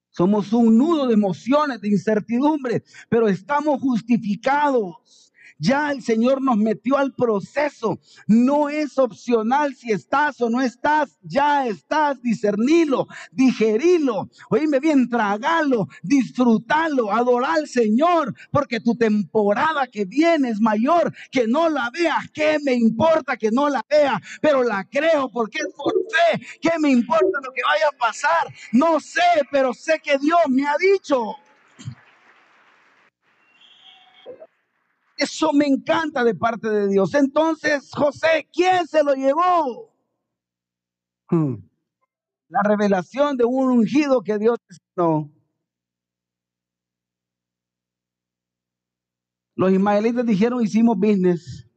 Somos 0.10 0.54
un 0.54 0.78
nudo 0.78 1.08
de 1.08 1.14
emociones, 1.14 1.82
de 1.82 1.90
incertidumbre, 1.90 2.84
pero 3.10 3.28
estamos 3.28 3.82
justificados. 3.82 5.33
Ya 5.60 5.92
el 5.92 6.02
Señor 6.02 6.42
nos 6.42 6.58
metió 6.58 6.98
al 6.98 7.14
proceso. 7.14 8.00
No 8.28 8.70
es 8.70 8.98
opcional 8.98 9.76
si 9.76 9.92
estás 9.92 10.42
o 10.42 10.50
no 10.50 10.62
estás. 10.62 11.18
Ya 11.22 11.68
estás. 11.68 12.22
Discernilo, 12.22 13.08
digerilo. 13.32 14.30
Oíme 14.50 14.80
bien, 14.80 15.10
tragalo, 15.10 15.88
disfrutalo, 16.02 17.12
adorar 17.12 17.60
al 17.60 17.68
Señor. 17.68 18.34
Porque 18.52 18.80
tu 18.80 18.96
temporada 18.96 19.88
que 19.88 20.06
viene 20.06 20.50
es 20.50 20.60
mayor. 20.60 21.14
Que 21.32 21.48
no 21.48 21.70
la 21.70 21.90
veas. 21.92 22.30
¿Qué 22.34 22.58
me 22.64 22.74
importa 22.74 23.38
que 23.38 23.52
no 23.52 23.70
la 23.70 23.86
vea? 23.90 24.22
Pero 24.42 24.64
la 24.64 24.84
creo 24.90 25.30
porque 25.30 25.60
es 25.60 25.74
por 25.76 25.94
fe. 25.94 26.46
¿Qué 26.62 26.72
me 26.80 26.90
importa 26.90 27.40
lo 27.44 27.52
que 27.52 27.62
vaya 27.64 27.86
a 27.92 27.98
pasar? 27.98 28.54
No 28.72 29.00
sé, 29.00 29.22
pero 29.52 29.74
sé 29.74 30.00
que 30.04 30.18
Dios 30.18 30.40
me 30.50 30.68
ha 30.68 30.76
dicho. 30.78 31.36
Eso 35.18 35.54
me 35.54 35.66
encanta 35.66 36.24
de 36.24 36.36
parte 36.36 36.70
de 36.70 36.88
Dios. 36.88 37.14
Entonces, 37.14 37.90
José, 37.94 38.50
¿quién 38.52 38.88
se 38.88 39.04
lo 39.04 39.14
llevó? 39.14 39.94
Hmm. 41.30 41.56
La 42.50 42.62
revelación 42.64 43.38
de 43.38 43.46
un 43.46 43.70
ungido 43.70 44.22
que 44.22 44.38
Dios 44.38 44.58
designó. 44.68 45.32
Los 49.56 49.72
ismaelitas 49.72 50.26
dijeron, 50.26 50.64
hicimos 50.64 50.98
business. 50.98 51.68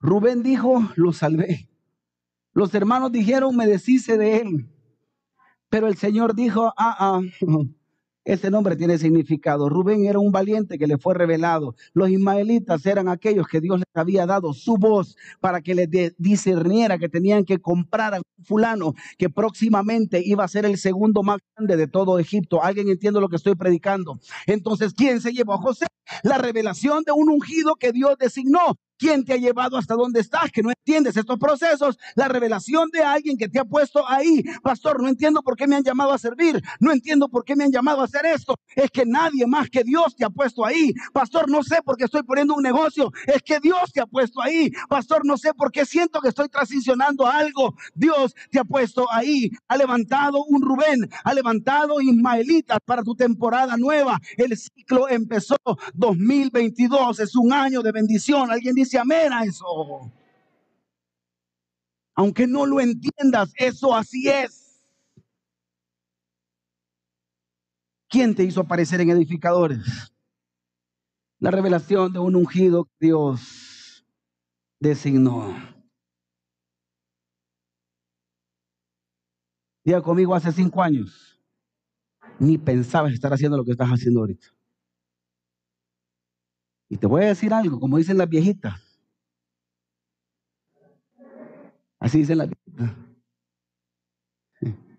Rubén 0.00 0.42
dijo, 0.42 0.80
lo 0.96 1.12
salvé. 1.12 1.68
Los 2.52 2.74
hermanos 2.74 3.10
dijeron, 3.10 3.56
me 3.56 3.66
deshice 3.66 4.16
de 4.16 4.36
él. 4.36 4.70
Pero 5.68 5.88
el 5.88 5.96
Señor 5.96 6.34
dijo, 6.34 6.72
ah, 6.76 6.96
ah, 6.98 7.20
ese 8.24 8.50
nombre 8.50 8.76
tiene 8.76 8.98
significado. 8.98 9.68
Rubén 9.68 10.06
era 10.06 10.18
un 10.18 10.32
valiente 10.32 10.78
que 10.78 10.86
le 10.86 10.98
fue 10.98 11.14
revelado. 11.14 11.74
Los 11.92 12.08
ismaelitas 12.08 12.84
eran 12.86 13.08
aquellos 13.08 13.46
que 13.46 13.60
Dios 13.60 13.78
les 13.78 13.86
había 13.94 14.26
dado 14.26 14.52
su 14.52 14.76
voz 14.76 15.16
para 15.40 15.60
que 15.60 15.74
les 15.74 15.88
discerniera 16.16 16.98
que 16.98 17.08
tenían 17.08 17.44
que 17.44 17.58
comprar 17.58 18.14
a 18.14 18.18
un 18.18 18.44
fulano 18.44 18.94
que 19.18 19.28
próximamente 19.28 20.22
iba 20.24 20.44
a 20.44 20.48
ser 20.48 20.64
el 20.64 20.78
segundo 20.78 21.22
más 21.22 21.38
grande 21.54 21.76
de 21.76 21.86
todo 21.86 22.18
Egipto. 22.18 22.62
¿Alguien 22.62 22.88
entiende 22.88 23.20
lo 23.20 23.28
que 23.28 23.36
estoy 23.36 23.54
predicando? 23.54 24.18
Entonces, 24.46 24.94
¿quién 24.94 25.20
se 25.20 25.32
llevó 25.32 25.54
a 25.54 25.58
José? 25.58 25.86
La 26.22 26.38
revelación 26.38 27.02
de 27.04 27.12
un 27.12 27.28
ungido 27.28 27.74
que 27.76 27.92
Dios 27.92 28.16
designó. 28.18 28.76
¿Quién 29.04 29.22
te 29.22 29.34
ha 29.34 29.36
llevado 29.36 29.76
hasta 29.76 29.96
donde 29.96 30.20
estás? 30.20 30.50
Que 30.50 30.62
no 30.62 30.70
entiendes 30.70 31.14
estos 31.18 31.38
procesos. 31.38 31.98
La 32.14 32.26
revelación 32.26 32.88
de 32.90 33.02
alguien 33.02 33.36
que 33.36 33.50
te 33.50 33.58
ha 33.58 33.66
puesto 33.66 34.02
ahí. 34.08 34.42
Pastor, 34.62 35.02
no 35.02 35.10
entiendo 35.10 35.42
por 35.42 35.58
qué 35.58 35.66
me 35.66 35.76
han 35.76 35.84
llamado 35.84 36.10
a 36.10 36.16
servir. 36.16 36.62
No 36.80 36.90
entiendo 36.90 37.28
por 37.28 37.44
qué 37.44 37.54
me 37.54 37.64
han 37.64 37.70
llamado 37.70 38.00
a 38.00 38.04
hacer 38.04 38.24
esto. 38.24 38.54
Es 38.74 38.90
que 38.90 39.04
nadie 39.04 39.46
más 39.46 39.68
que 39.68 39.84
Dios 39.84 40.16
te 40.16 40.24
ha 40.24 40.30
puesto 40.30 40.64
ahí. 40.64 40.94
Pastor, 41.12 41.50
no 41.50 41.62
sé 41.62 41.82
por 41.84 41.98
qué 41.98 42.04
estoy 42.04 42.22
poniendo 42.22 42.54
un 42.54 42.62
negocio. 42.62 43.12
Es 43.26 43.42
que 43.42 43.60
Dios 43.60 43.92
te 43.92 44.00
ha 44.00 44.06
puesto 44.06 44.40
ahí. 44.40 44.72
Pastor, 44.88 45.26
no 45.26 45.36
sé 45.36 45.52
por 45.52 45.70
qué 45.70 45.84
siento 45.84 46.22
que 46.22 46.28
estoy 46.28 46.48
transicionando 46.48 47.26
algo. 47.26 47.74
Dios 47.94 48.34
te 48.50 48.58
ha 48.58 48.64
puesto 48.64 49.06
ahí. 49.12 49.50
Ha 49.68 49.76
levantado 49.76 50.42
un 50.44 50.62
Rubén. 50.62 51.10
Ha 51.24 51.34
levantado 51.34 52.00
Ismaelitas 52.00 52.78
para 52.86 53.02
tu 53.02 53.14
temporada 53.14 53.76
nueva. 53.76 54.18
El 54.38 54.56
ciclo 54.56 55.10
empezó 55.10 55.56
2022. 55.92 57.20
Es 57.20 57.36
un 57.36 57.52
año 57.52 57.82
de 57.82 57.92
bendición. 57.92 58.50
Alguien 58.50 58.74
dice 58.74 58.93
dice 58.94 58.98
amén 58.98 59.32
a 59.32 59.44
eso. 59.44 60.12
Aunque 62.14 62.46
no 62.46 62.64
lo 62.64 62.80
entiendas, 62.80 63.52
eso 63.56 63.94
así 63.94 64.28
es. 64.28 64.86
¿Quién 68.08 68.34
te 68.34 68.44
hizo 68.44 68.60
aparecer 68.60 69.00
en 69.00 69.10
edificadores? 69.10 70.12
La 71.40 71.50
revelación 71.50 72.12
de 72.12 72.20
un 72.20 72.36
ungido 72.36 72.84
que 72.84 73.06
Dios 73.06 74.06
designó. 74.78 75.52
Diga 79.84 80.00
conmigo 80.00 80.34
hace 80.34 80.52
cinco 80.52 80.80
años. 80.82 81.40
Ni 82.38 82.58
pensabas 82.58 83.12
estar 83.12 83.32
haciendo 83.32 83.56
lo 83.56 83.64
que 83.64 83.72
estás 83.72 83.88
haciendo 83.88 84.20
ahorita. 84.20 84.46
Y 86.88 86.96
te 86.96 87.08
voy 87.08 87.24
a 87.24 87.28
decir 87.28 87.52
algo, 87.52 87.80
como 87.80 87.98
dicen 87.98 88.18
las 88.18 88.28
viejitas. 88.28 88.83
Así 92.04 92.18
dicen 92.18 92.36
las 92.36 92.50
viejitas. 92.50 92.96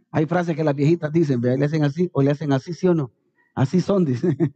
Hay 0.10 0.26
frases 0.26 0.56
que 0.56 0.64
las 0.64 0.76
viejitas 0.76 1.12
dicen, 1.12 1.40
le 1.40 1.64
hacen 1.64 1.84
así 1.84 2.10
o 2.14 2.24
le 2.24 2.32
hacen 2.32 2.52
así, 2.52 2.74
sí 2.74 2.88
o 2.88 2.96
no. 2.96 3.12
Así 3.54 3.80
son, 3.80 4.06
dice. 4.06 4.36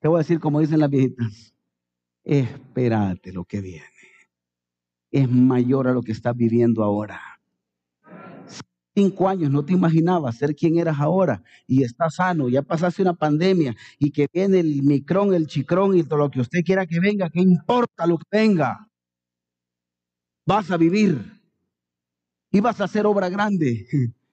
Te 0.00 0.08
voy 0.08 0.16
a 0.16 0.22
decir 0.22 0.40
como 0.40 0.60
dicen 0.60 0.80
las 0.80 0.88
viejitas. 0.88 1.54
Espérate 2.24 3.34
lo 3.34 3.44
que 3.44 3.60
viene. 3.60 3.84
Es 5.10 5.28
mayor 5.30 5.88
a 5.88 5.92
lo 5.92 6.00
que 6.00 6.12
estás 6.12 6.34
viviendo 6.34 6.82
ahora 6.82 7.20
cinco 8.96 9.28
años 9.28 9.50
no 9.50 9.64
te 9.64 9.72
imaginabas 9.72 10.36
ser 10.36 10.54
quien 10.54 10.78
eras 10.78 11.00
ahora 11.00 11.42
y 11.66 11.82
estás 11.82 12.14
sano, 12.14 12.48
ya 12.48 12.62
pasaste 12.62 13.02
una 13.02 13.14
pandemia 13.14 13.74
y 13.98 14.12
que 14.12 14.28
viene 14.32 14.60
el 14.60 14.84
micrón, 14.84 15.34
el 15.34 15.48
chicrón 15.48 15.96
y 15.96 16.04
todo 16.04 16.18
lo 16.18 16.30
que 16.30 16.40
usted 16.40 16.60
quiera 16.64 16.86
que 16.86 17.00
venga, 17.00 17.28
¿qué 17.28 17.40
importa 17.40 18.06
lo 18.06 18.18
que 18.18 18.24
venga? 18.30 18.88
Vas 20.46 20.70
a 20.70 20.76
vivir 20.76 21.40
y 22.50 22.60
vas 22.60 22.80
a 22.80 22.84
hacer 22.84 23.06
obra 23.06 23.28
grande. 23.28 23.86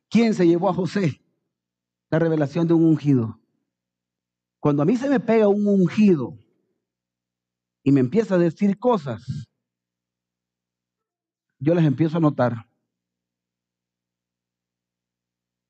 ¿Quién 0.09 0.33
se 0.33 0.45
llevó 0.45 0.69
a 0.69 0.73
José? 0.73 1.21
La 2.09 2.19
revelación 2.19 2.67
de 2.67 2.73
un 2.73 2.85
ungido. 2.85 3.39
Cuando 4.59 4.83
a 4.83 4.85
mí 4.85 4.97
se 4.97 5.09
me 5.09 5.19
pega 5.19 5.47
un 5.47 5.65
ungido 5.65 6.37
y 7.83 7.91
me 7.91 8.01
empieza 8.01 8.35
a 8.35 8.37
decir 8.37 8.77
cosas, 8.77 9.23
yo 11.59 11.73
las 11.73 11.85
empiezo 11.85 12.17
a 12.17 12.21
notar 12.21 12.67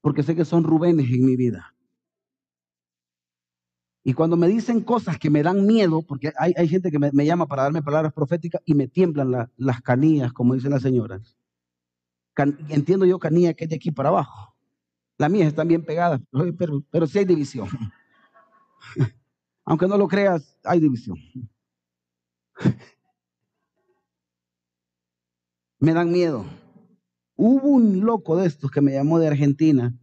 porque 0.01 0.23
sé 0.23 0.35
que 0.35 0.45
son 0.45 0.63
Rubénes 0.63 1.09
en 1.09 1.25
mi 1.25 1.35
vida. 1.35 1.70
Y 4.03 4.13
cuando 4.13 4.35
me 4.35 4.47
dicen 4.47 4.81
cosas 4.81 5.19
que 5.19 5.29
me 5.29 5.43
dan 5.43 5.67
miedo, 5.67 6.01
porque 6.01 6.33
hay, 6.37 6.67
gente 6.67 6.89
que 6.89 6.97
me, 6.97 7.25
llama 7.25 7.45
para 7.45 7.63
darme 7.63 7.83
palabras 7.83 8.13
proféticas 8.13 8.61
y 8.65 8.73
me 8.73 8.87
tiemblan 8.87 9.49
las 9.57 9.81
canillas, 9.81 10.33
como 10.33 10.55
dicen 10.55 10.71
las 10.71 10.81
señoras. 10.81 11.37
entiendo 12.69 13.05
yo 13.05 13.19
canilla 13.19 13.53
que 13.53 13.65
es 13.65 13.69
de 13.69 13.75
aquí 13.75 13.91
para 13.91 14.09
abajo. 14.09 14.55
Las 15.19 15.29
mías 15.29 15.49
están 15.49 15.67
bien 15.67 15.85
pegadas, 15.85 16.19
pero, 16.57 16.83
pero 16.89 17.05
sí 17.05 17.19
hay 17.19 17.25
división. 17.25 17.67
Aunque 19.65 19.87
no 19.87 19.97
lo 19.97 20.07
creas, 20.07 20.57
hay 20.63 20.79
división. 20.79 21.17
me 25.79 25.93
dan 25.93 26.11
miedo. 26.11 26.45
Hubo 27.35 27.67
un 27.69 28.01
loco 28.01 28.35
de 28.35 28.47
estos 28.47 28.71
que 28.71 28.81
me 28.81 28.93
llamó 28.93 29.19
de 29.19 29.27
Argentina. 29.27 29.93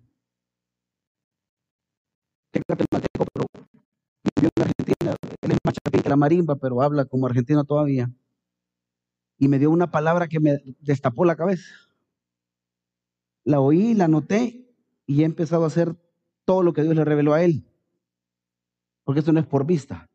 Vivió 4.37 4.51
en 4.57 4.62
Argentina. 4.62 5.16
Él 5.43 5.51
es 5.53 5.59
más 5.64 5.74
que 5.74 6.09
la 6.09 6.16
marimba, 6.16 6.57
pero 6.57 6.83
habla 6.83 7.05
como 7.05 7.26
argentino 7.26 7.64
todavía. 7.64 8.11
Y 9.39 9.49
me 9.49 9.59
dio 9.59 9.70
una 9.70 9.91
palabra 9.91 10.29
que 10.29 10.41
me 10.41 10.59
destapó 10.81 11.24
la 11.24 11.37
cabeza. 11.37 11.72
La 13.45 13.61
oí, 13.61 13.95
la 13.95 14.09
noté 14.09 14.68
y 15.07 15.22
he 15.22 15.24
empezado 15.24 15.64
a 15.64 15.68
hacer 15.68 15.97
todo 16.45 16.62
lo 16.62 16.72
que 16.72 16.83
Dios 16.83 16.95
le 16.95 17.05
reveló 17.05 17.35
a 17.35 17.43
él. 17.43 17.64
Porque 19.05 19.20
esto 19.20 19.33
no 19.33 19.41
es 19.41 19.47
por 19.47 19.64
vista. 19.64 20.07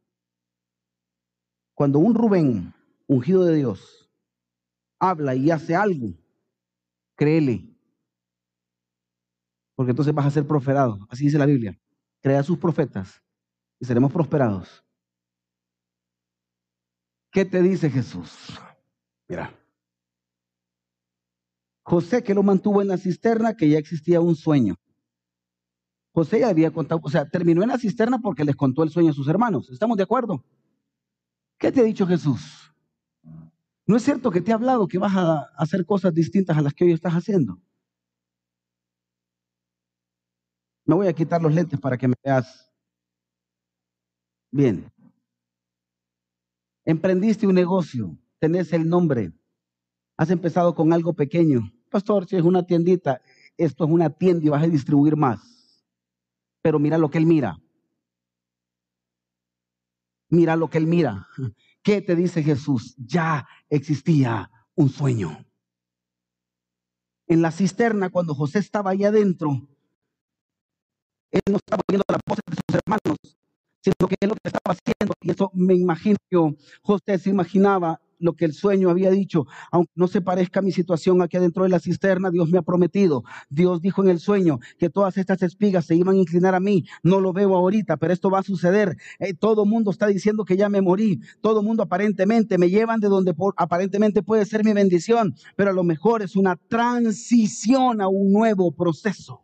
Cuando 1.74 1.99
un 1.99 2.14
Rubén, 2.14 2.74
ungido 3.07 3.45
de 3.45 3.55
Dios, 3.55 4.09
habla 4.99 5.36
y 5.36 5.49
hace 5.49 5.76
algo, 5.76 6.14
créele. 7.16 7.76
Porque 9.76 9.91
entonces 9.91 10.14
vas 10.14 10.28
a 10.28 10.32
ser 10.32 10.45
prosperado. 10.45 10.99
Así 11.09 11.26
dice 11.26 11.39
la 11.39 11.47
Biblia. 11.47 11.80
Crea 12.22 12.43
sus 12.43 12.59
profetas 12.59 13.22
y 13.84 13.86
seremos 13.86 14.13
prosperados. 14.13 14.81
¿Qué 17.34 17.43
te 17.43 17.61
dice 17.61 17.89
Jesús? 17.89 18.57
Mira. 19.27 19.53
José 21.81 22.23
que 22.23 22.34
lo 22.34 22.43
mantuvo 22.43 22.81
en 22.81 22.88
la 22.88 22.97
cisterna, 22.97 23.57
que 23.57 23.67
ya 23.67 23.77
existía 23.77 24.21
un 24.21 24.38
sueño. 24.38 24.75
José 26.13 26.39
ya 26.39 26.47
había 26.47 26.71
contado, 26.71 27.01
o 27.03 27.09
sea, 27.09 27.27
terminó 27.27 27.61
en 27.61 27.69
la 27.69 27.77
cisterna 27.77 28.19
porque 28.19 28.45
les 28.45 28.55
contó 28.55 28.84
el 28.84 28.89
sueño 28.89 29.11
a 29.11 29.15
sus 29.15 29.27
hermanos. 29.27 29.69
¿Estamos 29.69 29.97
de 29.97 30.03
acuerdo? 30.03 30.45
¿Qué 31.57 31.69
te 31.69 31.81
ha 31.81 31.84
dicho 31.84 32.07
Jesús? 32.07 32.73
¿No 33.86 33.97
es 33.97 34.03
cierto 34.03 34.31
que 34.31 34.39
te 34.39 34.51
he 34.51 34.53
hablado 34.53 34.88
que 34.88 34.97
vas 34.97 35.13
a 35.13 35.41
hacer 35.57 35.86
cosas 35.86 36.13
distintas 36.13 36.57
a 36.57 36.61
las 36.61 36.73
que 36.73 36.86
hoy 36.86 36.93
estás 36.93 37.15
haciendo? 37.15 37.59
Me 40.86 40.95
voy 40.95 41.07
a 41.07 41.13
quitar 41.13 41.41
los 41.41 41.53
lentes 41.53 41.81
para 41.81 41.97
que 41.97 42.07
me 42.07 42.15
veas 42.23 42.72
bien. 44.53 44.91
Emprendiste 46.85 47.47
un 47.47 47.55
negocio, 47.55 48.17
tenés 48.39 48.71
el 48.71 48.87
nombre, 48.87 49.33
has 50.15 50.29
empezado 50.29 50.75
con 50.75 50.93
algo 50.93 51.13
pequeño. 51.13 51.71
Pastor, 51.89 52.27
si 52.27 52.35
es 52.35 52.43
una 52.43 52.65
tiendita, 52.65 53.21
esto 53.57 53.85
es 53.85 53.89
una 53.89 54.09
tienda 54.09 54.45
y 54.45 54.49
vas 54.49 54.63
a 54.63 54.67
distribuir 54.67 55.15
más. 55.15 55.85
Pero 56.61 56.79
mira 56.79 56.97
lo 56.97 57.09
que 57.09 57.17
él 57.17 57.25
mira. 57.25 57.59
Mira 60.29 60.55
lo 60.55 60.69
que 60.69 60.77
él 60.77 60.87
mira. 60.87 61.27
¿Qué 61.81 62.01
te 62.01 62.15
dice 62.15 62.43
Jesús? 62.43 62.95
Ya 62.97 63.47
existía 63.69 64.49
un 64.75 64.89
sueño. 64.89 65.45
En 67.27 67.41
la 67.41 67.51
cisterna, 67.51 68.09
cuando 68.09 68.35
José 68.35 68.59
estaba 68.59 68.91
ahí 68.91 69.03
adentro, 69.03 69.67
él 71.31 71.41
no 71.49 71.57
estaba 71.57 71.81
oyendo 71.87 72.03
la 72.07 72.19
voz 72.25 72.39
de 72.45 72.55
sus 72.55 72.75
hermanos, 72.75 73.37
sino 73.84 74.07
que 74.07 74.15
él 74.19 74.29
lo 74.29 74.36
que 74.36 74.47
estaba 74.49 74.75
haciendo, 74.75 75.13
y 75.21 75.31
eso 75.31 75.51
me 75.53 75.75
imagino 75.75 76.17
yo, 76.31 76.55
José 76.81 77.19
se 77.19 77.29
imaginaba 77.29 77.99
lo 78.23 78.34
que 78.34 78.45
el 78.45 78.53
sueño 78.53 78.89
había 78.89 79.11
dicho. 79.11 79.45
Aunque 79.71 79.91
no 79.95 80.07
se 80.07 80.21
parezca 80.21 80.61
a 80.61 80.63
mi 80.63 80.71
situación 80.71 81.21
aquí 81.21 81.38
adentro 81.38 81.63
de 81.63 81.69
la 81.69 81.79
cisterna, 81.79 82.31
Dios 82.31 82.49
me 82.49 82.57
ha 82.57 82.61
prometido. 82.61 83.23
Dios 83.49 83.81
dijo 83.81 84.01
en 84.01 84.09
el 84.09 84.19
sueño 84.19 84.59
que 84.79 84.89
todas 84.89 85.17
estas 85.17 85.43
espigas 85.43 85.86
se 85.86 85.95
iban 85.95 86.15
a 86.15 86.19
inclinar 86.19 86.55
a 86.55 86.61
mí. 86.61 86.86
No 87.03 87.19
lo 87.19 87.34
veo 87.34 87.55
ahorita, 87.55 87.97
pero 87.97 88.13
esto 88.13 88.29
va 88.31 88.39
a 88.39 88.43
suceder. 88.43 88.97
Eh, 89.19 89.34
todo 89.34 89.65
mundo 89.65 89.91
está 89.91 90.07
diciendo 90.07 90.45
que 90.45 90.55
ya 90.55 90.69
me 90.69 90.81
morí. 90.81 91.19
Todo 91.41 91.61
mundo 91.61 91.84
aparentemente 91.84 92.57
me 92.57 92.69
llevan 92.69 93.01
de 93.01 93.09
donde 93.09 93.36
aparentemente 93.57 94.23
puede 94.23 94.45
ser 94.45 94.63
mi 94.63 94.73
bendición, 94.73 95.36
pero 95.57 95.71
a 95.71 95.73
lo 95.73 95.84
mejor 95.84 96.21
es 96.21 96.38
una 96.38 96.55
transición 96.55 98.01
a 98.01 98.07
un 98.07 98.31
nuevo 98.31 98.71
proceso. 98.71 99.42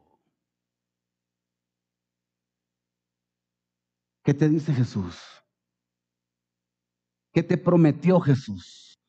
¿Qué 4.24 4.34
te 4.34 4.50
dice 4.50 4.74
Jesús? 4.74 5.18
¿Qué 7.32 7.44
te 7.44 7.58
prometió 7.58 8.20
Jesús? 8.20 9.00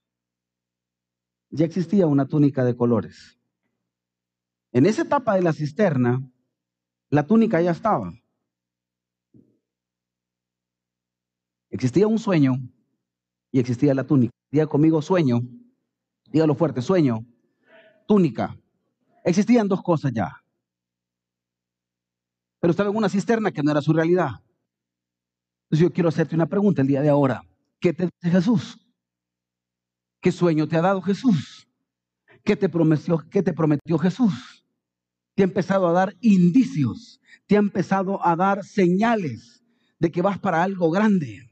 Ya 1.51 1.65
existía 1.65 2.07
una 2.07 2.27
túnica 2.27 2.65
de 2.65 2.77
colores. 2.77 3.39
En 4.73 4.87
esa 4.87 5.03
etapa 5.03 5.35
de 5.35 5.43
la 5.43 5.53
cisterna, 5.53 6.23
la 7.09 7.27
túnica 7.27 7.61
ya 7.61 7.73
estaba. 7.73 8.13
Existía 11.71 12.07
un 12.07 12.19
sueño 12.19 12.55
y 13.51 13.59
existía 13.59 13.95
la 13.95 14.05
túnica. 14.05 14.33
Diga 14.51 14.67
conmigo 14.67 15.03
sueño, 15.03 15.41
dígalo 16.27 16.55
fuerte, 16.55 16.83
sueño, 16.83 17.25
túnica. 18.07 18.57
Existían 19.25 19.67
dos 19.67 19.83
cosas 19.83 20.13
ya. 20.13 20.45
Pero 22.61 22.71
estaba 22.71 22.91
en 22.91 22.97
una 22.97 23.09
cisterna 23.09 23.51
que 23.51 23.63
no 23.63 23.71
era 23.71 23.83
su 23.83 23.93
realidad. 23.93 24.43
Entonces 25.71 25.89
yo 25.89 25.93
quiero 25.93 26.09
hacerte 26.09 26.35
una 26.35 26.47
pregunta 26.47 26.83
el 26.83 26.89
día 26.89 27.01
de 27.01 27.09
ahora. 27.09 27.45
¿Qué 27.79 27.93
te 27.93 28.07
dice 28.07 28.37
Jesús? 28.37 28.77
¿Qué 30.21 30.33
sueño 30.33 30.67
te 30.67 30.77
ha 30.77 30.81
dado 30.81 31.01
Jesús? 31.01 31.69
¿Qué 32.43 32.57
te 32.57 32.69
prometió, 32.69 33.25
qué 33.31 33.41
te 33.41 33.53
prometió 33.53 33.97
Jesús? 33.97 34.67
Te 35.37 35.45
ha 35.45 35.47
empezado 35.47 35.87
a 35.87 35.93
dar 35.93 36.17
indicios, 36.21 37.21
te 37.47 37.55
ha 37.55 37.61
empezado 37.61 38.25
a 38.27 38.35
dar 38.35 38.65
señales 38.65 39.63
de 40.01 40.11
que 40.11 40.23
vas 40.23 40.41
para 40.41 40.61
algo 40.61 40.91
grande. 40.91 41.49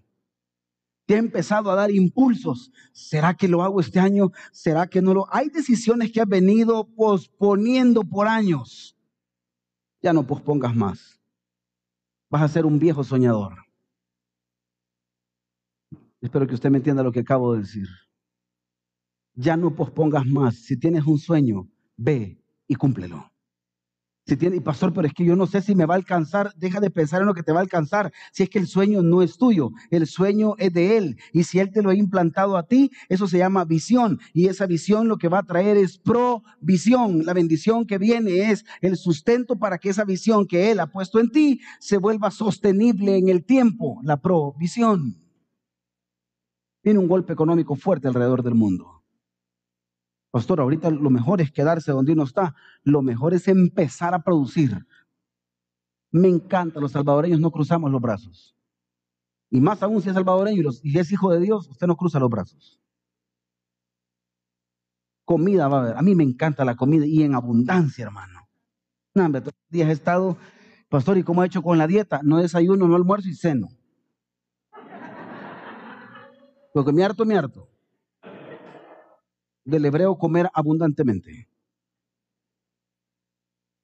Te 1.06 1.14
ha 1.14 1.18
empezado 1.18 1.70
a 1.70 1.76
dar 1.76 1.92
impulsos. 1.92 2.72
¿Será 2.92 3.34
que 3.34 3.46
lo 3.46 3.62
hago 3.62 3.78
este 3.78 4.00
año? 4.00 4.32
¿Será 4.50 4.88
que 4.88 5.00
no 5.00 5.14
lo? 5.14 5.32
Hay 5.32 5.48
decisiones 5.48 6.10
que 6.10 6.20
has 6.20 6.28
venido 6.28 6.88
posponiendo 6.96 8.02
por 8.02 8.26
años. 8.26 8.96
Ya 10.02 10.12
no 10.12 10.26
pospongas 10.26 10.74
más. 10.74 11.20
Vas 12.28 12.42
a 12.42 12.48
ser 12.48 12.66
un 12.66 12.80
viejo 12.80 13.04
soñador. 13.04 13.67
Espero 16.20 16.46
que 16.46 16.54
usted 16.54 16.70
me 16.70 16.78
entienda 16.78 17.02
lo 17.02 17.12
que 17.12 17.20
acabo 17.20 17.54
de 17.54 17.60
decir. 17.60 17.86
Ya 19.34 19.56
no 19.56 19.74
pospongas 19.74 20.26
más. 20.26 20.56
Si 20.56 20.76
tienes 20.76 21.04
un 21.06 21.18
sueño, 21.18 21.68
ve 21.96 22.42
y 22.66 22.74
cúmplelo. 22.74 23.30
Si 24.26 24.36
tiene, 24.36 24.56
y 24.56 24.60
pastor, 24.60 24.92
pero 24.92 25.06
es 25.06 25.14
que 25.14 25.24
yo 25.24 25.36
no 25.36 25.46
sé 25.46 25.62
si 25.62 25.74
me 25.74 25.86
va 25.86 25.94
a 25.94 25.96
alcanzar, 25.96 26.52
deja 26.54 26.80
de 26.80 26.90
pensar 26.90 27.22
en 27.22 27.28
lo 27.28 27.32
que 27.32 27.42
te 27.42 27.52
va 27.52 27.60
a 27.60 27.62
alcanzar. 27.62 28.12
Si 28.30 28.42
es 28.42 28.50
que 28.50 28.58
el 28.58 28.66
sueño 28.66 29.02
no 29.02 29.22
es 29.22 29.38
tuyo, 29.38 29.70
el 29.90 30.06
sueño 30.06 30.54
es 30.58 30.74
de 30.74 30.98
Él. 30.98 31.16
Y 31.32 31.44
si 31.44 31.60
Él 31.60 31.70
te 31.70 31.80
lo 31.80 31.88
ha 31.88 31.94
implantado 31.94 32.58
a 32.58 32.66
ti, 32.66 32.90
eso 33.08 33.26
se 33.26 33.38
llama 33.38 33.64
visión. 33.64 34.18
Y 34.34 34.48
esa 34.48 34.66
visión 34.66 35.08
lo 35.08 35.16
que 35.16 35.28
va 35.28 35.38
a 35.38 35.44
traer 35.44 35.78
es 35.78 35.96
provisión. 35.98 37.24
La 37.24 37.32
bendición 37.32 37.86
que 37.86 37.96
viene 37.96 38.50
es 38.50 38.66
el 38.82 38.98
sustento 38.98 39.56
para 39.56 39.78
que 39.78 39.88
esa 39.88 40.04
visión 40.04 40.46
que 40.46 40.72
Él 40.72 40.80
ha 40.80 40.88
puesto 40.88 41.20
en 41.20 41.30
ti 41.30 41.60
se 41.80 41.96
vuelva 41.96 42.30
sostenible 42.30 43.16
en 43.16 43.30
el 43.30 43.46
tiempo. 43.46 43.98
La 44.02 44.20
provisión. 44.20 45.27
Tiene 46.88 47.00
un 47.00 47.06
golpe 47.06 47.34
económico 47.34 47.76
fuerte 47.76 48.08
alrededor 48.08 48.42
del 48.42 48.54
mundo. 48.54 49.04
Pastor, 50.30 50.58
ahorita 50.58 50.88
lo 50.88 51.10
mejor 51.10 51.42
es 51.42 51.52
quedarse 51.52 51.92
donde 51.92 52.12
uno 52.12 52.22
está. 52.22 52.54
Lo 52.82 53.02
mejor 53.02 53.34
es 53.34 53.46
empezar 53.46 54.14
a 54.14 54.22
producir. 54.22 54.86
Me 56.10 56.28
encanta, 56.28 56.80
los 56.80 56.92
salvadoreños 56.92 57.40
no 57.40 57.50
cruzamos 57.50 57.90
los 57.90 58.00
brazos. 58.00 58.56
Y 59.50 59.60
más 59.60 59.82
aún 59.82 60.00
si 60.00 60.08
es 60.08 60.14
salvadoreño 60.14 60.62
y, 60.82 60.98
es 60.98 61.12
hijo 61.12 61.30
de 61.30 61.40
Dios, 61.40 61.68
usted 61.68 61.86
no 61.86 61.94
cruza 61.94 62.18
los 62.18 62.30
brazos. 62.30 62.80
Comida 65.26 65.68
va 65.68 65.76
a 65.76 65.80
haber. 65.82 65.96
A 65.98 66.00
mí 66.00 66.14
me 66.14 66.24
encanta 66.24 66.64
la 66.64 66.74
comida 66.74 67.04
y 67.04 67.22
en 67.22 67.34
abundancia, 67.34 68.06
hermano. 68.06 68.48
No, 69.12 69.26
hombre, 69.26 69.42
todos 69.42 69.52
los 69.60 69.70
días 69.70 69.90
he 69.90 69.92
estado, 69.92 70.38
pastor, 70.88 71.18
¿y 71.18 71.22
cómo 71.22 71.42
ha 71.42 71.46
hecho 71.46 71.62
con 71.62 71.76
la 71.76 71.86
dieta? 71.86 72.22
No 72.22 72.38
desayuno, 72.38 72.88
no 72.88 72.96
almuerzo 72.96 73.28
y 73.28 73.34
ceno. 73.34 73.77
Porque 76.72 76.92
me 76.92 77.04
harto, 77.04 77.24
me 77.24 77.36
harto. 77.36 77.68
Del 79.64 79.84
hebreo 79.84 80.16
comer 80.16 80.48
abundantemente. 80.52 81.48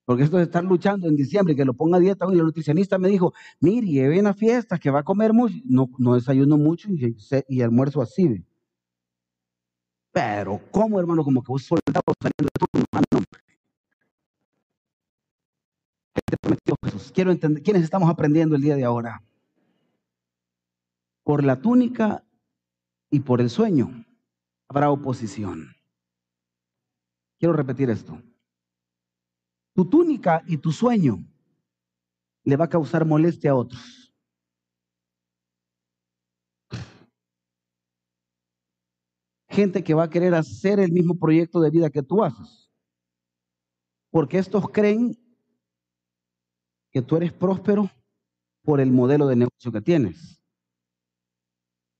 Porque 0.04 0.24
esto 0.24 0.36
de 0.36 0.44
estar 0.44 0.62
luchando 0.62 1.08
en 1.08 1.16
diciembre, 1.16 1.56
que 1.56 1.64
lo 1.64 1.72
ponga 1.72 1.96
a 1.96 2.00
dieta, 2.00 2.26
y 2.30 2.34
el 2.38 2.44
nutricionista 2.44 2.98
me 2.98 3.08
dijo, 3.08 3.32
mire, 3.60 3.86
lleve 3.86 4.20
una 4.20 4.34
fiesta 4.34 4.78
que 4.78 4.90
va 4.90 5.00
a 5.00 5.02
comer 5.02 5.32
mucho. 5.32 5.56
No, 5.64 5.88
no 5.98 6.14
desayuno 6.14 6.58
mucho 6.58 6.88
y, 6.90 7.16
y 7.48 7.62
almuerzo 7.62 8.02
así. 8.02 8.44
Pero, 10.12 10.60
¿cómo, 10.70 11.00
hermano? 11.00 11.24
Como 11.24 11.42
que 11.42 11.52
un 11.52 11.58
soldado 11.58 12.14
saliendo 12.20 12.50
de 12.54 12.66
tu 12.70 12.84
mano. 12.92 13.24
¿Qué 16.14 16.20
te 16.24 16.36
prometió 16.36 16.74
Jesús? 16.84 17.10
Quiero 17.12 17.32
entender, 17.32 17.62
¿quiénes 17.62 17.82
estamos 17.82 18.08
aprendiendo 18.08 18.54
el 18.56 18.62
día 18.62 18.76
de 18.76 18.84
ahora? 18.84 19.22
Por 21.24 21.42
la 21.42 21.60
túnica 21.60 22.23
y 23.14 23.20
por 23.20 23.40
el 23.40 23.48
sueño 23.48 24.04
habrá 24.68 24.90
oposición. 24.90 25.68
Quiero 27.38 27.54
repetir 27.54 27.88
esto. 27.88 28.20
Tu 29.72 29.88
túnica 29.88 30.42
y 30.48 30.56
tu 30.56 30.72
sueño 30.72 31.24
le 32.42 32.56
va 32.56 32.64
a 32.64 32.68
causar 32.68 33.04
molestia 33.04 33.52
a 33.52 33.54
otros. 33.54 34.12
Gente 39.48 39.84
que 39.84 39.94
va 39.94 40.02
a 40.02 40.10
querer 40.10 40.34
hacer 40.34 40.80
el 40.80 40.90
mismo 40.90 41.16
proyecto 41.16 41.60
de 41.60 41.70
vida 41.70 41.90
que 41.90 42.02
tú 42.02 42.24
haces. 42.24 42.68
Porque 44.10 44.38
estos 44.38 44.68
creen 44.70 45.16
que 46.90 47.00
tú 47.00 47.14
eres 47.14 47.32
próspero 47.32 47.88
por 48.64 48.80
el 48.80 48.90
modelo 48.90 49.28
de 49.28 49.36
negocio 49.36 49.70
que 49.70 49.80
tienes. 49.80 50.43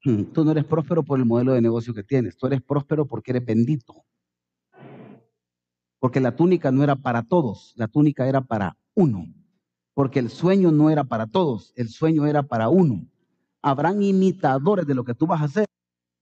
Tú 0.05 0.45
no 0.45 0.51
eres 0.51 0.67
próspero 0.67 1.03
por 1.03 1.19
el 1.19 1.25
modelo 1.25 1.55
de 1.55 1.63
negocio 1.63 1.95
que 1.95 2.05
tienes, 2.05 2.37
tú 2.37 2.47
eres 2.47 2.61
próspero 2.61 3.07
porque 3.07 3.31
eres 3.31 3.47
bendito. 3.47 4.05
Porque 5.99 6.21
la 6.21 6.37
túnica 6.37 6.71
no 6.71 6.85
era 6.85 6.95
para 6.95 7.23
todos, 7.23 7.73
la 7.77 7.89
túnica 7.89 8.29
era 8.29 8.43
para 8.43 8.77
uno. 8.93 9.25
Porque 9.95 10.19
el 10.19 10.29
sueño 10.29 10.71
no 10.73 10.91
era 10.91 11.05
para 11.05 11.27
todos, 11.27 11.73
el 11.77 11.89
sueño 11.89 12.27
era 12.27 12.43
para 12.43 12.69
uno. 12.69 13.09
Habrán 13.63 14.03
imitadores 14.03 14.87
de 14.87 14.95
lo 14.95 15.05
que 15.05 15.15
tú 15.15 15.27
vas 15.27 15.41
a 15.41 15.45
hacer. 15.45 15.67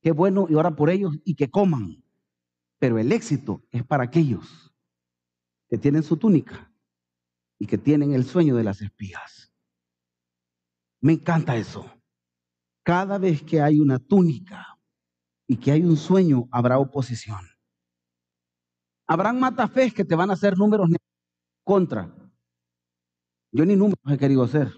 Qué 0.00 0.12
bueno 0.12 0.46
y 0.48 0.54
ora 0.54 0.76
por 0.76 0.88
ellos 0.88 1.18
y 1.24 1.34
que 1.34 1.50
coman. 1.50 2.04
Pero 2.78 2.98
el 2.98 3.10
éxito 3.10 3.64
es 3.72 3.84
para 3.84 4.04
aquellos 4.04 4.72
que 5.68 5.78
tienen 5.78 6.04
su 6.04 6.16
túnica 6.16 6.72
y 7.58 7.66
que 7.66 7.78
tienen 7.78 8.12
el 8.12 8.26
sueño 8.26 8.54
de 8.54 8.62
las 8.62 8.80
espías. 8.80 9.52
Me 11.00 11.14
encanta 11.14 11.56
eso. 11.56 11.90
Cada 12.82 13.18
vez 13.18 13.42
que 13.42 13.60
hay 13.60 13.78
una 13.78 13.98
túnica 13.98 14.78
y 15.46 15.56
que 15.56 15.70
hay 15.72 15.82
un 15.82 15.96
sueño, 15.96 16.48
habrá 16.50 16.78
oposición. 16.78 17.46
Habrán 19.06 19.38
matafés 19.38 19.92
que 19.94 20.04
te 20.04 20.14
van 20.14 20.30
a 20.30 20.34
hacer 20.34 20.56
números 20.56 20.88
contra. 21.64 22.12
Yo 23.52 23.64
ni 23.64 23.76
números 23.76 23.98
he 24.08 24.18
querido 24.18 24.42
hacer. 24.42 24.72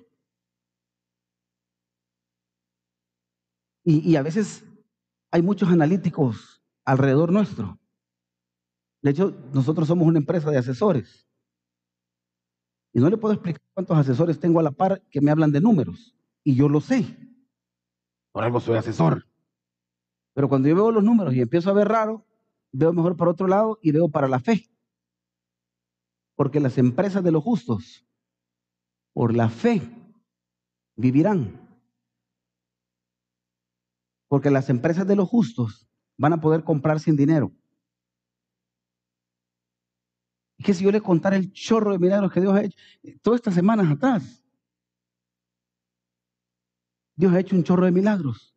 Y, 3.84 4.10
y, 4.10 4.16
a 4.16 4.22
veces 4.22 4.64
hay 5.30 5.42
muchos 5.42 5.68
analíticos 5.68 6.62
alrededor 6.84 7.30
nuestro. 7.30 7.78
De 9.02 9.10
hecho, 9.10 9.30
nosotros 9.52 9.86
somos 9.86 10.08
una 10.08 10.18
empresa 10.18 10.50
de 10.50 10.58
asesores. 10.58 11.28
Y 12.94 13.00
no 13.00 13.10
le 13.10 13.18
puedo 13.18 13.34
explicar 13.34 13.60
cuántos 13.74 13.98
asesores 13.98 14.40
tengo 14.40 14.60
a 14.60 14.62
la 14.62 14.70
par 14.70 15.02
que 15.10 15.20
me 15.20 15.30
hablan 15.30 15.52
de 15.52 15.60
números. 15.60 16.16
Y 16.42 16.54
yo 16.54 16.68
lo 16.68 16.80
sé. 16.80 17.23
Por 18.34 18.42
algo 18.42 18.58
soy 18.58 18.76
asesor. 18.76 19.28
Pero 20.32 20.48
cuando 20.48 20.68
yo 20.68 20.74
veo 20.74 20.90
los 20.90 21.04
números 21.04 21.34
y 21.34 21.40
empiezo 21.40 21.70
a 21.70 21.72
ver 21.72 21.86
raro, 21.86 22.26
veo 22.72 22.92
mejor 22.92 23.16
para 23.16 23.30
otro 23.30 23.46
lado 23.46 23.78
y 23.80 23.92
veo 23.92 24.08
para 24.08 24.26
la 24.26 24.40
fe. 24.40 24.68
Porque 26.34 26.58
las 26.58 26.76
empresas 26.76 27.22
de 27.22 27.30
los 27.30 27.44
justos, 27.44 28.04
por 29.12 29.32
la 29.32 29.48
fe, 29.48 29.82
vivirán. 30.96 31.60
Porque 34.26 34.50
las 34.50 34.68
empresas 34.68 35.06
de 35.06 35.14
los 35.14 35.28
justos 35.28 35.88
van 36.16 36.32
a 36.32 36.40
poder 36.40 36.64
comprar 36.64 36.98
sin 36.98 37.14
dinero. 37.14 37.52
Y 40.58 40.64
que 40.64 40.74
si 40.74 40.82
yo 40.82 40.90
le 40.90 41.00
contara 41.00 41.36
el 41.36 41.52
chorro 41.52 41.92
de 41.92 42.00
milagros 42.00 42.32
que 42.32 42.40
Dios 42.40 42.52
ha 42.52 42.64
hecho 42.64 42.76
todas 43.22 43.38
estas 43.38 43.54
semanas 43.54 43.88
atrás, 43.92 44.43
Dios 47.16 47.32
ha 47.32 47.40
hecho 47.40 47.56
un 47.56 47.64
chorro 47.64 47.84
de 47.84 47.92
milagros. 47.92 48.54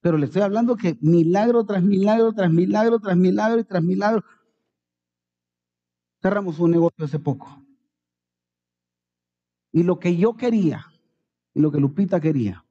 Pero 0.00 0.16
le 0.16 0.26
estoy 0.26 0.42
hablando 0.42 0.76
que 0.76 0.96
milagro 1.00 1.64
tras 1.64 1.82
milagro, 1.82 2.32
tras 2.32 2.50
milagro, 2.52 3.00
tras 3.00 3.16
milagro 3.16 3.60
y 3.60 3.64
tras 3.64 3.82
milagro. 3.82 4.24
Cerramos 6.22 6.58
un 6.58 6.70
negocio 6.70 7.04
hace 7.04 7.18
poco. 7.18 7.64
Y 9.72 9.82
lo 9.82 9.98
que 9.98 10.16
yo 10.16 10.36
quería, 10.36 10.86
y 11.54 11.60
lo 11.60 11.70
que 11.70 11.80
Lupita 11.80 12.20
quería, 12.20 12.64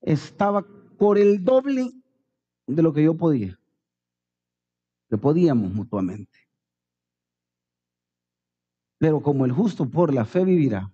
estaba 0.00 0.66
por 0.98 1.18
el 1.18 1.44
doble 1.44 1.92
de 2.66 2.82
lo 2.82 2.92
que 2.92 3.04
yo 3.04 3.16
podía. 3.16 3.58
Que 5.08 5.18
podíamos 5.18 5.72
mutuamente. 5.72 6.38
Pero 8.98 9.22
como 9.22 9.44
el 9.44 9.52
justo 9.52 9.88
por 9.88 10.14
la 10.14 10.24
fe 10.24 10.44
vivirá, 10.44 10.90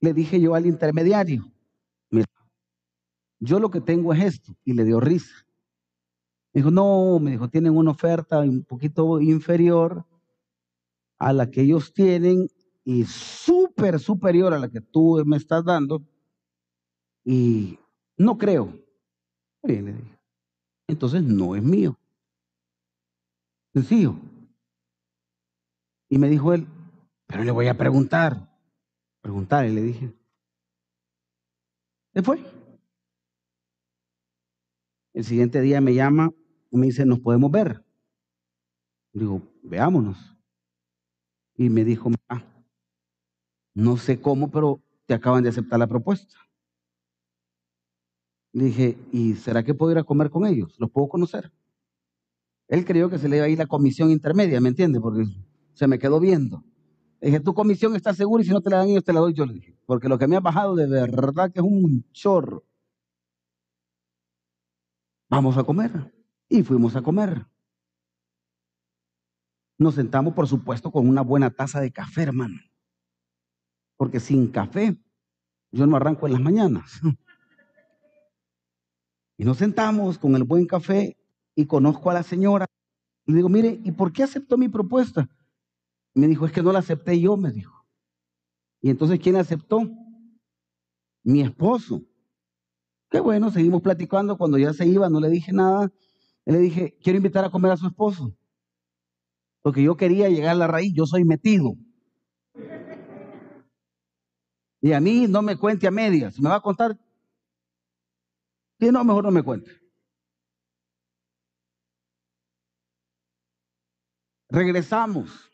le 0.00 0.12
dije 0.12 0.40
yo 0.40 0.54
al 0.54 0.66
intermediario, 0.66 1.53
mira, 2.14 2.26
yo 3.40 3.58
lo 3.58 3.70
que 3.70 3.80
tengo 3.80 4.12
es 4.12 4.24
esto, 4.24 4.54
y 4.64 4.72
le 4.72 4.84
dio 4.84 5.00
risa. 5.00 5.46
Me 6.52 6.60
dijo, 6.60 6.70
no, 6.70 7.18
me 7.18 7.32
dijo, 7.32 7.48
tienen 7.48 7.76
una 7.76 7.90
oferta 7.90 8.38
un 8.38 8.62
poquito 8.62 9.20
inferior 9.20 10.06
a 11.18 11.32
la 11.32 11.50
que 11.50 11.62
ellos 11.62 11.92
tienen 11.92 12.48
y 12.84 13.04
súper 13.04 13.98
superior 13.98 14.54
a 14.54 14.58
la 14.58 14.68
que 14.68 14.80
tú 14.80 15.22
me 15.26 15.36
estás 15.36 15.64
dando. 15.64 16.02
Y 17.24 17.78
no 18.16 18.38
creo. 18.38 18.72
Bien, 19.62 19.84
le 19.86 19.92
dije. 19.94 20.18
Entonces 20.86 21.22
no 21.22 21.56
es 21.56 21.62
mío. 21.62 21.98
Sencillo. 23.72 24.14
Y 26.08 26.18
me 26.18 26.28
dijo 26.28 26.52
él, 26.52 26.66
pero 27.26 27.42
le 27.42 27.50
voy 27.50 27.66
a 27.66 27.76
preguntar. 27.76 28.54
Preguntar, 29.22 29.66
y 29.66 29.72
le 29.72 29.82
dije. 29.82 30.14
Se 32.14 32.22
fue. 32.22 32.38
El 35.12 35.24
siguiente 35.24 35.60
día 35.60 35.80
me 35.80 35.94
llama 35.94 36.32
y 36.70 36.76
me 36.76 36.86
dice, 36.86 37.04
¿nos 37.04 37.18
podemos 37.18 37.50
ver? 37.50 37.84
Digo, 39.12 39.42
veámonos. 39.62 40.36
Y 41.56 41.68
me 41.70 41.84
dijo, 41.84 42.10
no 43.74 43.96
sé 43.96 44.20
cómo, 44.20 44.50
pero 44.50 44.80
te 45.06 45.14
acaban 45.14 45.42
de 45.42 45.48
aceptar 45.48 45.78
la 45.78 45.86
propuesta. 45.88 46.36
Le 48.52 48.66
dije, 48.66 48.96
¿y 49.12 49.34
será 49.34 49.64
que 49.64 49.74
puedo 49.74 49.90
ir 49.90 49.98
a 49.98 50.04
comer 50.04 50.30
con 50.30 50.46
ellos? 50.46 50.76
¿Los 50.78 50.90
puedo 50.90 51.08
conocer? 51.08 51.52
Él 52.68 52.84
creyó 52.84 53.10
que 53.10 53.18
se 53.18 53.28
le 53.28 53.36
iba 53.36 53.46
a 53.46 53.48
ir 53.48 53.58
la 53.58 53.66
comisión 53.66 54.10
intermedia, 54.10 54.60
¿me 54.60 54.68
entiende? 54.68 55.00
Porque 55.00 55.24
se 55.74 55.88
me 55.88 55.98
quedó 55.98 56.20
viendo. 56.20 56.64
Dije, 57.24 57.40
tu 57.40 57.54
comisión 57.54 57.96
está 57.96 58.12
segura 58.12 58.42
y 58.42 58.46
si 58.46 58.52
no 58.52 58.60
te 58.60 58.68
la 58.68 58.76
dan 58.76 58.88
ellos, 58.88 59.02
te 59.02 59.10
la 59.10 59.20
doy 59.20 59.32
yo, 59.32 59.46
le 59.46 59.54
dije. 59.54 59.74
Porque 59.86 60.10
lo 60.10 60.18
que 60.18 60.26
me 60.26 60.36
ha 60.36 60.40
bajado 60.40 60.74
de 60.74 60.86
verdad 60.86 61.50
que 61.50 61.60
es 61.60 61.64
un 61.64 62.04
chorro. 62.12 62.62
Vamos 65.30 65.56
a 65.56 65.64
comer. 65.64 66.12
Y 66.50 66.62
fuimos 66.62 66.94
a 66.96 67.00
comer. 67.00 67.46
Nos 69.78 69.94
sentamos, 69.94 70.34
por 70.34 70.46
supuesto, 70.46 70.92
con 70.92 71.08
una 71.08 71.22
buena 71.22 71.48
taza 71.48 71.80
de 71.80 71.90
café, 71.90 72.24
hermano. 72.24 72.60
Porque 73.96 74.20
sin 74.20 74.48
café, 74.48 74.94
yo 75.72 75.86
no 75.86 75.96
arranco 75.96 76.26
en 76.26 76.34
las 76.34 76.42
mañanas. 76.42 77.00
Y 79.36 79.44
nos 79.44 79.56
sentamos 79.56 80.16
con 80.16 80.36
el 80.36 80.44
buen 80.44 80.64
café 80.64 81.16
y 81.56 81.66
conozco 81.66 82.08
a 82.08 82.14
la 82.14 82.22
señora. 82.22 82.66
Y 83.26 83.32
digo, 83.32 83.48
mire, 83.48 83.80
¿y 83.82 83.90
por 83.90 84.12
qué 84.12 84.22
aceptó 84.22 84.56
mi 84.56 84.68
propuesta? 84.68 85.28
Me 86.14 86.28
dijo, 86.28 86.46
es 86.46 86.52
que 86.52 86.62
no 86.62 86.72
la 86.72 86.78
acepté 86.78 87.20
yo, 87.20 87.36
me 87.36 87.50
dijo. 87.50 87.86
Y 88.80 88.90
entonces, 88.90 89.18
¿quién 89.20 89.34
la 89.34 89.40
aceptó? 89.40 89.80
Mi 91.22 91.40
esposo. 91.40 92.02
Qué 93.10 93.20
bueno, 93.20 93.50
seguimos 93.50 93.82
platicando. 93.82 94.36
Cuando 94.36 94.58
ya 94.58 94.72
se 94.72 94.86
iba, 94.86 95.08
no 95.08 95.20
le 95.20 95.30
dije 95.30 95.52
nada. 95.52 95.92
Le 96.44 96.58
dije, 96.58 96.96
quiero 97.02 97.16
invitar 97.16 97.44
a 97.44 97.50
comer 97.50 97.72
a 97.72 97.76
su 97.76 97.86
esposo. 97.86 98.36
Porque 99.62 99.82
yo 99.82 99.96
quería 99.96 100.28
llegar 100.28 100.50
a 100.50 100.58
la 100.58 100.66
raíz, 100.66 100.92
yo 100.94 101.06
soy 101.06 101.24
metido. 101.24 101.74
Y 104.82 104.92
a 104.92 105.00
mí 105.00 105.26
no 105.28 105.40
me 105.40 105.56
cuente 105.56 105.86
a 105.86 105.90
medias. 105.90 106.38
Me 106.38 106.50
va 106.50 106.56
a 106.56 106.60
contar 106.60 106.98
si 108.78 108.90
no, 108.90 109.04
mejor 109.04 109.24
no 109.24 109.30
me 109.30 109.42
cuente. 109.42 109.70
Regresamos 114.50 115.50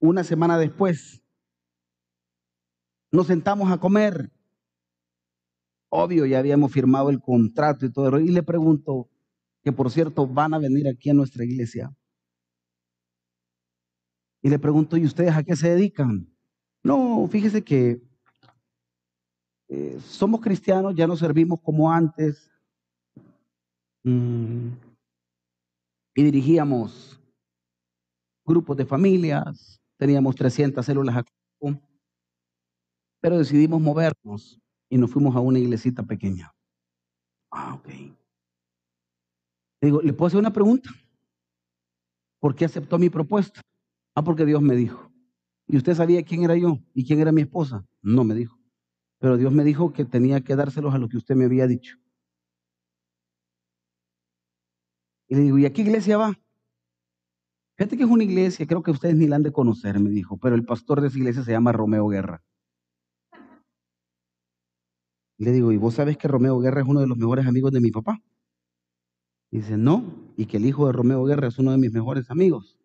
una 0.00 0.24
semana 0.24 0.58
después. 0.58 1.22
Nos 3.12 3.26
sentamos 3.26 3.70
a 3.70 3.78
comer. 3.78 4.32
Obvio, 5.88 6.26
ya 6.26 6.38
habíamos 6.38 6.72
firmado 6.72 7.10
el 7.10 7.20
contrato 7.20 7.86
y 7.86 7.92
todo. 7.92 8.18
Y 8.18 8.28
le 8.28 8.42
pregunto, 8.42 9.08
que 9.62 9.72
por 9.72 9.90
cierto 9.90 10.26
van 10.26 10.54
a 10.54 10.58
venir 10.58 10.88
aquí 10.88 11.10
a 11.10 11.14
nuestra 11.14 11.44
iglesia. 11.44 11.94
Y 14.42 14.48
le 14.48 14.58
pregunto, 14.58 14.96
¿y 14.96 15.04
ustedes 15.04 15.34
a 15.34 15.42
qué 15.42 15.54
se 15.54 15.70
dedican? 15.70 16.26
No, 16.82 17.28
fíjese 17.30 17.62
que 17.62 18.00
eh, 19.68 20.00
somos 20.00 20.40
cristianos, 20.40 20.94
ya 20.94 21.06
no 21.06 21.16
servimos 21.16 21.60
como 21.60 21.90
antes. 21.92 22.46
Mm. 24.02 24.70
y 26.14 26.22
dirigíamos 26.22 27.20
grupos 28.46 28.74
de 28.78 28.86
familias, 28.86 29.79
teníamos 30.00 30.34
300 30.34 30.84
células 30.84 31.14
a 31.14 31.24
pero 33.20 33.36
decidimos 33.36 33.82
movernos 33.82 34.58
y 34.88 34.96
nos 34.96 35.10
fuimos 35.10 35.36
a 35.36 35.40
una 35.40 35.58
iglesita 35.58 36.02
pequeña. 36.02 36.50
Ah, 37.52 37.74
ok. 37.74 37.88
Digo, 39.82 40.00
¿le 40.00 40.14
puedo 40.14 40.28
hacer 40.28 40.40
una 40.40 40.54
pregunta? 40.54 40.88
¿Por 42.40 42.54
qué 42.54 42.64
aceptó 42.64 42.98
mi 42.98 43.10
propuesta? 43.10 43.60
Ah, 44.14 44.24
porque 44.24 44.46
Dios 44.46 44.62
me 44.62 44.74
dijo. 44.74 45.12
¿Y 45.68 45.76
usted 45.76 45.94
sabía 45.94 46.22
quién 46.22 46.44
era 46.44 46.56
yo 46.56 46.78
y 46.94 47.04
quién 47.04 47.20
era 47.20 47.30
mi 47.30 47.42
esposa? 47.42 47.84
No 48.00 48.24
me 48.24 48.34
dijo. 48.34 48.58
Pero 49.18 49.36
Dios 49.36 49.52
me 49.52 49.64
dijo 49.64 49.92
que 49.92 50.06
tenía 50.06 50.40
que 50.40 50.56
dárselos 50.56 50.94
a 50.94 50.98
lo 50.98 51.10
que 51.10 51.18
usted 51.18 51.36
me 51.36 51.44
había 51.44 51.66
dicho. 51.66 51.98
Y 55.28 55.34
le 55.34 55.42
digo, 55.42 55.58
¿y 55.58 55.66
a 55.66 55.72
qué 55.74 55.82
iglesia 55.82 56.16
va? 56.16 56.40
Fíjate 57.80 57.96
que 57.96 58.02
es 58.02 58.10
una 58.10 58.24
iglesia, 58.24 58.66
creo 58.66 58.82
que 58.82 58.90
ustedes 58.90 59.16
ni 59.16 59.26
la 59.26 59.36
han 59.36 59.42
de 59.42 59.52
conocer, 59.52 59.98
me 59.98 60.10
dijo, 60.10 60.36
pero 60.36 60.54
el 60.54 60.66
pastor 60.66 61.00
de 61.00 61.08
esa 61.08 61.16
iglesia 61.16 61.42
se 61.42 61.52
llama 61.52 61.72
Romeo 61.72 62.06
Guerra. 62.08 62.42
Le 65.38 65.50
digo, 65.50 65.72
¿y 65.72 65.78
vos 65.78 65.94
sabes 65.94 66.18
que 66.18 66.28
Romeo 66.28 66.58
Guerra 66.58 66.82
es 66.82 66.86
uno 66.86 67.00
de 67.00 67.06
los 67.06 67.16
mejores 67.16 67.46
amigos 67.46 67.72
de 67.72 67.80
mi 67.80 67.90
papá? 67.90 68.20
Dice, 69.50 69.78
no, 69.78 70.04
y 70.36 70.44
que 70.44 70.58
el 70.58 70.66
hijo 70.66 70.88
de 70.88 70.92
Romeo 70.92 71.24
Guerra 71.24 71.48
es 71.48 71.58
uno 71.58 71.70
de 71.70 71.78
mis 71.78 71.90
mejores 71.90 72.30
amigos. 72.30 72.78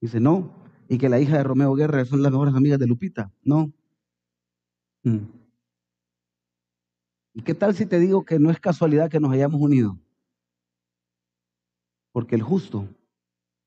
Dice, 0.00 0.18
no, 0.18 0.50
y 0.88 0.96
que 0.96 1.10
la 1.10 1.20
hija 1.20 1.36
de 1.36 1.44
Romeo 1.44 1.74
Guerra 1.74 2.06
son 2.06 2.22
las 2.22 2.32
mejores 2.32 2.54
amigas 2.54 2.78
de 2.78 2.86
Lupita. 2.86 3.30
No, 3.42 3.70
Mm. 5.04 5.26
¿Y 7.34 7.42
qué 7.42 7.54
tal 7.54 7.74
si 7.74 7.84
te 7.84 7.98
digo 7.98 8.24
que 8.24 8.38
no 8.38 8.50
es 8.50 8.58
casualidad 8.58 9.10
que 9.10 9.20
nos 9.20 9.30
hayamos 9.30 9.60
unido? 9.60 9.98
Porque 12.12 12.34
el 12.34 12.42
justo, 12.42 12.88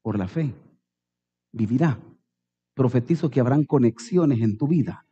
por 0.02 0.18
la 0.18 0.28
fe, 0.28 0.54
vivirá. 1.52 2.00
Profetizo 2.74 3.30
que 3.30 3.40
habrán 3.40 3.66
conexiones 3.66 4.42
en 4.42 4.58
tu 4.58 4.68
vida 4.68 5.06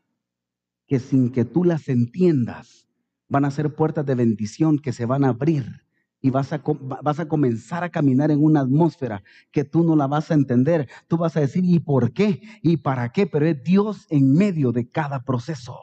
que 0.90 1.00
sin 1.00 1.32
que 1.32 1.46
tú 1.46 1.64
las 1.64 1.88
entiendas 1.88 2.88
van 3.30 3.46
a 3.46 3.52
ser 3.52 3.76
puertas 3.76 4.06
de 4.08 4.16
bendición 4.16 4.80
que 4.80 4.92
se 4.92 5.06
van 5.06 5.24
a 5.24 5.30
abrir 5.30 5.86
y 6.20 6.32
vas 6.32 6.52
a, 6.52 6.62
vas 7.04 7.20
a 7.20 7.28
comenzar 7.28 7.84
a 7.84 7.90
caminar 7.90 8.32
en 8.32 8.44
una 8.44 8.62
atmósfera 8.62 9.24
que 9.52 9.64
tú 9.64 9.84
no 9.84 9.96
la 9.96 10.08
vas 10.08 10.32
a 10.32 10.34
entender. 10.34 10.90
Tú 11.08 11.18
vas 11.18 11.38
a 11.38 11.42
decir, 11.42 11.64
¿y 11.64 11.80
por 11.80 12.12
qué? 12.12 12.42
¿Y 12.64 12.78
para 12.78 13.10
qué? 13.10 13.28
Pero 13.28 13.46
es 13.46 13.64
Dios 13.64 14.08
en 14.10 14.34
medio 14.34 14.72
de 14.72 14.90
cada 14.90 15.24
proceso. 15.24 15.78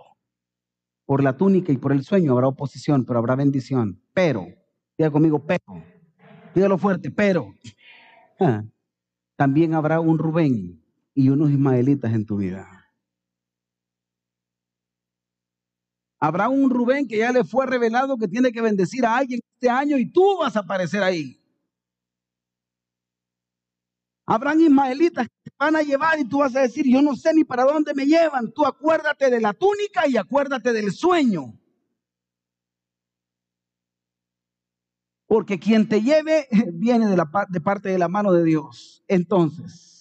Por 1.07 1.23
la 1.23 1.37
túnica 1.37 1.73
y 1.73 1.79
por 1.79 1.93
el 1.93 2.03
sueño 2.03 2.33
habrá 2.33 2.49
oposición, 2.49 3.05
pero 3.05 3.21
habrá 3.21 3.37
bendición. 3.37 4.03
Pero, 4.13 4.49
diga 4.99 5.11
conmigo, 5.11 5.47
pero, 5.47 5.85
dígalo 6.53 6.77
fuerte, 6.79 7.13
pero, 7.13 7.55
ah, 8.41 8.65
también 9.37 9.75
habrá 9.75 10.01
un 10.01 10.19
Rubén 10.19 10.83
y 11.15 11.29
unos 11.29 11.51
ismaelitas 11.51 12.13
en 12.13 12.27
tu 12.27 12.39
vida. 12.39 12.69
Habrá 16.19 16.49
un 16.49 16.71
Rubén 16.71 17.07
que 17.07 17.19
ya 17.19 17.31
le 17.31 17.45
fue 17.45 17.67
revelado 17.67 18.17
que 18.17 18.27
tiene 18.27 18.51
que 18.51 18.63
bendecir 18.63 19.05
a 19.05 19.19
alguien 19.19 19.41
este 19.55 19.69
año 19.69 19.99
y 19.99 20.11
tú 20.11 20.39
vas 20.39 20.57
a 20.57 20.61
aparecer 20.61 21.03
ahí. 21.03 21.39
Habrán 24.25 24.61
ismaelitas 24.61 25.29
que 25.29 25.51
te 25.51 25.57
van 25.59 25.77
a 25.77 25.83
llevar 25.83 26.19
y 26.19 26.25
tú 26.25 26.39
vas 26.39 26.57
a 26.57 26.63
decir, 26.63 26.85
yo 26.87 27.01
no 27.01 27.15
sé 27.15 27.33
ni 27.33 27.45
para 27.45 27.65
dónde 27.65 27.95
me 27.95 28.07
llevan. 28.07 28.51
Tú 28.53 28.67
acuérdate 28.67 29.31
de 29.31 29.41
la 29.41 29.53
túnica 29.53 30.09
y 30.09 30.17
acuérdate 30.17 30.73
del 30.73 30.93
sueño. 30.93 31.55
Porque 35.27 35.59
quien 35.59 35.89
te 35.89 36.03
lleve 36.03 36.47
viene 36.73 37.09
de, 37.09 37.17
la, 37.17 37.31
de 37.49 37.61
parte 37.61 37.89
de 37.89 37.99
la 37.99 38.09
mano 38.09 38.33
de 38.33 38.45
Dios. 38.45 39.03
Entonces, 39.09 39.97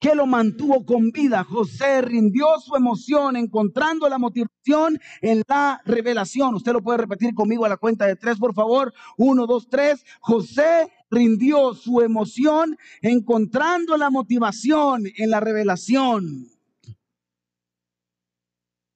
¿Qué 0.00 0.14
lo 0.14 0.26
mantuvo 0.26 0.86
con 0.86 1.10
vida? 1.10 1.44
José 1.44 2.00
rindió 2.00 2.46
su 2.58 2.74
emoción 2.74 3.36
encontrando 3.36 4.08
la 4.08 4.16
motivación 4.16 4.98
en 5.20 5.42
la 5.46 5.82
revelación. 5.84 6.54
Usted 6.54 6.72
lo 6.72 6.80
puede 6.80 6.96
repetir 6.96 7.34
conmigo 7.34 7.66
a 7.66 7.68
la 7.68 7.76
cuenta 7.76 8.06
de 8.06 8.16
tres, 8.16 8.38
por 8.38 8.54
favor. 8.54 8.94
Uno, 9.18 9.46
dos, 9.46 9.68
tres. 9.68 10.02
José 10.20 10.90
rindió 11.10 11.74
su 11.74 12.00
emoción 12.00 12.78
encontrando 13.02 13.98
la 13.98 14.08
motivación 14.08 15.04
en 15.16 15.28
la 15.28 15.40
revelación. 15.40 16.46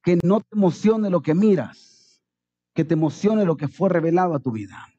Que 0.02 0.18
no 0.22 0.40
te 0.40 0.56
emocione 0.56 1.10
lo 1.10 1.20
que 1.20 1.34
miras, 1.34 2.22
que 2.74 2.86
te 2.86 2.94
emocione 2.94 3.44
lo 3.44 3.58
que 3.58 3.68
fue 3.68 3.90
revelado 3.90 4.34
a 4.34 4.40
tu 4.40 4.52
vida. 4.52 4.93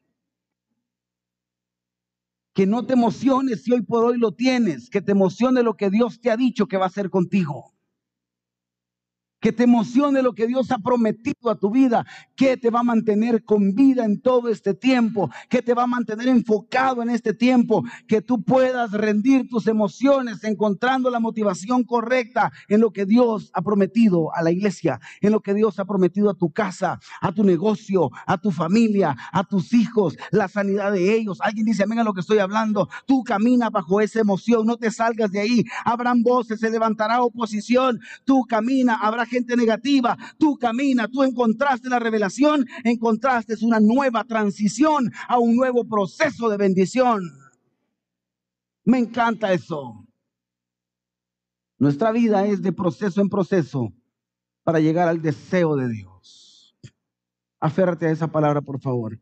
Que 2.56 2.66
no 2.66 2.86
te 2.86 2.94
emociones 2.94 3.62
si 3.62 3.72
hoy 3.72 3.82
por 3.82 4.04
hoy 4.04 4.18
lo 4.18 4.32
tienes, 4.32 4.90
que 4.90 5.02
te 5.02 5.12
emocione 5.12 5.62
lo 5.62 5.74
que 5.74 5.90
Dios 5.90 6.20
te 6.20 6.30
ha 6.30 6.36
dicho 6.36 6.66
que 6.66 6.78
va 6.78 6.86
a 6.86 6.88
hacer 6.88 7.10
contigo 7.10 7.75
que 9.46 9.52
te 9.52 9.62
emocione 9.62 10.22
lo 10.22 10.32
que 10.32 10.48
Dios 10.48 10.72
ha 10.72 10.78
prometido 10.78 11.50
a 11.50 11.54
tu 11.54 11.70
vida, 11.70 12.04
que 12.34 12.56
te 12.56 12.68
va 12.68 12.80
a 12.80 12.82
mantener 12.82 13.44
con 13.44 13.76
vida 13.76 14.04
en 14.04 14.20
todo 14.20 14.48
este 14.48 14.74
tiempo, 14.74 15.30
que 15.48 15.62
te 15.62 15.72
va 15.72 15.84
a 15.84 15.86
mantener 15.86 16.26
enfocado 16.26 17.00
en 17.00 17.10
este 17.10 17.32
tiempo, 17.32 17.84
que 18.08 18.20
tú 18.20 18.42
puedas 18.42 18.90
rendir 18.90 19.48
tus 19.48 19.68
emociones 19.68 20.42
encontrando 20.42 21.10
la 21.10 21.20
motivación 21.20 21.84
correcta 21.84 22.50
en 22.66 22.80
lo 22.80 22.90
que 22.90 23.06
Dios 23.06 23.52
ha 23.54 23.62
prometido 23.62 24.34
a 24.34 24.42
la 24.42 24.50
iglesia, 24.50 24.98
en 25.20 25.30
lo 25.30 25.38
que 25.38 25.54
Dios 25.54 25.78
ha 25.78 25.84
prometido 25.84 26.28
a 26.28 26.34
tu 26.34 26.50
casa, 26.50 26.98
a 27.20 27.30
tu 27.30 27.44
negocio, 27.44 28.10
a 28.26 28.38
tu 28.38 28.50
familia, 28.50 29.16
a 29.30 29.44
tus 29.44 29.72
hijos, 29.72 30.16
la 30.32 30.48
sanidad 30.48 30.90
de 30.90 31.14
ellos. 31.14 31.38
Alguien 31.40 31.66
dice, 31.66 31.84
amén 31.84 32.04
lo 32.04 32.14
que 32.14 32.20
estoy 32.22 32.38
hablando. 32.38 32.88
Tú 33.06 33.22
camina 33.22 33.70
bajo 33.70 34.00
esa 34.00 34.18
emoción, 34.18 34.66
no 34.66 34.76
te 34.76 34.90
salgas 34.90 35.30
de 35.30 35.38
ahí. 35.38 35.64
Habrán 35.84 36.24
voces, 36.24 36.58
se 36.58 36.68
levantará 36.68 37.22
oposición. 37.22 38.00
Tú 38.24 38.44
camina, 38.48 38.96
habrá 39.00 39.24
gente 39.24 39.35
negativa, 39.44 40.16
tú 40.38 40.56
camina, 40.56 41.08
tú 41.08 41.22
encontraste 41.22 41.88
la 41.88 41.98
revelación, 41.98 42.64
encontraste 42.84 43.54
una 43.62 43.80
nueva 43.80 44.24
transición 44.24 45.12
a 45.28 45.38
un 45.38 45.56
nuevo 45.56 45.84
proceso 45.84 46.48
de 46.48 46.56
bendición. 46.56 47.22
Me 48.84 48.98
encanta 48.98 49.52
eso. 49.52 50.06
Nuestra 51.78 52.12
vida 52.12 52.46
es 52.46 52.62
de 52.62 52.72
proceso 52.72 53.20
en 53.20 53.28
proceso 53.28 53.92
para 54.62 54.80
llegar 54.80 55.08
al 55.08 55.20
deseo 55.20 55.76
de 55.76 55.88
Dios. 55.88 56.74
Aférrate 57.60 58.06
a 58.06 58.10
esa 58.10 58.28
palabra, 58.28 58.62
por 58.62 58.80
favor. 58.80 59.20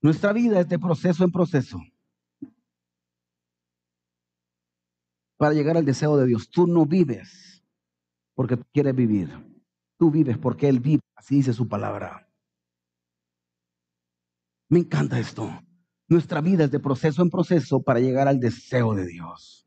Nuestra 0.00 0.32
vida 0.32 0.60
es 0.60 0.68
de 0.68 0.78
proceso 0.78 1.24
en 1.24 1.30
proceso 1.30 1.80
para 5.36 5.54
llegar 5.54 5.76
al 5.76 5.84
deseo 5.84 6.16
de 6.16 6.26
Dios. 6.26 6.48
Tú 6.50 6.66
no 6.68 6.86
vives 6.86 7.51
porque 8.42 8.56
tú 8.56 8.64
quieres 8.72 8.96
vivir. 8.96 9.30
Tú 9.96 10.10
vives 10.10 10.36
porque 10.36 10.68
Él 10.68 10.80
vive, 10.80 11.00
así 11.14 11.36
dice 11.36 11.52
su 11.52 11.68
palabra. 11.68 12.28
Me 14.68 14.80
encanta 14.80 15.20
esto. 15.20 15.48
Nuestra 16.08 16.40
vida 16.40 16.64
es 16.64 16.72
de 16.72 16.80
proceso 16.80 17.22
en 17.22 17.30
proceso 17.30 17.80
para 17.80 18.00
llegar 18.00 18.26
al 18.26 18.40
deseo 18.40 18.94
de 18.94 19.06
Dios. 19.06 19.64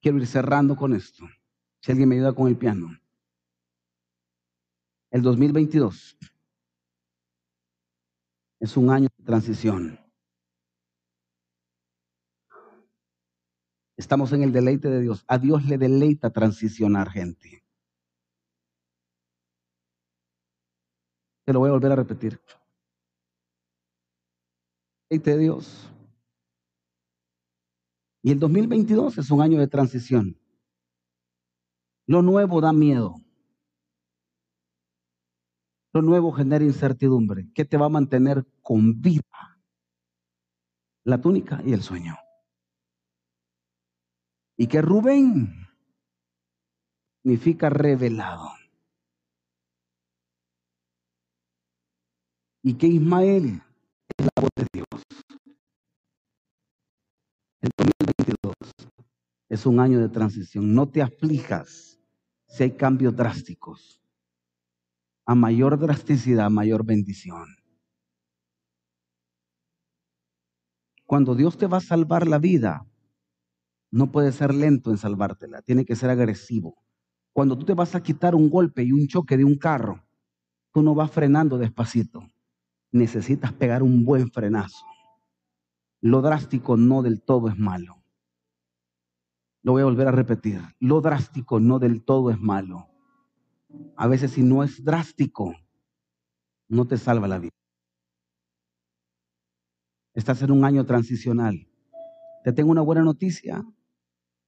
Quiero 0.00 0.18
ir 0.18 0.26
cerrando 0.28 0.76
con 0.76 0.94
esto. 0.94 1.24
Si 1.82 1.90
alguien 1.90 2.10
me 2.10 2.14
ayuda 2.14 2.32
con 2.32 2.46
el 2.46 2.56
piano. 2.56 2.96
El 5.10 5.22
2022 5.22 6.16
es 8.60 8.76
un 8.76 8.90
año 8.90 9.08
de 9.18 9.24
transición. 9.24 9.98
Estamos 13.98 14.32
en 14.32 14.44
el 14.44 14.52
deleite 14.52 14.88
de 14.88 15.00
Dios. 15.00 15.24
A 15.26 15.38
Dios 15.38 15.64
le 15.66 15.76
deleita 15.76 16.30
transicionar 16.30 17.10
gente. 17.10 17.64
Te 21.44 21.52
lo 21.52 21.58
voy 21.58 21.70
a 21.70 21.72
volver 21.72 21.90
a 21.90 21.96
repetir. 21.96 22.40
Deleite 25.10 25.32
de 25.32 25.38
Dios. 25.38 25.90
Y 28.22 28.30
el 28.30 28.38
2022 28.38 29.18
es 29.18 29.30
un 29.32 29.42
año 29.42 29.58
de 29.58 29.66
transición. 29.66 30.38
Lo 32.06 32.22
nuevo 32.22 32.60
da 32.60 32.72
miedo. 32.72 33.16
Lo 35.92 36.02
nuevo 36.02 36.30
genera 36.30 36.64
incertidumbre. 36.64 37.50
¿Qué 37.52 37.64
te 37.64 37.76
va 37.76 37.86
a 37.86 37.90
mantener 37.90 38.46
con 38.62 39.00
vida? 39.00 39.24
La 41.04 41.20
túnica 41.20 41.60
y 41.64 41.72
el 41.72 41.82
sueño. 41.82 42.14
Y 44.60 44.66
que 44.66 44.82
Rubén 44.82 45.68
significa 47.22 47.70
revelado. 47.70 48.50
Y 52.64 52.74
que 52.74 52.88
Ismael 52.88 53.62
es 54.18 54.26
la 54.26 54.42
voz 54.42 54.50
de 54.56 54.66
Dios. 54.72 55.02
El 57.60 57.70
2022 57.78 58.54
es 59.48 59.64
un 59.64 59.78
año 59.78 60.00
de 60.00 60.08
transición. 60.08 60.74
No 60.74 60.88
te 60.88 61.02
aflijas 61.02 62.00
si 62.48 62.64
hay 62.64 62.76
cambios 62.76 63.14
drásticos. 63.14 64.02
A 65.24 65.36
mayor 65.36 65.78
drasticidad, 65.78 66.50
mayor 66.50 66.84
bendición. 66.84 67.46
Cuando 71.06 71.36
Dios 71.36 71.56
te 71.56 71.68
va 71.68 71.78
a 71.78 71.80
salvar 71.80 72.26
la 72.26 72.38
vida, 72.38 72.84
no 73.90 74.12
puede 74.12 74.32
ser 74.32 74.54
lento 74.54 74.90
en 74.90 74.98
salvártela, 74.98 75.62
tiene 75.62 75.84
que 75.84 75.96
ser 75.96 76.10
agresivo. 76.10 76.76
Cuando 77.32 77.56
tú 77.56 77.64
te 77.64 77.74
vas 77.74 77.94
a 77.94 78.02
quitar 78.02 78.34
un 78.34 78.50
golpe 78.50 78.82
y 78.82 78.92
un 78.92 79.06
choque 79.06 79.36
de 79.36 79.44
un 79.44 79.56
carro, 79.56 80.04
tú 80.72 80.82
no 80.82 80.94
vas 80.94 81.10
frenando 81.10 81.58
despacito. 81.58 82.26
Necesitas 82.90 83.52
pegar 83.52 83.82
un 83.82 84.04
buen 84.04 84.30
frenazo. 84.30 84.84
Lo 86.00 86.20
drástico 86.20 86.76
no 86.76 87.02
del 87.02 87.22
todo 87.22 87.48
es 87.48 87.58
malo. 87.58 88.02
Lo 89.62 89.72
voy 89.72 89.82
a 89.82 89.86
volver 89.86 90.08
a 90.08 90.12
repetir. 90.12 90.60
Lo 90.78 91.00
drástico 91.00 91.60
no 91.60 91.78
del 91.78 92.04
todo 92.04 92.30
es 92.30 92.38
malo. 92.38 92.88
A 93.96 94.06
veces 94.06 94.32
si 94.32 94.42
no 94.42 94.62
es 94.62 94.82
drástico, 94.82 95.54
no 96.68 96.86
te 96.86 96.96
salva 96.96 97.28
la 97.28 97.38
vida. 97.38 97.52
Estás 100.14 100.42
en 100.42 100.50
un 100.50 100.64
año 100.64 100.84
transicional. 100.84 101.68
Te 102.44 102.52
tengo 102.52 102.70
una 102.70 102.80
buena 102.80 103.02
noticia 103.02 103.64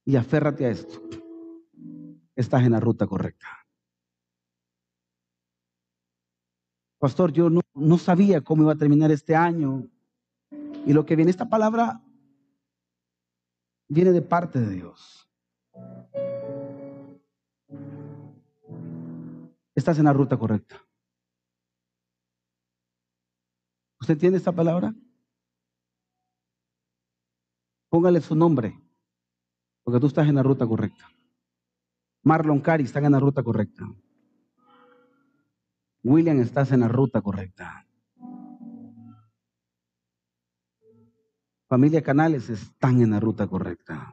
y 0.04 0.16
aférrate 0.16 0.66
a 0.66 0.70
esto. 0.70 1.00
Estás 2.34 2.62
en 2.62 2.72
la 2.72 2.80
ruta 2.80 3.06
correcta. 3.06 3.46
Pastor, 6.98 7.32
yo 7.32 7.48
no, 7.48 7.60
no 7.74 7.98
sabía 7.98 8.42
cómo 8.42 8.62
iba 8.62 8.72
a 8.72 8.76
terminar 8.76 9.10
este 9.10 9.34
año. 9.34 9.88
Y 10.86 10.92
lo 10.92 11.04
que 11.04 11.16
viene, 11.16 11.30
esta 11.30 11.48
palabra 11.48 12.02
viene 13.88 14.12
de 14.12 14.22
parte 14.22 14.60
de 14.60 14.70
Dios. 14.74 15.28
Estás 19.74 19.98
en 19.98 20.04
la 20.04 20.12
ruta 20.12 20.38
correcta. 20.38 20.76
¿Usted 24.00 24.14
entiende 24.14 24.38
esta 24.38 24.52
palabra? 24.52 24.94
Póngale 27.90 28.20
su 28.20 28.34
nombre. 28.34 28.79
Porque 29.82 30.00
tú 30.00 30.06
estás 30.06 30.28
en 30.28 30.34
la 30.34 30.42
ruta 30.42 30.66
correcta. 30.66 31.08
Marlon 32.22 32.60
Cari 32.60 32.84
está 32.84 32.98
en 33.00 33.12
la 33.12 33.20
ruta 33.20 33.42
correcta. 33.42 33.84
William, 36.02 36.40
estás 36.40 36.72
en 36.72 36.80
la 36.80 36.88
ruta 36.88 37.20
correcta. 37.20 37.86
Familia 41.68 42.02
Canales 42.02 42.50
están 42.50 43.00
en 43.00 43.10
la 43.10 43.20
ruta 43.20 43.46
correcta. 43.46 44.12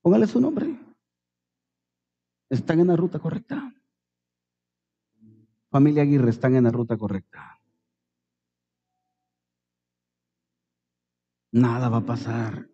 Póngale 0.00 0.26
su 0.26 0.40
nombre. 0.40 0.78
Están 2.48 2.80
en 2.80 2.86
la 2.86 2.96
ruta 2.96 3.18
correcta. 3.18 3.74
Familia 5.68 6.02
Aguirre 6.02 6.30
están 6.30 6.54
en 6.54 6.64
la 6.64 6.70
ruta 6.70 6.96
correcta. 6.96 7.60
Nada 11.52 11.88
va 11.88 11.98
a 11.98 12.06
pasar 12.06 12.68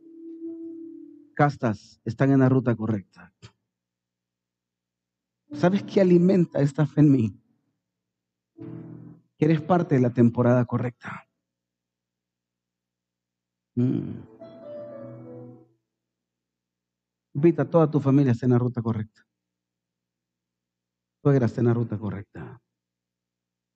castas 1.32 2.00
están 2.04 2.30
en 2.30 2.40
la 2.40 2.48
ruta 2.48 2.74
correcta. 2.76 3.32
¿Sabes 5.52 5.82
qué 5.82 6.00
alimenta 6.00 6.60
esta 6.60 6.86
fe 6.86 7.00
en 7.00 7.12
mí? 7.12 7.42
Que 9.38 9.44
eres 9.44 9.60
parte 9.60 9.96
de 9.96 10.00
la 10.00 10.12
temporada 10.12 10.64
correcta. 10.64 11.28
Mm. 13.74 14.32
Invita 17.34 17.62
a 17.62 17.70
toda 17.70 17.90
tu 17.90 18.00
familia 18.00 18.32
a 18.32 18.44
en 18.44 18.50
la 18.50 18.58
ruta 18.58 18.82
correcta. 18.82 19.26
Suegra 21.22 21.46
está 21.46 21.60
en 21.60 21.66
la 21.68 21.74
ruta 21.74 21.98
correcta. 21.98 22.60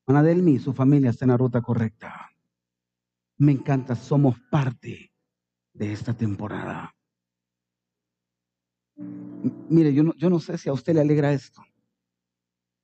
Ana 0.06 0.22
Delmi 0.22 0.58
su 0.58 0.72
familia 0.72 1.10
está 1.10 1.24
en 1.24 1.30
la 1.30 1.36
ruta 1.36 1.62
correcta. 1.62 2.30
Me 3.38 3.52
encanta, 3.52 3.94
somos 3.94 4.38
parte 4.50 5.12
de 5.72 5.92
esta 5.92 6.14
temporada. 6.14 6.95
Mire, 8.96 9.92
yo 9.92 10.02
no, 10.02 10.14
yo 10.14 10.30
no 10.30 10.40
sé 10.40 10.56
si 10.58 10.68
a 10.68 10.72
usted 10.72 10.94
le 10.94 11.00
alegra 11.00 11.32
esto, 11.32 11.62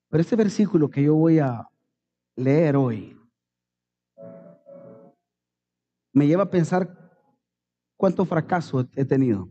pero 0.09 0.21
este 0.21 0.37
versículo 0.37 0.91
que 0.91 1.03
yo 1.03 1.15
voy 1.15 1.39
a 1.39 1.67
leer 2.37 2.77
hoy 2.77 3.19
me 6.13 6.27
lleva 6.27 6.45
a 6.45 6.51
pensar 6.51 7.03
cuánto 7.97 8.25
fracaso 8.25 8.87
he 8.95 9.05
tenido 9.05 9.49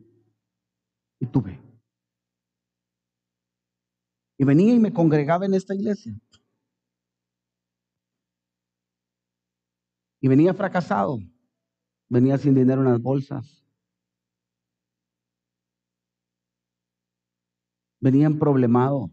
y 1.20 1.26
tuve. 1.26 1.60
Y 4.38 4.44
venía 4.44 4.74
y 4.74 4.80
me 4.80 4.92
congregaba 4.92 5.46
en 5.46 5.54
esta 5.54 5.76
iglesia. 5.76 6.14
Y 10.20 10.28
venía 10.28 10.54
fracasado. 10.54 11.20
Venía 12.10 12.38
sin 12.38 12.54
dinero 12.54 12.82
en 12.82 12.92
las 12.92 13.02
bolsas. 13.02 13.61
Venían 18.02 18.40
problemado. 18.40 19.12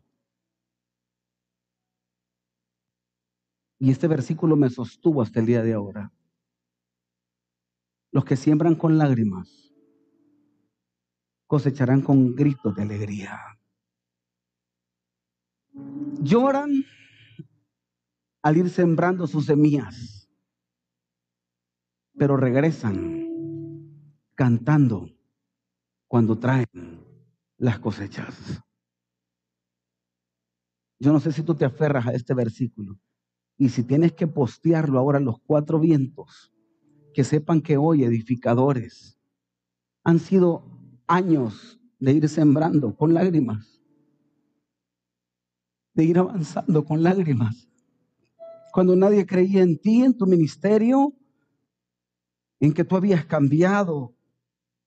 Y 3.79 3.91
este 3.91 4.09
versículo 4.09 4.57
me 4.57 4.71
sostuvo 4.71 5.23
hasta 5.23 5.41
el 5.41 5.47
día 5.47 5.63
de 5.63 5.75
ahora. 5.75 6.11
Los 8.11 8.25
que 8.25 8.37
siembran 8.37 8.75
con 8.75 8.99
lágrimas 8.99 9.73
cosecharán 11.47 12.01
con 12.01 12.35
gritos 12.35 12.75
de 12.75 12.83
alegría. 12.83 13.39
Lloran 16.23 16.71
al 18.43 18.57
ir 18.57 18.71
sembrando 18.71 19.27
sus 19.27 19.47
semillas, 19.47 20.29
pero 22.17 22.37
regresan 22.37 23.27
cantando 24.35 25.09
cuando 26.07 26.39
traen 26.39 27.05
las 27.59 27.79
cosechas. 27.79 28.63
Yo 31.01 31.13
no 31.13 31.21
sé 31.21 31.33
si 31.33 31.43
tú 31.43 31.55
te 31.55 31.65
aferras 31.65 32.07
a 32.07 32.13
este 32.13 32.35
versículo 32.35 32.99
y 33.57 33.69
si 33.69 33.85
tienes 33.85 34.13
que 34.13 34.27
postearlo 34.27 34.99
ahora 34.99 35.21
los 35.21 35.41
cuatro 35.41 35.79
vientos, 35.79 36.53
que 37.15 37.25
sepan 37.25 37.61
que 37.61 37.77
hoy 37.77 38.05
edificadores 38.05 39.19
han 40.05 40.19
sido 40.19 40.65
años 41.07 41.81
de 41.99 42.13
ir 42.13 42.29
sembrando 42.29 42.95
con 42.95 43.15
lágrimas, 43.15 43.83
de 45.95 46.05
ir 46.05 46.19
avanzando 46.19 46.85
con 46.85 47.03
lágrimas. 47.03 47.69
Cuando 48.73 48.95
nadie 48.95 49.27
creía 49.27 49.63
en 49.63 49.79
ti, 49.79 50.05
en 50.05 50.17
tu 50.17 50.27
ministerio, 50.27 51.13
en 52.61 52.73
que 52.73 52.85
tú 52.85 52.97
habías 52.97 53.25
cambiado 53.25 54.15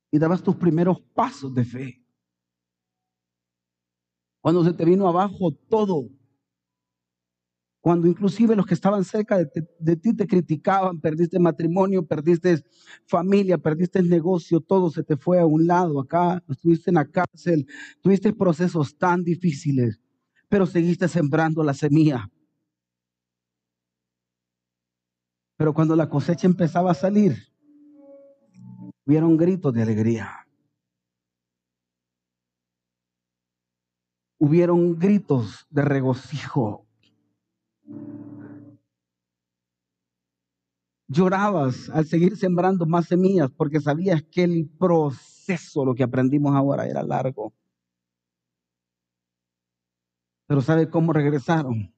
y 0.10 0.20
dabas 0.20 0.44
tus 0.44 0.56
primeros 0.56 1.02
pasos 1.14 1.54
de 1.54 1.66
fe. 1.66 2.01
Cuando 4.42 4.64
se 4.66 4.74
te 4.74 4.86
vino 4.86 5.08
abajo 5.08 5.52
todo 5.70 6.10
cuando 7.82 8.08
inclusive 8.08 8.56
los 8.56 8.68
que 8.68 8.76
estaban 8.76 9.04
cerca 9.04 9.40
de, 9.40 9.96
ti 9.96 10.16
te 10.16 10.28
criticaban, 10.28 11.02
perdiste 11.02 11.40
matrimonio, 11.40 12.06
perdiste 12.06 12.64
familia, 13.08 13.58
perdiste 13.58 14.04
negocio, 14.04 14.62
todo 14.62 14.92
se 14.92 15.04
te 15.04 15.18
fue 15.18 15.40
a 15.40 15.48
un 15.48 15.66
lado 15.66 16.00
acá, 16.00 16.44
estuviste 16.48 16.92
en 16.92 16.96
la 16.96 17.10
cárcel, 17.10 17.66
tuviste 18.02 18.32
procesos 18.34 18.96
tan 18.96 19.24
difíciles, 19.24 20.00
pero 20.48 20.68
seguiste 20.68 21.08
sembrando 21.08 21.64
la 21.64 21.74
semilla. 21.74 22.30
Pero 25.58 25.74
cuando 25.74 25.96
la 25.96 26.08
cosecha 26.08 26.46
empezaba 26.46 26.92
a 26.92 26.96
salir, 26.96 27.36
hubieron 29.06 29.38
gritos 29.38 29.74
de 29.74 29.82
alegría. 29.82 30.41
Hubieron 34.44 34.98
gritos 34.98 35.68
de 35.70 35.84
regocijo. 35.84 36.88
Llorabas 41.08 41.92
al 41.92 42.08
seguir 42.08 42.36
sembrando 42.36 42.88
más 42.88 43.06
semillas 43.06 43.52
porque 43.56 43.80
sabías 43.80 44.24
que 44.24 44.44
el 44.44 44.68
proceso, 44.68 45.86
lo 45.86 45.94
que 45.94 46.02
aprendimos 46.02 46.56
ahora, 46.56 46.88
era 46.88 47.04
largo. 47.04 47.54
Pero 50.48 50.62
¿sabe 50.62 50.90
cómo 50.90 51.14
regresaron? 51.14 51.94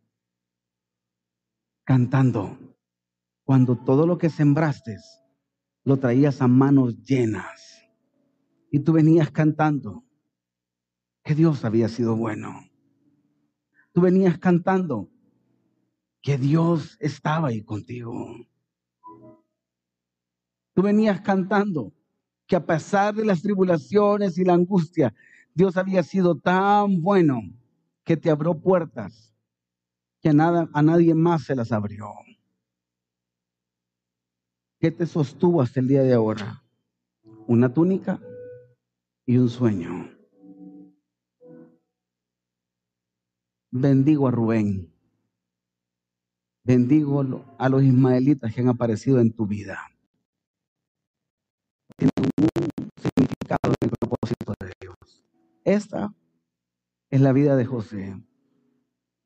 Cantando. 1.86 2.58
Cuando 3.46 3.78
todo 3.78 4.06
lo 4.06 4.18
que 4.18 4.30
sembraste 4.30 4.98
lo 5.86 5.96
traías 5.96 6.42
a 6.42 6.50
manos 6.50 7.02
llenas. 7.04 7.88
Y 8.70 8.80
tú 8.80 8.92
venías 8.92 9.32
cantando 9.32 10.04
que 11.24 11.36
Dios 11.36 11.64
había 11.64 11.88
sido 11.88 12.16
bueno. 12.16 12.70
Tú 13.94 14.02
venías 14.02 14.38
cantando 14.38 15.10
que 16.22 16.38
Dios 16.38 16.98
estaba 17.00 17.50
ahí 17.50 17.62
contigo. 17.64 18.36
Tú 20.74 20.82
venías 20.82 21.22
cantando 21.22 21.94
que 22.48 22.56
a 22.56 22.66
pesar 22.66 23.14
de 23.14 23.26
las 23.26 23.42
tribulaciones 23.42 24.38
y 24.38 24.44
la 24.44 24.54
angustia, 24.54 25.14
Dios 25.54 25.78
había 25.78 26.04
sido 26.04 26.36
tan 26.36 27.02
bueno 27.02 27.42
que 28.04 28.18
te 28.18 28.30
abrió 28.30 28.60
puertas 28.60 29.34
que 30.22 30.30
a, 30.30 30.34
nada, 30.34 30.70
a 30.74 30.82
nadie 30.82 31.14
más 31.14 31.44
se 31.44 31.56
las 31.56 31.72
abrió. 31.72 32.08
¿Qué 34.80 34.92
te 34.92 35.06
sostuvo 35.06 35.62
hasta 35.62 35.80
el 35.80 35.88
día 35.88 36.04
de 36.04 36.14
ahora? 36.14 36.64
Una 37.48 37.74
túnica 37.74 38.20
y 39.26 39.38
un 39.38 39.50
sueño. 39.50 40.10
Bendigo 43.76 44.28
a 44.28 44.32
Rubén. 44.32 44.94
Bendigo 46.64 47.26
a 47.58 47.70
los 47.70 47.82
ismaelitas 47.82 48.54
que 48.54 48.62
han 48.62 48.70
aparecido 48.70 49.20
en 49.20 49.34
tu 49.34 49.48
vida. 49.48 49.80
Tienen 51.98 52.12
un 52.20 52.50
significado 53.02 53.74
en 53.82 53.90
el 53.90 53.90
propósito 54.00 54.54
de 54.60 54.74
Dios. 54.80 55.24
Esta 55.64 56.14
es 57.10 57.20
la 57.20 57.34
vida 57.34 57.56
de 57.56 57.66
José. 57.66 58.16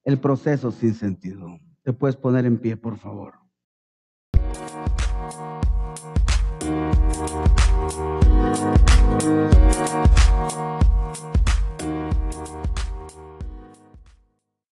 El 0.05 0.17
proceso 0.17 0.71
sin 0.71 0.93
sentido. 0.93 1.59
Te 1.83 1.91
puedes 1.91 2.15
poner 2.15 2.45
en 2.45 2.57
pie, 2.57 2.77
por 2.77 2.97
favor. 2.97 3.33